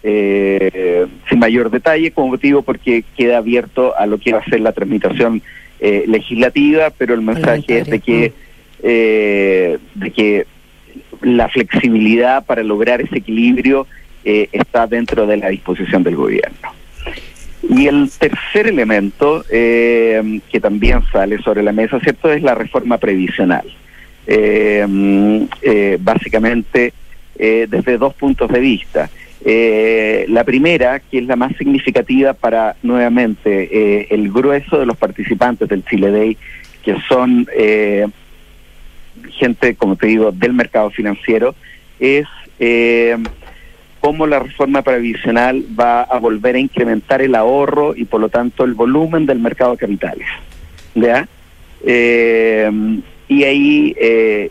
sin 0.00 1.38
mayor 1.38 1.70
detalle 1.70 2.12
como 2.12 2.28
motivo 2.28 2.62
porque 2.62 3.04
queda 3.14 3.36
abierto 3.36 3.94
a 3.94 4.06
lo 4.06 4.16
que 4.16 4.32
va 4.32 4.38
a 4.38 4.44
ser 4.44 4.60
la 4.60 4.72
transmitación 4.72 5.42
eh, 5.80 6.04
legislativa, 6.06 6.88
pero 6.96 7.12
el 7.12 7.20
mensaje 7.20 7.80
es 7.80 7.86
de 7.90 8.00
que 8.00 8.32
de 8.80 10.10
que 10.14 10.46
la 11.22 11.48
flexibilidad 11.48 12.44
para 12.44 12.62
lograr 12.62 13.00
ese 13.00 13.18
equilibrio 13.18 13.86
eh, 14.24 14.48
está 14.52 14.86
dentro 14.86 15.26
de 15.26 15.36
la 15.36 15.48
disposición 15.48 16.02
del 16.02 16.16
gobierno. 16.16 16.68
Y 17.68 17.86
el 17.86 18.10
tercer 18.18 18.66
elemento 18.66 19.44
eh, 19.50 20.40
que 20.50 20.60
también 20.60 21.02
sale 21.12 21.38
sobre 21.38 21.62
la 21.62 21.72
mesa, 21.72 21.98
¿cierto?, 22.00 22.32
es 22.32 22.42
la 22.42 22.54
reforma 22.54 22.98
previsional. 22.98 23.66
Eh, 24.30 24.86
eh, 25.62 25.96
básicamente 25.98 26.92
eh, 27.38 27.66
desde 27.66 27.96
dos 27.96 28.12
puntos 28.12 28.50
de 28.52 28.60
vista. 28.60 29.08
La 29.42 30.44
primera, 30.44 31.00
que 31.00 31.18
es 31.18 31.24
la 31.24 31.36
más 31.36 31.56
significativa 31.56 32.34
para 32.34 32.76
nuevamente 32.82 34.12
el 34.14 34.30
grueso 34.30 34.78
de 34.78 34.84
los 34.84 34.98
participantes 34.98 35.66
del 35.70 35.82
Chile 35.86 36.10
Day, 36.10 36.36
que 36.82 36.94
son 37.08 37.46
gente, 39.30 39.74
como 39.74 39.96
te 39.96 40.06
digo, 40.06 40.32
del 40.32 40.52
mercado 40.52 40.90
financiero, 40.90 41.54
es 42.00 42.26
eh, 42.58 43.16
cómo 44.00 44.26
la 44.26 44.38
reforma 44.40 44.82
previsional 44.82 45.64
va 45.78 46.02
a 46.02 46.18
volver 46.18 46.56
a 46.56 46.60
incrementar 46.60 47.22
el 47.22 47.34
ahorro 47.34 47.94
y 47.96 48.04
por 48.04 48.20
lo 48.20 48.28
tanto 48.28 48.64
el 48.64 48.74
volumen 48.74 49.26
del 49.26 49.38
mercado 49.38 49.72
de 49.72 49.78
capitales. 49.78 50.28
¿Ya? 50.94 51.28
Eh, 51.84 52.70
y 53.28 53.44
ahí 53.44 53.94
eh, 54.00 54.50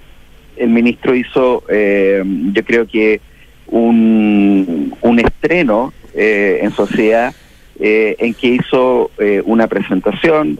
el 0.55 0.69
ministro 0.69 1.15
hizo, 1.15 1.63
eh, 1.67 2.23
yo 2.25 2.63
creo 2.63 2.87
que 2.87 3.19
un, 3.67 4.95
un 5.01 5.19
estreno 5.19 5.93
eh, 6.13 6.59
en 6.61 6.71
sociedad 6.71 7.33
en 7.79 8.33
que 8.33 8.47
hizo 8.47 9.11
una 9.45 9.67
presentación 9.67 10.57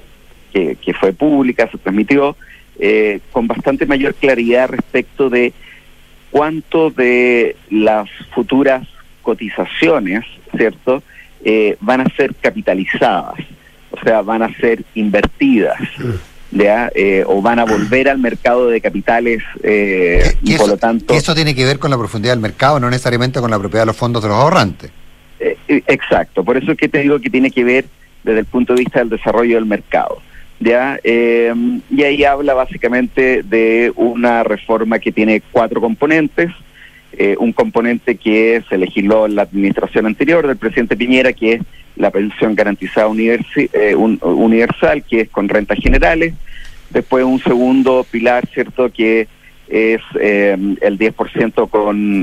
que, 0.53 0.76
que 0.76 0.93
fue 0.93 1.14
pública, 1.14 1.68
se 1.72 1.80
transmitió, 1.80 2.38
eh, 2.80 3.20
con 3.32 3.48
bastante 3.48 3.86
mayor 3.86 4.14
claridad 4.16 4.70
respecto 4.70 5.30
de 5.30 5.54
cuánto 6.32 6.90
de 6.90 7.56
las 7.70 8.10
futuras 8.34 8.88
cotizaciones, 9.22 10.26
¿cierto?, 10.56 11.04
eh, 11.44 11.78
van 11.82 12.02
a 12.02 12.10
ser 12.16 12.34
capitalizadas, 12.36 13.36
o 13.92 14.00
sea, 14.04 14.22
van 14.22 14.42
a 14.42 14.54
ser 14.58 14.84
invertidas. 14.96 15.80
¿ya? 16.52 16.90
Eh, 16.96 17.24
o 17.28 17.42
van 17.42 17.60
a 17.60 17.66
volver 17.66 18.10
al 18.10 18.20
mercado 18.20 18.68
de 18.68 18.82
capitales 18.82 19.44
eh, 19.64 20.36
y 20.42 20.56
por 20.56 20.70
lo 20.70 20.78
tanto 20.78 21.14
Eso 21.14 21.36
tiene 21.36 21.54
que 21.54 21.66
ver 21.66 21.80
con 21.80 21.92
la 21.92 21.98
profundidad 21.98 22.34
del 22.34 22.42
mercado, 22.42 22.80
no 22.80 22.90
necesariamente 22.90 23.40
con 23.40 23.52
la 23.52 23.60
propiedad 23.60 23.84
de 23.84 23.88
los 23.88 23.98
fondos 23.98 24.24
de 24.24 24.30
los 24.30 24.38
ahorrantes. 24.38 24.92
Eh, 25.40 25.58
exacto, 25.68 26.44
por 26.44 26.58
eso 26.58 26.72
es 26.72 26.78
que 26.78 26.88
te 26.88 27.00
digo 27.00 27.20
que 27.20 27.30
tiene 27.30 27.52
que 27.52 27.64
ver 27.64 27.86
desde 28.24 28.40
el 28.40 28.46
punto 28.46 28.74
de 28.74 28.80
vista 28.80 29.00
del 29.00 29.10
desarrollo 29.10 29.56
del 29.56 29.66
mercado. 29.66 30.22
¿Ya? 30.60 30.99
Eh, 31.03 31.53
y 31.89 32.03
ahí 32.03 32.24
habla 32.24 32.53
básicamente 32.53 33.43
de 33.43 33.91
una 33.95 34.43
reforma 34.43 34.99
que 34.99 35.12
tiene 35.12 35.41
cuatro 35.51 35.82
componentes. 35.82 36.51
Eh, 37.20 37.36
un 37.39 37.51
componente 37.51 38.16
que 38.16 38.62
se 38.70 38.78
legisló 38.78 39.26
en 39.26 39.36
la 39.36 39.41
administración 39.43 40.05
anterior 40.05 40.45
del 40.45 40.58
presidente 40.58 40.95
Piñera, 40.97 41.34
que 41.34 41.53
es 41.53 41.62
la 41.95 42.12
pensión 42.12 42.53
garantizada 42.53 43.08
eh, 43.18 43.95
un- 43.95 44.20
universal, 44.22 45.03
que 45.03 45.22
es 45.22 45.30
con 45.30 45.49
rentas 45.49 45.80
generales. 45.80 46.34
Después 46.91 47.24
un 47.26 47.39
segundo 47.39 48.05
pilar, 48.10 48.47
¿cierto?, 48.53 48.91
que 48.91 49.28
es 49.68 50.01
eh, 50.20 50.55
el 50.82 50.97
10% 50.99 51.70
con, 51.70 52.22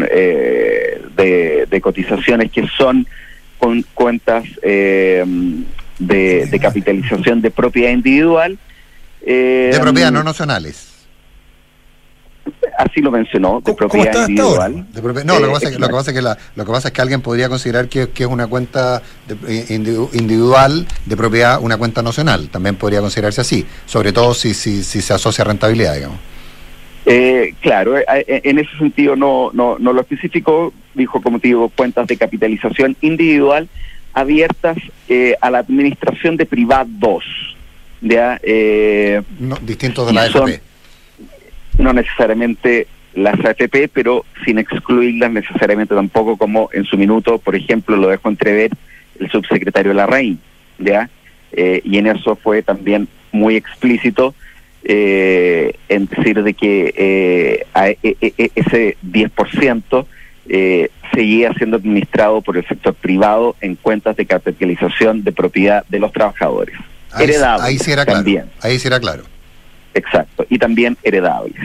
de, 1.17 1.67
de 1.69 1.81
cotizaciones 1.81 2.51
que 2.53 2.67
son 2.69 3.07
con 3.59 3.85
cuentas 3.95 4.45
eh, 4.63 5.25
de, 5.99 6.47
de 6.47 6.59
capitalización 6.61 7.41
de 7.41 7.51
propiedad 7.51 7.91
individual. 7.91 8.59
Eh, 9.27 9.71
De 9.73 9.81
propiedad 9.81 10.11
no 10.13 10.23
nacionales. 10.23 10.91
Así 12.77 13.01
lo 13.01 13.11
mencionó, 13.11 13.63
de 13.65 13.73
propiedad 13.73 14.29
individual. 14.29 14.87
De 14.93 15.01
propiedad- 15.01 15.25
no, 15.25 15.39
lo 15.39 15.47
que, 15.47 15.47
Eh, 15.47 15.53
pasa 15.55 15.67
es 15.69 15.73
que, 15.75 15.79
lo, 15.79 15.87
que 15.87 15.93
pasa 15.95 16.11
es 16.11 16.17
que 16.17 16.23
la- 16.23 16.39
lo 16.57 16.65
que 16.67 16.73
pasa 16.73 16.89
es 16.89 16.95
que 16.95 17.01
alguien 17.01 17.21
podría 17.23 17.49
considerar 17.49 17.89
que, 17.89 18.11
que 18.11 18.25
es 18.25 18.29
una 18.29 18.47
cuenta 18.49 19.01
de- 19.29 19.35
eh, 19.61 19.67
individu- 19.71 20.11
individual 20.13 20.87
de 21.07 21.17
propiedad, 21.17 21.59
una 21.63 21.77
cuenta 21.79 22.03
nacional. 22.03 22.49
También 22.51 22.75
podría 22.77 23.01
considerarse 23.01 23.41
así, 23.41 23.65
sobre 23.87 24.13
todo 24.13 24.35
si, 24.35 24.53
si, 24.53 24.83
si 24.83 25.01
se 25.01 25.15
asocia 25.15 25.43
a 25.43 25.47
rentabilidad, 25.49 25.95
digamos. 25.95 26.19
Eh, 27.07 27.55
claro, 27.61 27.97
eh, 27.99 28.05
eh, 28.09 28.41
en 28.45 28.59
ese 28.59 28.77
sentido 28.79 29.15
no, 29.15 29.51
no, 29.55 29.79
no 29.79 29.93
lo 29.93 30.01
especificó, 30.01 30.73
dijo 30.95 31.23
como 31.23 31.39
te 31.39 31.49
digo, 31.49 31.69
cuentas 31.71 32.07
de 32.09 32.17
capitalización 32.17 32.97
individual 33.03 33.69
abiertas 34.15 34.77
eh, 35.09 35.35
a 35.41 35.51
la 35.51 35.59
administración 35.59 36.37
de 36.37 36.47
privados, 36.47 37.25
¿ya? 38.01 38.39
Eh, 38.43 39.21
No, 39.39 39.57
distintos 39.61 40.07
de 40.07 40.13
la 40.13 40.23
AFP. 40.23 40.61
no 41.79 41.93
necesariamente 41.93 42.87
las 43.15 43.39
AFP, 43.45 43.89
pero 43.93 44.25
sin 44.45 44.59
excluirlas 44.59 45.31
necesariamente 45.31 45.95
tampoco, 45.95 46.37
como 46.37 46.69
en 46.73 46.85
su 46.85 46.97
minuto, 46.97 47.39
por 47.39 47.55
ejemplo, 47.57 47.97
lo 47.97 48.09
dejó 48.09 48.29
entrever 48.29 48.71
el 49.21 49.31
subsecretario 49.31 49.93
Larraín, 49.95 50.39
¿ya? 50.79 51.09
Eh, 51.53 51.81
y 51.85 51.99
en 51.99 52.07
eso 52.09 52.35
fue 52.37 52.63
también 52.63 53.07
muy 53.33 53.55
explícito 53.57 54.35
eh, 54.83 55.75
en 55.89 56.07
decir 56.07 56.43
de 56.43 56.55
que 56.55 56.93
eh, 56.97 57.67
a- 57.73 57.89
e- 57.91 57.99
e- 58.03 58.35
e- 58.37 58.51
ese 58.55 58.97
10% 59.03 60.07
eh, 60.49 60.89
seguía 61.15 61.53
siendo 61.55 61.77
administrado 61.77 62.43
por 62.43 62.57
el 62.57 62.67
sector 62.67 62.95
privado 62.95 63.57
en 63.61 63.77
cuentas 63.77 64.17
de 64.17 64.27
capitalización 64.27 65.23
de 65.25 65.33
propiedad 65.33 65.85
de 65.89 65.99
los 65.99 66.13
trabajadores. 66.13 66.77
Ahí, 67.13 67.25
Heredables 67.25 67.67
ahí 67.67 67.79
sí 67.79 67.93
era 67.93 68.05
claro. 68.05 68.19
también. 68.19 68.45
Ahí 68.61 68.79
sí 68.79 68.89
era 68.89 69.01
claro. 69.01 69.25
Exacto, 69.95 70.45
y 70.51 70.59
también 70.59 70.97
heredables. 71.03 71.57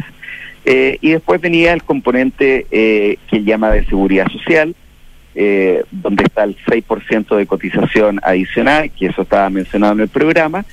Eh, 0.65 0.97
y 1.01 1.11
después 1.11 1.41
venía 1.41 1.73
el 1.73 1.83
componente 1.83 2.67
eh, 2.69 3.17
que 3.29 3.43
llama 3.43 3.71
de 3.71 3.85
seguridad 3.85 4.27
social, 4.27 4.75
eh, 5.35 5.83
donde 5.91 6.23
está 6.23 6.43
el 6.43 6.57
6% 6.57 7.35
de 7.35 7.47
cotización 7.47 8.19
adicional, 8.23 8.91
que 8.91 9.07
eso 9.07 9.23
estaba 9.23 9.49
mencionado 9.49 9.93
en 9.93 10.01
el 10.01 10.09
programa. 10.09 10.65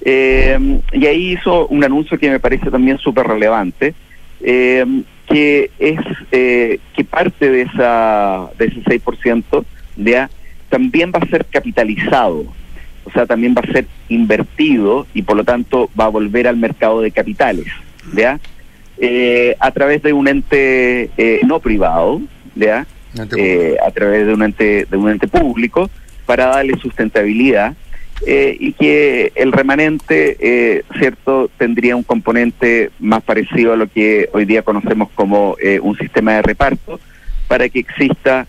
Eh, 0.00 0.80
y 0.92 1.06
ahí 1.06 1.32
hizo 1.32 1.66
un 1.68 1.84
anuncio 1.84 2.18
que 2.18 2.30
me 2.30 2.40
parece 2.40 2.70
también 2.70 2.98
súper 2.98 3.26
relevante, 3.26 3.94
eh, 4.40 4.84
que 5.28 5.70
es 5.78 6.00
eh, 6.32 6.80
que 6.96 7.04
parte 7.04 7.50
de, 7.50 7.62
esa, 7.62 8.48
de 8.58 8.66
ese 8.66 8.82
6% 8.82 9.64
¿ya? 9.96 10.30
también 10.68 11.12
va 11.14 11.20
a 11.22 11.28
ser 11.28 11.44
capitalizado, 11.46 12.46
o 13.04 13.10
sea, 13.12 13.26
también 13.26 13.54
va 13.54 13.62
a 13.66 13.72
ser 13.72 13.86
invertido 14.08 15.06
y 15.14 15.22
por 15.22 15.36
lo 15.36 15.44
tanto 15.44 15.90
va 15.98 16.04
a 16.04 16.08
volver 16.08 16.46
al 16.46 16.56
mercado 16.56 17.00
de 17.00 17.10
capitales, 17.10 17.66
¿ya? 18.14 18.38
Eh, 18.98 19.56
a 19.60 19.70
través 19.70 20.02
de 20.02 20.12
un 20.12 20.28
ente 20.28 21.10
eh, 21.16 21.40
no 21.46 21.60
privado, 21.60 22.20
¿ya? 22.54 22.86
Eh, 23.36 23.76
a 23.84 23.90
través 23.90 24.26
de 24.26 24.34
un 24.34 24.42
ente 24.42 24.86
de 24.90 24.96
un 24.96 25.08
ente 25.10 25.26
público 25.26 25.90
para 26.26 26.46
darle 26.46 26.78
sustentabilidad 26.78 27.74
eh, 28.26 28.56
y 28.58 28.72
que 28.72 29.32
el 29.34 29.52
remanente, 29.52 30.36
eh, 30.40 30.82
cierto, 30.98 31.50
tendría 31.58 31.96
un 31.96 32.02
componente 32.02 32.90
más 32.98 33.22
parecido 33.22 33.72
a 33.72 33.76
lo 33.76 33.86
que 33.88 34.28
hoy 34.32 34.44
día 34.44 34.62
conocemos 34.62 35.08
como 35.14 35.56
eh, 35.62 35.78
un 35.80 35.96
sistema 35.96 36.34
de 36.34 36.42
reparto 36.42 37.00
para 37.46 37.68
que 37.68 37.78
exista, 37.80 38.46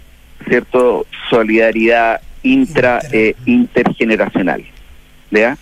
cierto, 0.48 1.06
solidaridad 1.30 2.22
intra 2.44 3.00
eh, 3.12 3.36
intergeneracional, 3.46 4.64
¿ya? 5.32 5.58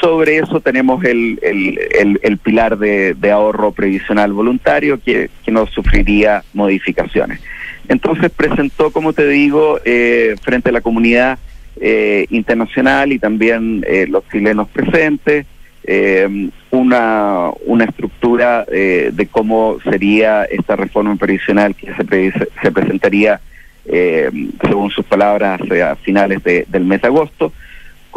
Sobre 0.00 0.38
eso 0.38 0.60
tenemos 0.60 1.02
el, 1.04 1.38
el, 1.42 1.78
el- 1.98 2.20
el 2.22 2.38
pilar 2.38 2.78
de, 2.78 3.14
de 3.14 3.30
ahorro 3.32 3.72
previsional 3.72 4.32
voluntario 4.32 5.00
que, 5.02 5.28
que 5.44 5.50
no 5.50 5.66
sufriría 5.66 6.44
modificaciones. 6.54 7.40
Entonces 7.88 8.30
presentó, 8.30 8.90
como 8.92 9.12
te 9.12 9.26
digo, 9.26 9.80
eh, 9.84 10.36
frente 10.42 10.68
a 10.68 10.72
la 10.72 10.82
comunidad 10.82 11.38
eh, 11.80 12.26
internacional 12.30 13.12
y 13.12 13.18
también 13.18 13.84
eh, 13.86 14.06
los 14.08 14.22
chilenos 14.28 14.68
presentes, 14.68 15.46
eh, 15.84 16.48
una, 16.70 17.50
una 17.64 17.84
estructura 17.84 18.64
eh, 18.70 19.10
de 19.12 19.26
cómo 19.26 19.78
sería 19.84 20.44
esta 20.44 20.76
reforma 20.76 21.16
previsional 21.16 21.74
que 21.74 21.86
se, 21.94 22.32
se 22.62 22.72
presentaría, 22.72 23.40
eh, 23.86 24.30
según 24.66 24.90
sus 24.90 25.06
palabras, 25.06 25.60
a 25.62 25.96
finales 25.96 26.42
de- 26.44 26.66
del 26.68 26.84
mes 26.84 27.00
de 27.00 27.08
agosto, 27.08 27.52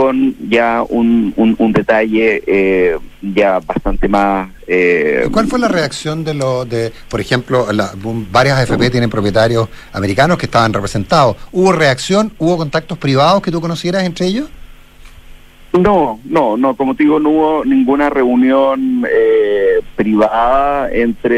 con 0.02 0.36
ya 0.50 0.84
un, 0.90 1.32
un, 1.38 1.56
un 1.60 1.72
detalle 1.74 2.42
eh, 2.48 2.98
ya 3.22 3.60
bastante 3.60 4.08
más... 4.08 4.50
eh, 4.68 5.28
¿Cuál 5.32 5.46
fue 5.46 5.60
la 5.60 5.68
reacción 5.68 6.24
de 6.24 6.34
los, 6.34 6.68
de, 6.68 6.92
por 7.08 7.22
ejemplo, 7.22 7.72
la- 7.72 7.92
varias 8.32 8.58
AFP 8.58 8.90
tienen 8.90 9.12
propietarios 9.12 9.70
americanos 9.94 10.40
que 10.40 10.48
estaban 10.48 10.74
representados? 10.74 11.36
¿Hubo 11.52 11.72
reacción? 11.72 12.32
¿Hubo 12.40 12.58
contactos 12.58 12.98
privados 12.98 13.44
que 13.44 13.52
tú 13.52 13.62
conocieras 13.62 14.04
entre 14.04 14.26
ellos? 14.26 14.50
No, 15.74 16.20
no, 16.26 16.58
no, 16.58 16.76
como 16.76 16.96
te 16.96 17.04
digo, 17.04 17.20
no 17.20 17.30
hubo 17.30 17.64
ninguna 17.64 18.10
reunión 18.10 19.06
eh, 19.10 19.82
privada 19.96 20.90
entre 20.92 21.38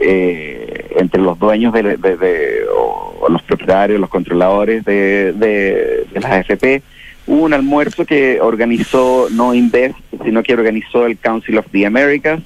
eh, 0.00 0.86
entre 0.98 1.20
los 1.20 1.38
dueños 1.38 1.74
de, 1.74 1.82
de- 1.98 2.16
de- 2.16 2.60
o, 2.74 3.26
los 3.28 3.42
propietarios, 3.42 4.00
los 4.00 4.08
controladores 4.08 4.82
de, 4.84 5.32
de, 5.34 6.06
de 6.12 6.20
las 6.20 6.32
AFP. 6.32 6.82
Hubo 7.26 7.42
un 7.44 7.52
almuerzo 7.54 8.04
que 8.04 8.40
organizó 8.40 9.28
no 9.30 9.52
Invest, 9.54 9.96
sino 10.24 10.42
que 10.42 10.54
organizó 10.54 11.06
el 11.06 11.18
Council 11.18 11.58
of 11.58 11.66
the 11.72 11.84
Americas, 11.86 12.40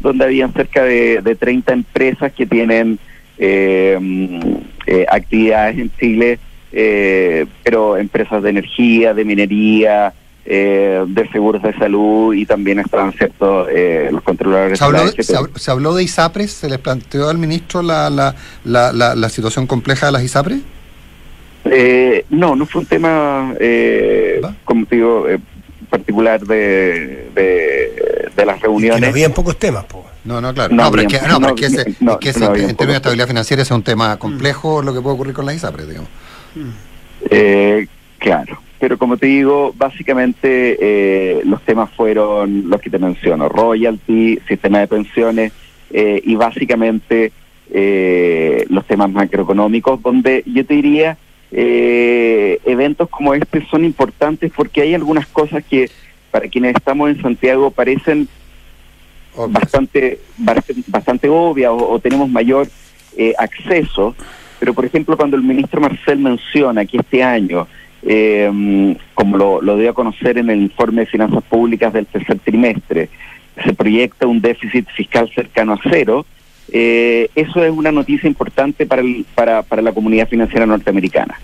donde 0.00 0.24
habían 0.24 0.52
cerca 0.52 0.82
de, 0.82 1.20
de 1.22 1.34
30 1.36 1.72
empresas 1.72 2.32
que 2.32 2.44
tienen 2.46 2.98
eh, 3.38 3.98
eh, 4.86 5.06
actividades 5.10 5.78
en 5.78 5.90
Chile, 5.98 6.38
eh, 6.72 7.46
pero 7.62 7.96
empresas 7.96 8.42
de 8.42 8.50
energía, 8.50 9.14
de 9.14 9.24
minería, 9.24 10.12
eh, 10.44 11.04
de 11.08 11.28
seguros 11.30 11.62
de 11.62 11.72
salud 11.74 12.32
y 12.34 12.46
también 12.46 12.78
estaban 12.78 13.12
ciertos 13.12 13.68
eh, 13.70 14.08
los 14.12 14.22
controladores 14.22 14.78
¿Se 14.78 14.84
habló, 14.84 15.04
de 15.10 15.22
se 15.22 15.34
hab- 15.36 15.56
se 15.56 15.70
habló 15.70 15.94
de 15.94 16.04
ISAPRES? 16.04 16.50
¿Se 16.52 16.68
les 16.68 16.78
planteó 16.78 17.28
al 17.28 17.38
ministro 17.38 17.82
la, 17.82 18.10
la, 18.10 18.34
la, 18.64 18.92
la, 18.92 19.14
la 19.16 19.28
situación 19.28 19.66
compleja 19.66 20.06
de 20.06 20.12
las 20.12 20.22
ISAPRES? 20.22 20.58
Eh, 21.70 22.24
no, 22.30 22.54
no 22.56 22.66
fue 22.66 22.80
un 22.82 22.86
tema, 22.86 23.54
eh, 23.60 24.40
como 24.64 24.86
te 24.86 24.96
digo, 24.96 25.28
eh, 25.28 25.38
particular 25.90 26.40
de, 26.40 27.28
de, 27.34 28.28
de 28.34 28.46
las 28.46 28.56
Que 28.56 28.62
reuniones. 28.64 29.00
no 29.00 29.06
habían 29.08 29.32
pocos 29.32 29.56
temas, 29.58 29.84
po. 29.84 30.04
No, 30.24 30.40
no, 30.40 30.52
claro. 30.52 30.74
No 30.74 30.84
No, 30.84 30.90
pero 30.90 31.02
es 31.02 31.06
había- 31.06 31.20
que, 31.20 31.28
no, 31.28 31.38
pero 31.38 31.48
no, 31.48 31.54
es 31.54 31.60
que, 31.60 31.66
ese- 31.66 31.94
no, 32.00 32.12
es 32.12 32.18
que 32.18 32.28
ese, 32.30 32.40
no 32.40 32.46
había 32.46 32.62
en 32.64 32.76
términos 32.76 32.94
de 32.94 32.96
estabilidad 32.96 33.26
financiera 33.28 33.62
es 33.62 33.70
un 33.70 33.82
tema 33.82 34.16
complejo 34.18 34.82
lo 34.82 34.92
que 34.92 35.00
puede 35.00 35.14
ocurrir 35.14 35.34
con 35.34 35.46
las 35.46 35.54
ISAPRES, 35.56 35.88
digamos. 35.88 36.10
Eh, 37.30 37.86
claro, 38.18 38.60
pero 38.78 38.98
como 38.98 39.16
te 39.16 39.26
digo, 39.26 39.72
básicamente 39.76 40.76
eh, 40.80 41.40
los 41.44 41.62
temas 41.62 41.90
fueron 41.96 42.68
los 42.68 42.80
que 42.80 42.90
te 42.90 42.98
menciono, 42.98 43.48
royalty, 43.48 44.38
sistema 44.48 44.80
de 44.80 44.88
pensiones 44.88 45.52
eh, 45.90 46.20
y 46.24 46.34
básicamente 46.34 47.32
eh, 47.70 48.64
los 48.68 48.84
temas 48.86 49.10
macroeconómicos, 49.10 50.02
donde 50.02 50.42
yo 50.46 50.64
te 50.66 50.74
diría, 50.74 51.16
eh, 51.52 52.58
eventos 52.64 53.08
como 53.08 53.34
este 53.34 53.64
son 53.66 53.84
importantes 53.84 54.52
porque 54.54 54.82
hay 54.82 54.94
algunas 54.94 55.26
cosas 55.26 55.64
que 55.64 55.90
para 56.30 56.48
quienes 56.48 56.74
estamos 56.76 57.10
en 57.10 57.22
Santiago 57.22 57.70
parecen 57.70 58.28
bastante 59.48 60.18
bastante, 60.38 60.82
bastante 60.86 61.28
obvias 61.28 61.70
o, 61.70 61.90
o 61.90 61.98
tenemos 61.98 62.28
mayor 62.28 62.68
eh, 63.16 63.34
acceso, 63.38 64.14
pero 64.58 64.74
por 64.74 64.84
ejemplo 64.84 65.16
cuando 65.16 65.36
el 65.36 65.42
ministro 65.42 65.80
Marcel 65.80 66.18
menciona 66.18 66.84
que 66.84 66.98
este 66.98 67.22
año, 67.22 67.66
eh, 68.02 68.96
como 69.14 69.36
lo, 69.36 69.62
lo 69.62 69.76
dio 69.76 69.90
a 69.90 69.94
conocer 69.94 70.38
en 70.38 70.50
el 70.50 70.62
informe 70.62 71.02
de 71.02 71.06
finanzas 71.06 71.42
públicas 71.44 71.92
del 71.92 72.06
tercer 72.06 72.38
trimestre, 72.40 73.08
se 73.64 73.72
proyecta 73.72 74.26
un 74.26 74.40
déficit 74.40 74.86
fiscal 74.90 75.30
cercano 75.34 75.74
a 75.74 75.80
cero, 75.90 76.26
eh, 76.72 77.28
eso 77.34 77.62
es 77.64 77.70
una 77.70 77.92
noticia 77.92 78.26
importante 78.28 78.86
para, 78.86 79.02
el- 79.02 79.24
para, 79.34 79.62
para 79.62 79.82
la 79.82 79.92
comunidad 79.92 80.28
financiera 80.28 80.66
norteamericana. 80.66 81.38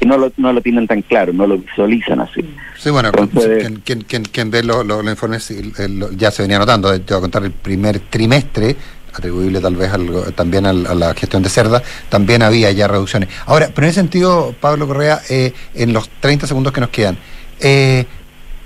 Y 0.00 0.04
no 0.06 0.18
lo, 0.18 0.32
no 0.36 0.52
lo 0.52 0.60
tienen 0.60 0.86
tan 0.88 1.02
claro, 1.02 1.32
no 1.32 1.46
lo 1.46 1.58
visualizan 1.58 2.20
así. 2.20 2.40
Sí, 2.76 2.90
bueno, 2.90 3.08
Entonces- 3.16 3.70
quien, 3.84 4.02
quien, 4.24 4.50
ve 4.50 4.62
los 4.64 4.84
los- 4.84 5.04
los 5.04 5.12
informes 5.12 5.48
lo- 5.90 6.10
ya 6.12 6.30
se 6.32 6.42
venía 6.42 6.58
notando. 6.58 6.90
Te 7.00 7.14
voy 7.14 7.18
a 7.18 7.20
contar 7.20 7.44
el 7.44 7.52
primer 7.52 8.00
trimestre, 8.00 8.74
atribuible 9.14 9.60
tal 9.60 9.76
vez 9.76 9.92
al- 9.92 10.32
también 10.34 10.66
al- 10.66 10.86
a 10.86 10.94
la 10.94 11.14
gestión 11.14 11.42
de 11.42 11.48
Cerda, 11.50 11.82
también 12.08 12.42
había 12.42 12.72
ya 12.72 12.88
reducciones. 12.88 13.28
Ahora, 13.46 13.68
pero 13.72 13.86
en 13.86 13.90
ese 13.90 14.00
sentido, 14.00 14.54
Pablo 14.60 14.88
Correa, 14.88 15.20
eh, 15.30 15.52
en 15.74 15.92
los 15.92 16.08
30 16.20 16.46
segundos 16.48 16.72
que 16.72 16.80
nos 16.80 16.90
quedan, 16.90 17.16
eh, 17.60 18.04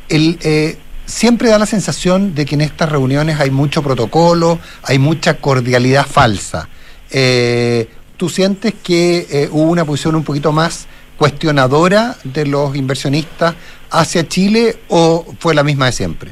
el, 0.08 0.38
eh, 0.42 0.78
siempre 1.06 1.48
da 1.48 1.58
la 1.58 1.66
sensación 1.66 2.34
de 2.34 2.44
que 2.44 2.54
en 2.56 2.60
estas 2.60 2.90
reuniones 2.90 3.40
hay 3.40 3.50
mucho 3.50 3.82
protocolo, 3.82 4.58
hay 4.82 4.98
mucha 4.98 5.38
cordialidad 5.38 6.06
falsa. 6.06 6.68
Eh, 7.10 7.88
¿Tú 8.16 8.28
sientes 8.28 8.74
que 8.74 9.26
eh, 9.30 9.48
hubo 9.50 9.70
una 9.70 9.84
posición 9.84 10.14
un 10.16 10.24
poquito 10.24 10.52
más 10.52 10.86
cuestionadora 11.16 12.16
de 12.24 12.46
los 12.46 12.74
inversionistas 12.76 13.54
hacia 13.90 14.26
Chile 14.28 14.76
o 14.88 15.24
fue 15.38 15.54
la 15.54 15.62
misma 15.62 15.86
de 15.86 15.92
siempre? 15.92 16.30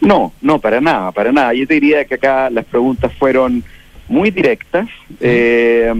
No, 0.00 0.32
no, 0.40 0.58
para 0.58 0.80
nada, 0.80 1.12
para 1.12 1.30
nada. 1.30 1.52
Yo 1.52 1.66
te 1.66 1.74
diría 1.74 2.04
que 2.04 2.14
acá 2.14 2.48
las 2.50 2.64
preguntas 2.64 3.12
fueron 3.18 3.62
muy 4.08 4.30
directas 4.30 4.88
eh, 5.20 5.92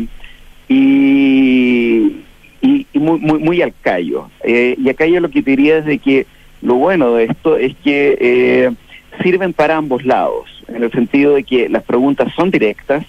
y, 0.68 2.22
y- 2.62 2.86
y 2.92 2.98
muy, 2.98 3.18
muy, 3.20 3.38
muy 3.38 3.62
al 3.62 3.74
callo. 3.82 4.30
Eh, 4.42 4.74
y 4.78 4.88
acá 4.88 5.06
yo 5.06 5.20
lo 5.20 5.30
que 5.30 5.42
te 5.42 5.50
diría 5.50 5.78
es 5.78 5.84
de 5.84 5.98
que 5.98 6.26
lo 6.62 6.74
bueno 6.74 7.14
de 7.14 7.24
esto 7.24 7.56
es 7.56 7.74
que 7.82 8.16
eh, 8.20 8.70
sirven 9.22 9.52
para 9.52 9.76
ambos 9.76 10.04
lados, 10.04 10.62
en 10.68 10.82
el 10.82 10.90
sentido 10.92 11.34
de 11.34 11.44
que 11.44 11.68
las 11.68 11.82
preguntas 11.82 12.32
son 12.34 12.50
directas, 12.50 13.04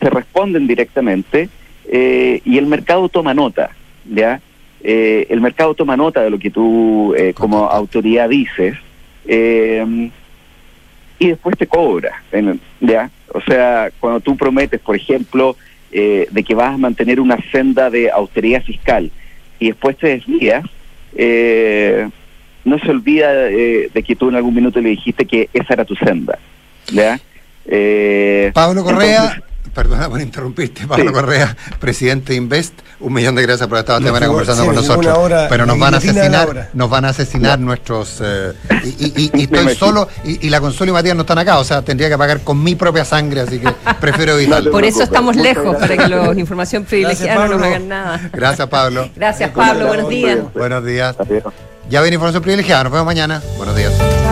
se 0.00 0.10
responden 0.10 0.66
directamente 0.66 1.48
eh, 1.86 2.40
y 2.44 2.58
el 2.58 2.66
mercado 2.66 3.08
toma 3.08 3.34
nota, 3.34 3.70
¿ya? 4.04 4.40
Eh, 4.82 5.26
el 5.30 5.40
mercado 5.40 5.74
toma 5.74 5.96
nota 5.96 6.22
de 6.22 6.30
lo 6.30 6.38
que 6.38 6.50
tú 6.50 7.14
eh, 7.16 7.32
como 7.34 7.66
autoridad 7.68 8.28
dices. 8.28 8.76
eh, 9.26 10.10
y 11.16 11.28
después 11.28 11.56
te 11.56 11.66
cobra, 11.66 12.22
¿ya? 12.80 13.08
O 13.32 13.40
sea, 13.40 13.90
cuando 14.00 14.20
tú 14.20 14.36
prometes, 14.36 14.80
por 14.80 14.96
ejemplo, 14.96 15.56
de 15.92 16.44
que 16.46 16.54
vas 16.56 16.74
a 16.74 16.76
mantener 16.76 17.20
una 17.20 17.38
senda 17.52 17.88
de 17.88 18.10
austeridad 18.10 18.62
fiscal 18.64 19.12
y 19.60 19.68
después 19.68 19.96
te 19.96 20.08
desvías, 20.08 20.64
eh, 21.14 22.08
no 22.64 22.78
se 22.78 22.90
olvida 22.90 23.32
eh, 23.50 23.90
de 23.92 24.02
que 24.02 24.16
tú 24.16 24.28
en 24.28 24.36
algún 24.36 24.54
minuto 24.54 24.80
le 24.80 24.90
dijiste 24.90 25.26
que 25.26 25.48
esa 25.52 25.74
era 25.74 25.84
tu 25.84 25.94
senda, 25.96 26.38
¿ya? 26.92 27.18
Eh, 27.66 28.50
Pablo 28.54 28.84
Correa, 28.84 29.22
entonces- 29.24 29.42
perdona 29.74 30.08
por 30.08 30.20
interrumpirte, 30.20 30.86
Pablo 30.86 31.06
Sí. 31.08 31.12
Correa, 31.12 31.56
presidente 31.80 32.32
de 32.32 32.36
Invest, 32.36 32.74
un 33.00 33.12
millón 33.12 33.34
de 33.34 33.42
gracias 33.42 33.66
por 33.68 33.78
estar 33.78 33.96
esta 33.96 34.06
semana 34.06 34.26
fue- 34.26 34.28
conversando 34.28 34.62
sí, 34.62 34.66
con 34.68 34.74
nosotros. 34.76 35.18
hora, 35.18 35.46
Pero 35.48 35.66
nos 35.66 35.76
la 35.78 35.84
van 35.84 35.88
a 35.88 35.90
la 35.92 35.98
asesinar, 35.98 36.70
nos 36.74 36.90
van 36.90 37.04
a 37.04 37.08
asesinar 37.08 37.58
nuestros 37.58 38.20
eh, 38.24 38.52
y, 38.84 38.88
y- 38.88 39.12
y- 39.16 39.30
y 39.42 39.46
Me 39.48 39.58
estoy 39.58 39.74
solo 39.74 40.08
y, 40.24 40.46
y 40.46 40.50
la 40.50 40.60
Consuelo 40.60 40.92
y 40.92 40.94
Matías 40.94 41.16
no 41.16 41.22
están 41.22 41.38
acá, 41.38 41.58
o 41.58 41.64
sea, 41.64 41.82
tendría 41.82 42.08
que 42.08 42.16
pagar 42.16 42.40
con 42.42 42.62
mi 42.62 42.76
propia 42.76 43.04
sangre, 43.04 43.40
así 43.40 43.58
que 43.58 43.68
prefiero 44.00 44.34
evitarlo. 44.38 44.70
Por 44.70 44.84
eso 44.84 45.02
estamos 45.02 45.34
lejos, 45.34 45.74
para 45.76 45.96
que 45.96 46.06
los 46.08 46.38
información 46.38 46.84
privilegiada 46.84 47.46
no 47.48 47.54
nos 47.58 47.62
hagan 47.66 47.88
nada. 47.88 48.30
Gracias, 48.32 48.68
Pablo. 48.68 49.08
Gracias, 49.16 49.50
Pablo. 49.50 49.88
Buenos 49.88 50.08
días. 50.08 50.38
Buenos 50.54 50.84
días. 50.86 51.16
Ya 51.88 52.00
viene 52.00 52.14
información 52.14 52.42
privilegiada, 52.42 52.84
nos 52.84 52.92
vemos 52.92 53.06
mañana. 53.06 53.42
Buenos 53.56 53.76
días. 53.76 53.92